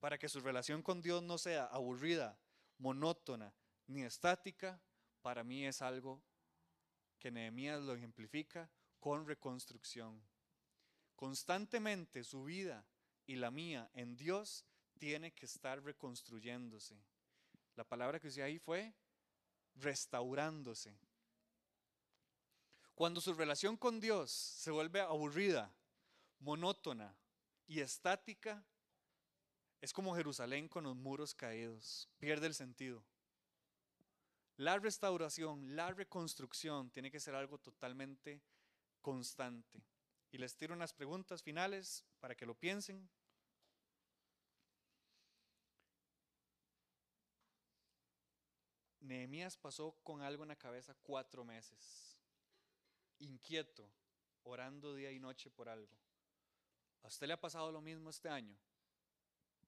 Para 0.01 0.17
que 0.17 0.27
su 0.27 0.41
relación 0.41 0.83
con 0.83 1.01
Dios 1.01 1.23
no 1.23 1.37
sea 1.37 1.65
aburrida, 1.67 2.37
monótona, 2.77 3.53
ni 3.87 4.03
estática, 4.03 4.81
para 5.21 5.45
mí 5.45 5.65
es 5.65 5.81
algo 5.81 6.21
que 7.23 7.31
Nehemías 7.31 7.81
lo 7.81 7.95
ejemplifica 7.95 8.69
con 8.99 9.25
reconstrucción. 9.25 10.21
Constantemente 11.15 12.25
su 12.25 12.43
vida 12.43 12.85
y 13.25 13.37
la 13.37 13.49
mía 13.49 13.89
en 13.93 14.17
Dios 14.17 14.65
tiene 14.99 15.31
que 15.31 15.45
estar 15.45 15.81
reconstruyéndose. 15.81 17.01
La 17.77 17.85
palabra 17.85 18.19
que 18.19 18.27
usé 18.27 18.43
ahí 18.43 18.59
fue 18.59 18.93
restaurándose. 19.75 20.97
Cuando 22.93 23.21
su 23.21 23.33
relación 23.33 23.77
con 23.77 24.01
Dios 24.01 24.29
se 24.29 24.71
vuelve 24.71 24.99
aburrida, 24.99 25.73
monótona 26.39 27.15
y 27.67 27.79
estática, 27.79 28.65
es 29.79 29.93
como 29.93 30.13
Jerusalén 30.13 30.67
con 30.67 30.83
los 30.83 30.97
muros 30.97 31.33
caídos, 31.33 32.09
pierde 32.19 32.47
el 32.47 32.53
sentido. 32.53 33.01
La 34.57 34.77
restauración, 34.77 35.75
la 35.75 35.91
reconstrucción 35.91 36.91
tiene 36.91 37.09
que 37.09 37.19
ser 37.19 37.33
algo 37.35 37.57
totalmente 37.57 38.41
constante. 39.01 39.83
Y 40.31 40.37
les 40.37 40.55
tiro 40.55 40.73
unas 40.73 40.93
preguntas 40.93 41.41
finales 41.41 42.03
para 42.19 42.35
que 42.35 42.45
lo 42.45 42.55
piensen. 42.55 43.09
Nehemías 49.01 49.57
pasó 49.57 49.97
con 50.03 50.21
algo 50.21 50.43
en 50.43 50.49
la 50.49 50.55
cabeza 50.55 50.95
cuatro 51.03 51.43
meses, 51.43 52.17
inquieto, 53.19 53.91
orando 54.43 54.95
día 54.95 55.11
y 55.11 55.19
noche 55.19 55.51
por 55.51 55.67
algo. 55.67 55.93
¿A 57.01 57.07
usted 57.07 57.27
le 57.27 57.33
ha 57.33 57.41
pasado 57.41 57.71
lo 57.71 57.81
mismo 57.81 58.09
este 58.09 58.29
año? 58.29 58.57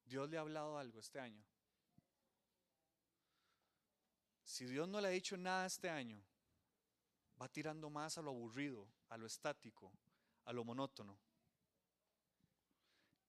¿Dios 0.05 0.29
le 0.29 0.37
ha 0.37 0.41
hablado 0.41 0.77
algo 0.77 0.99
este 0.99 1.19
año? 1.19 1.43
Si 4.45 4.65
Dios 4.65 4.87
no 4.87 5.01
le 5.01 5.07
ha 5.07 5.11
dicho 5.11 5.35
nada 5.35 5.65
este 5.65 5.89
año, 5.89 6.23
va 7.41 7.49
tirando 7.49 7.89
más 7.89 8.17
a 8.17 8.21
lo 8.21 8.29
aburrido, 8.29 8.87
a 9.09 9.17
lo 9.17 9.25
estático, 9.25 9.91
a 10.45 10.53
lo 10.53 10.63
monótono. 10.63 11.17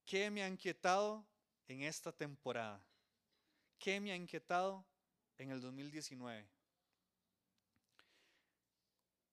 ¿Qué 0.04 0.30
me 0.30 0.42
ha 0.42 0.48
inquietado 0.48 1.26
en 1.66 1.82
esta 1.82 2.12
temporada? 2.12 2.80
¿Qué 3.78 3.98
me 3.98 4.12
ha 4.12 4.16
inquietado 4.16 4.84
en 5.38 5.50
el 5.50 5.60
2019? 5.60 6.46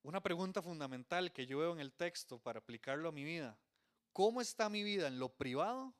Una 0.03 0.21
pregunta 0.21 0.61
fundamental 0.61 1.31
que 1.31 1.45
yo 1.45 1.59
veo 1.59 1.73
en 1.73 1.79
el 1.79 1.93
texto 1.93 2.39
para 2.39 2.59
aplicarlo 2.59 3.09
a 3.09 3.11
mi 3.11 3.23
vida. 3.23 3.57
¿Cómo 4.13 4.41
está 4.41 4.69
mi 4.69 4.83
vida 4.83 5.07
en 5.07 5.19
lo 5.19 5.29
privado 5.29 5.93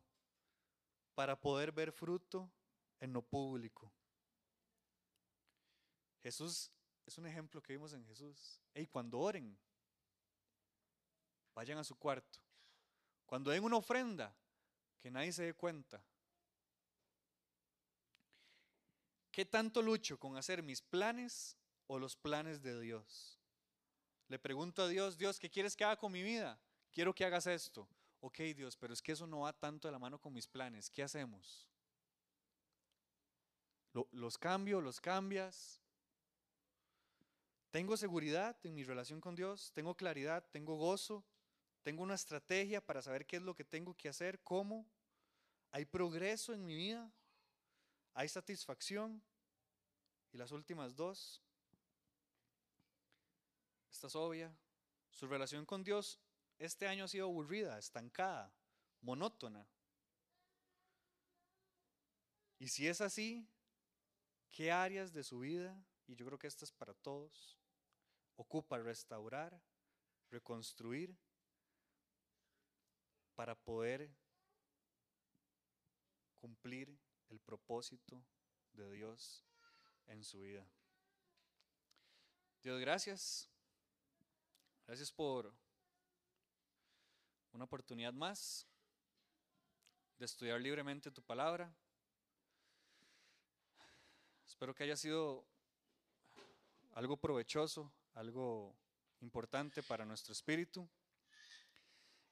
para 1.13 1.39
poder 1.39 1.71
ver 1.71 1.91
fruto 1.91 2.49
en 2.99 3.13
lo 3.13 3.21
público? 3.21 3.91
Jesús 6.23 6.71
es 7.05 7.17
un 7.17 7.27
ejemplo 7.27 7.61
que 7.61 7.73
vimos 7.73 7.91
en 7.93 8.05
Jesús. 8.05 8.61
Y 8.73 8.87
cuando 8.87 9.19
oren, 9.19 9.57
vayan 11.53 11.77
a 11.77 11.83
su 11.83 11.95
cuarto. 11.95 12.39
Cuando 13.25 13.51
den 13.51 13.63
una 13.63 13.77
ofrenda, 13.77 14.33
que 15.01 15.11
nadie 15.11 15.33
se 15.33 15.43
dé 15.43 15.53
cuenta. 15.53 16.01
¿Qué 19.31 19.43
tanto 19.43 19.81
lucho 19.81 20.17
con 20.17 20.37
hacer 20.37 20.63
mis 20.63 20.81
planes 20.81 21.57
o 21.87 21.99
los 21.99 22.15
planes 22.15 22.61
de 22.61 22.79
Dios? 22.79 23.37
Le 24.29 24.39
pregunto 24.39 24.83
a 24.83 24.87
Dios, 24.87 25.17
Dios, 25.17 25.39
¿qué 25.39 25.49
quieres 25.49 25.75
que 25.75 25.83
haga 25.83 25.97
con 25.97 26.11
mi 26.11 26.23
vida? 26.23 26.57
Quiero 26.91 27.13
que 27.13 27.25
hagas 27.25 27.47
esto. 27.47 27.89
Ok, 28.21 28.39
Dios, 28.55 28.77
pero 28.77 28.93
es 28.93 29.01
que 29.01 29.11
eso 29.11 29.27
no 29.27 29.41
va 29.41 29.51
tanto 29.51 29.89
de 29.89 29.91
la 29.91 29.99
mano 29.99 30.21
con 30.21 30.31
mis 30.31 30.47
planes. 30.47 30.89
¿Qué 30.89 31.03
hacemos? 31.03 31.67
¿Los 34.11 34.37
cambio? 34.37 34.79
¿Los 34.79 35.01
cambias? 35.01 35.82
¿Tengo 37.73 37.97
seguridad 37.97 38.55
en 38.67 38.75
mi 38.75 38.83
relación 38.83 39.19
con 39.19 39.33
Dios? 39.33 39.71
¿Tengo 39.73 39.97
claridad? 39.97 40.47
¿Tengo 40.51 40.75
gozo? 40.75 41.25
¿Tengo 41.81 42.03
una 42.03 42.13
estrategia 42.13 42.85
para 42.85 43.01
saber 43.01 43.25
qué 43.25 43.37
es 43.37 43.41
lo 43.41 43.55
que 43.55 43.65
tengo 43.65 43.97
que 43.97 44.09
hacer? 44.09 44.43
¿Cómo? 44.43 44.85
¿Hay 45.71 45.83
progreso 45.85 46.53
en 46.53 46.63
mi 46.63 46.75
vida? 46.75 47.11
¿Hay 48.13 48.29
satisfacción? 48.29 49.23
Y 50.31 50.37
las 50.37 50.51
últimas 50.51 50.95
dos. 50.95 51.41
Esta 53.89 54.05
es 54.05 54.15
obvia. 54.15 54.55
Su 55.09 55.25
relación 55.25 55.65
con 55.65 55.83
Dios 55.83 56.19
este 56.59 56.87
año 56.87 57.05
ha 57.05 57.07
sido 57.07 57.25
aburrida, 57.25 57.79
estancada, 57.79 58.53
monótona. 59.01 59.67
Y 62.59 62.67
si 62.67 62.87
es 62.87 63.01
así, 63.01 63.47
¿qué 64.51 64.71
áreas 64.71 65.11
de 65.11 65.23
su 65.23 65.39
vida, 65.39 65.75
y 66.05 66.13
yo 66.13 66.23
creo 66.27 66.37
que 66.37 66.45
esta 66.45 66.65
es 66.65 66.71
para 66.71 66.93
todos, 66.93 67.62
ocupa 68.35 68.77
restaurar, 68.77 69.61
reconstruir, 70.29 71.15
para 73.35 73.55
poder 73.55 74.11
cumplir 76.39 76.95
el 77.29 77.39
propósito 77.39 78.23
de 78.73 78.91
Dios 78.91 79.43
en 80.07 80.23
su 80.23 80.39
vida. 80.39 80.67
Dios, 82.61 82.79
gracias. 82.79 83.49
Gracias 84.85 85.11
por 85.11 85.53
una 87.53 87.63
oportunidad 87.63 88.13
más 88.13 88.67
de 90.17 90.25
estudiar 90.25 90.59
libremente 90.59 91.11
tu 91.11 91.21
palabra. 91.23 91.73
Espero 94.45 94.75
que 94.75 94.83
haya 94.83 94.95
sido 94.95 95.45
algo 96.93 97.17
provechoso, 97.17 97.91
algo 98.13 98.75
importante 99.21 99.83
para 99.83 100.05
nuestro 100.05 100.33
espíritu. 100.33 100.87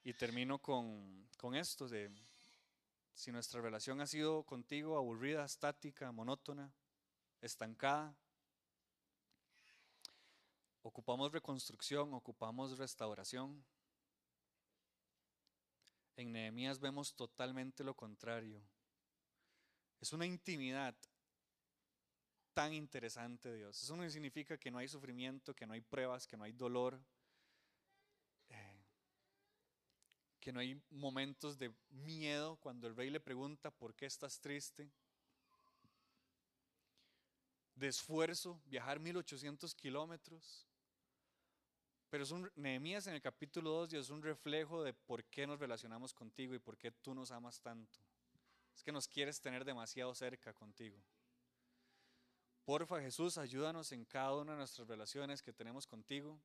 Y 0.03 0.13
termino 0.13 0.59
con, 0.59 1.27
con 1.38 1.55
esto 1.55 1.88
de 1.88 2.11
si 3.13 3.32
nuestra 3.32 3.61
relación 3.61 4.01
ha 4.01 4.07
sido 4.07 4.43
contigo 4.43 4.97
aburrida, 4.97 5.45
estática, 5.45 6.11
monótona, 6.11 6.73
estancada, 7.41 8.15
ocupamos 10.82 11.32
reconstrucción, 11.32 12.13
ocupamos 12.13 12.77
restauración. 12.77 13.63
En 16.15 16.32
Nehemías 16.32 16.79
vemos 16.79 17.13
totalmente 17.15 17.84
lo 17.84 17.93
contrario. 17.93 18.61
Es 19.99 20.13
una 20.13 20.25
intimidad 20.25 20.95
tan 22.53 22.73
interesante, 22.73 23.53
Dios. 23.53 23.81
Eso 23.81 23.95
no 23.95 24.09
significa 24.09 24.57
que 24.57 24.71
no 24.71 24.77
hay 24.77 24.87
sufrimiento, 24.87 25.55
que 25.55 25.65
no 25.65 25.73
hay 25.73 25.81
pruebas, 25.81 26.27
que 26.27 26.37
no 26.37 26.43
hay 26.43 26.51
dolor, 26.51 26.99
eh, 28.49 28.83
que 30.39 30.51
no 30.51 30.59
hay 30.59 30.81
momentos 30.89 31.57
de 31.57 31.73
miedo 31.89 32.57
cuando 32.57 32.87
el 32.87 32.95
rey 32.95 33.09
le 33.09 33.19
pregunta 33.19 33.71
por 33.71 33.95
qué 33.95 34.05
estás 34.05 34.39
triste, 34.39 34.89
de 37.75 37.87
esfuerzo, 37.87 38.61
viajar 38.65 38.99
1800 38.99 39.73
kilómetros. 39.73 40.67
Pero 42.09 42.23
es 42.23 42.31
un, 42.31 42.51
Nehemías 42.55 43.07
en 43.07 43.13
el 43.13 43.21
capítulo 43.21 43.71
2 43.71 43.89
Dios 43.89 44.05
es 44.05 44.11
un 44.11 44.21
reflejo 44.21 44.83
de 44.83 44.93
por 44.93 45.23
qué 45.25 45.47
nos 45.47 45.59
relacionamos 45.59 46.13
contigo 46.13 46.53
y 46.53 46.59
por 46.59 46.77
qué 46.77 46.91
tú 46.91 47.15
nos 47.15 47.31
amas 47.31 47.61
tanto. 47.61 47.99
Es 48.75 48.83
que 48.83 48.91
nos 48.91 49.07
quieres 49.07 49.39
tener 49.39 49.65
demasiado 49.65 50.13
cerca 50.13 50.53
contigo. 50.53 51.01
Porfa 52.64 53.01
Jesús, 53.01 53.39
ayúdanos 53.39 53.91
en 53.91 54.05
cada 54.05 54.36
una 54.36 54.51
de 54.51 54.59
nuestras 54.59 54.88
relaciones 54.88 55.41
que 55.41 55.51
tenemos 55.51 55.88
contigo, 55.88 56.39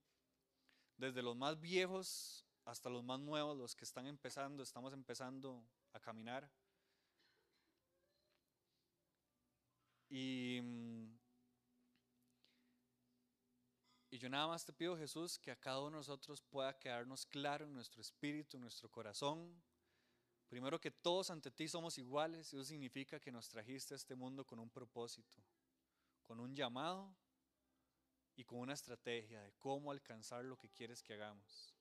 desde 0.96 1.22
los 1.22 1.36
más 1.36 1.60
viejos 1.60 2.46
hasta 2.64 2.88
los 2.88 3.04
más 3.04 3.20
nuevos, 3.20 3.56
los 3.56 3.76
que 3.76 3.84
están 3.84 4.06
empezando, 4.06 4.62
estamos 4.62 4.94
empezando 4.94 5.62
a 5.92 6.00
caminar. 6.00 6.50
Y, 10.08 10.62
y 14.10 14.18
yo 14.18 14.30
nada 14.30 14.46
más 14.46 14.64
te 14.64 14.72
pido, 14.72 14.96
Jesús, 14.96 15.38
que 15.38 15.50
a 15.50 15.56
cada 15.56 15.80
uno 15.80 15.90
de 15.90 15.96
nosotros 15.96 16.40
pueda 16.40 16.78
quedarnos 16.78 17.26
claro 17.26 17.66
en 17.66 17.74
nuestro 17.74 18.00
espíritu, 18.00 18.56
en 18.56 18.62
nuestro 18.62 18.90
corazón. 18.90 19.62
Primero 20.48 20.80
que 20.80 20.90
todos 20.90 21.30
ante 21.30 21.50
ti 21.50 21.68
somos 21.68 21.98
iguales, 21.98 22.48
eso 22.48 22.64
significa 22.64 23.20
que 23.20 23.30
nos 23.30 23.48
trajiste 23.50 23.92
a 23.92 23.96
este 23.96 24.14
mundo 24.14 24.46
con 24.46 24.58
un 24.58 24.70
propósito 24.70 25.42
con 26.26 26.40
un 26.40 26.54
llamado 26.54 27.14
y 28.34 28.44
con 28.44 28.58
una 28.58 28.74
estrategia 28.74 29.42
de 29.42 29.52
cómo 29.54 29.90
alcanzar 29.90 30.44
lo 30.44 30.58
que 30.58 30.68
quieres 30.68 31.02
que 31.02 31.14
hagamos. 31.14 31.74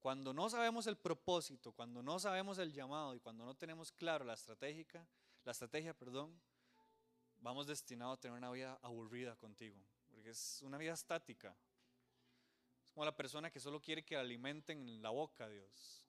Cuando 0.00 0.34
no 0.34 0.50
sabemos 0.50 0.86
el 0.86 0.96
propósito, 0.96 1.72
cuando 1.72 2.02
no 2.02 2.18
sabemos 2.18 2.58
el 2.58 2.72
llamado 2.72 3.14
y 3.14 3.20
cuando 3.20 3.44
no 3.44 3.54
tenemos 3.54 3.92
claro 3.92 4.24
la 4.24 4.34
estratégica, 4.34 5.06
la 5.44 5.52
estrategia, 5.52 5.94
perdón, 5.94 6.38
vamos 7.38 7.66
destinados 7.66 8.18
a 8.18 8.20
tener 8.20 8.36
una 8.36 8.50
vida 8.50 8.78
aburrida 8.82 9.36
contigo, 9.36 9.80
porque 10.10 10.30
es 10.30 10.60
una 10.62 10.76
vida 10.76 10.92
estática. 10.92 11.56
Es 12.84 12.90
como 12.90 13.04
la 13.04 13.16
persona 13.16 13.50
que 13.50 13.60
solo 13.60 13.80
quiere 13.80 14.04
que 14.04 14.16
alimenten 14.16 15.00
la 15.00 15.10
boca, 15.10 15.48
Dios. 15.48 16.04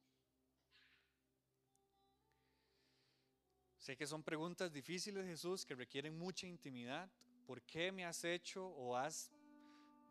Sé 3.78 3.98
que 3.98 4.08
son 4.08 4.24
preguntas 4.24 4.72
difíciles, 4.72 5.26
Jesús, 5.26 5.66
que 5.66 5.76
requieren 5.76 6.18
mucha 6.18 6.48
intimidad, 6.48 7.12
¿Por 7.46 7.62
qué 7.64 7.92
me 7.92 8.06
has 8.06 8.24
hecho 8.24 8.68
o 8.68 8.96
has, 8.96 9.32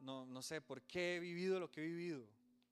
no, 0.01 0.27
no 0.27 0.43
sé, 0.43 0.61
por 0.61 0.83
qué 0.83 1.17
he 1.17 1.21
vivido 1.21 1.59
lo 1.59 1.71
que 1.71 1.83
he 1.83 1.87
vivido? 1.87 2.29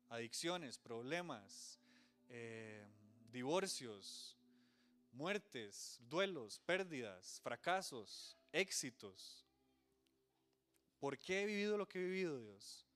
Adicciones, 0.08 0.78
problemas, 0.78 1.80
eh, 2.28 2.86
divorcios, 3.30 4.36
muertes, 5.12 5.98
duelos, 6.08 6.58
pérdidas, 6.60 7.40
fracasos, 7.42 8.36
éxitos. 8.52 9.46
¿Por 10.98 11.18
qué 11.18 11.42
he 11.42 11.46
vivido 11.46 11.78
lo 11.78 11.88
que 11.88 11.98
he 11.98 12.04
vivido, 12.04 12.40
Dios? 12.40 12.86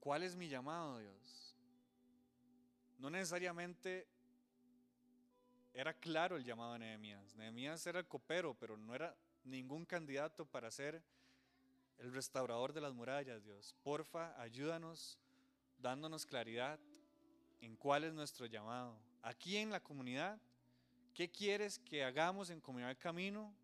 ¿Cuál 0.00 0.22
es 0.22 0.34
mi 0.34 0.48
llamado, 0.48 0.98
Dios? 0.98 1.54
No 2.98 3.10
necesariamente 3.10 4.08
era 5.74 5.94
claro 5.94 6.36
el 6.36 6.44
llamado 6.44 6.74
de 6.74 6.80
Nehemías. 6.80 7.34
Nehemías 7.34 7.86
era 7.86 8.00
el 8.00 8.06
copero, 8.06 8.54
pero 8.54 8.76
no 8.76 8.94
era 8.94 9.16
ningún 9.44 9.84
candidato 9.84 10.44
para 10.44 10.70
ser 10.70 11.02
el 11.98 12.12
restaurador 12.12 12.72
de 12.72 12.80
las 12.80 12.92
murallas, 12.94 13.42
Dios. 13.44 13.74
Porfa, 13.82 14.40
ayúdanos 14.40 15.18
dándonos 15.78 16.26
claridad 16.26 16.78
en 17.60 17.76
cuál 17.76 18.04
es 18.04 18.12
nuestro 18.12 18.46
llamado. 18.46 18.98
Aquí 19.22 19.56
en 19.56 19.70
la 19.70 19.80
comunidad, 19.80 20.38
¿qué 21.14 21.30
quieres 21.30 21.78
que 21.78 22.04
hagamos 22.04 22.50
en 22.50 22.60
Comunidad 22.60 22.96
Camino? 22.98 23.54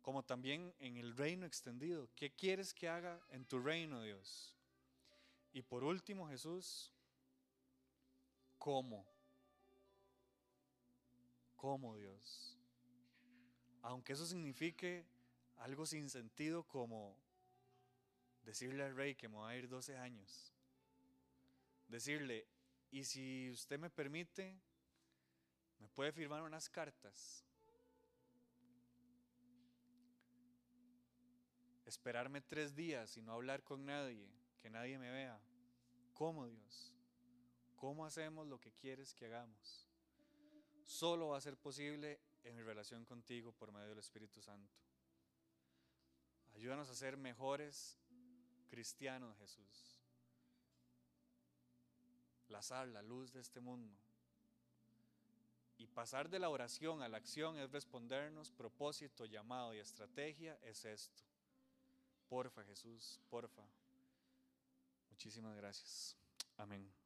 Como 0.00 0.24
también 0.24 0.74
en 0.80 0.96
el 0.96 1.16
reino 1.16 1.46
extendido. 1.46 2.08
¿Qué 2.16 2.30
quieres 2.30 2.74
que 2.74 2.88
haga 2.88 3.20
en 3.30 3.44
tu 3.44 3.60
reino, 3.60 4.02
Dios? 4.02 4.56
Y 5.52 5.62
por 5.62 5.84
último, 5.84 6.28
Jesús, 6.28 6.90
¿cómo? 8.58 9.11
¿Cómo 11.62 11.96
Dios? 11.96 12.58
Aunque 13.82 14.14
eso 14.14 14.26
signifique 14.26 15.06
algo 15.58 15.86
sin 15.86 16.10
sentido 16.10 16.64
como 16.64 17.16
decirle 18.42 18.82
al 18.82 18.96
rey 18.96 19.14
que 19.14 19.28
me 19.28 19.36
va 19.36 19.50
a 19.50 19.56
ir 19.56 19.68
12 19.68 19.96
años. 19.96 20.52
Decirle, 21.86 22.48
y 22.90 23.04
si 23.04 23.48
usted 23.52 23.78
me 23.78 23.90
permite, 23.90 24.58
me 25.78 25.86
puede 25.86 26.10
firmar 26.10 26.42
unas 26.42 26.68
cartas. 26.68 27.46
Esperarme 31.86 32.40
tres 32.40 32.74
días 32.74 33.16
y 33.16 33.22
no 33.22 33.34
hablar 33.34 33.62
con 33.62 33.86
nadie, 33.86 34.28
que 34.60 34.68
nadie 34.68 34.98
me 34.98 35.12
vea. 35.12 35.40
¿Cómo 36.12 36.48
Dios? 36.48 36.92
¿Cómo 37.76 38.04
hacemos 38.04 38.48
lo 38.48 38.58
que 38.58 38.72
quieres 38.72 39.14
que 39.14 39.26
hagamos? 39.26 39.91
Solo 40.92 41.28
va 41.28 41.38
a 41.38 41.40
ser 41.40 41.56
posible 41.56 42.20
en 42.44 42.54
mi 42.54 42.62
relación 42.62 43.04
contigo 43.04 43.52
por 43.52 43.72
medio 43.72 43.88
del 43.88 43.98
Espíritu 43.98 44.42
Santo. 44.42 44.74
Ayúdanos 46.54 46.90
a 46.90 46.94
ser 46.94 47.16
mejores 47.16 47.98
cristianos, 48.68 49.36
Jesús. 49.38 49.98
La 52.48 52.60
sal, 52.60 52.92
la 52.92 53.02
luz 53.02 53.32
de 53.32 53.40
este 53.40 53.60
mundo. 53.60 53.96
Y 55.78 55.86
pasar 55.86 56.28
de 56.28 56.38
la 56.38 56.50
oración 56.50 57.02
a 57.02 57.08
la 57.08 57.16
acción 57.16 57.58
es 57.58 57.72
respondernos 57.72 58.50
propósito, 58.50 59.24
llamado 59.24 59.74
y 59.74 59.78
estrategia 59.78 60.58
es 60.62 60.84
esto. 60.84 61.22
Porfa, 62.28 62.62
Jesús, 62.64 63.18
porfa. 63.30 63.64
Muchísimas 65.10 65.56
gracias. 65.56 66.16
Amén. 66.58 67.01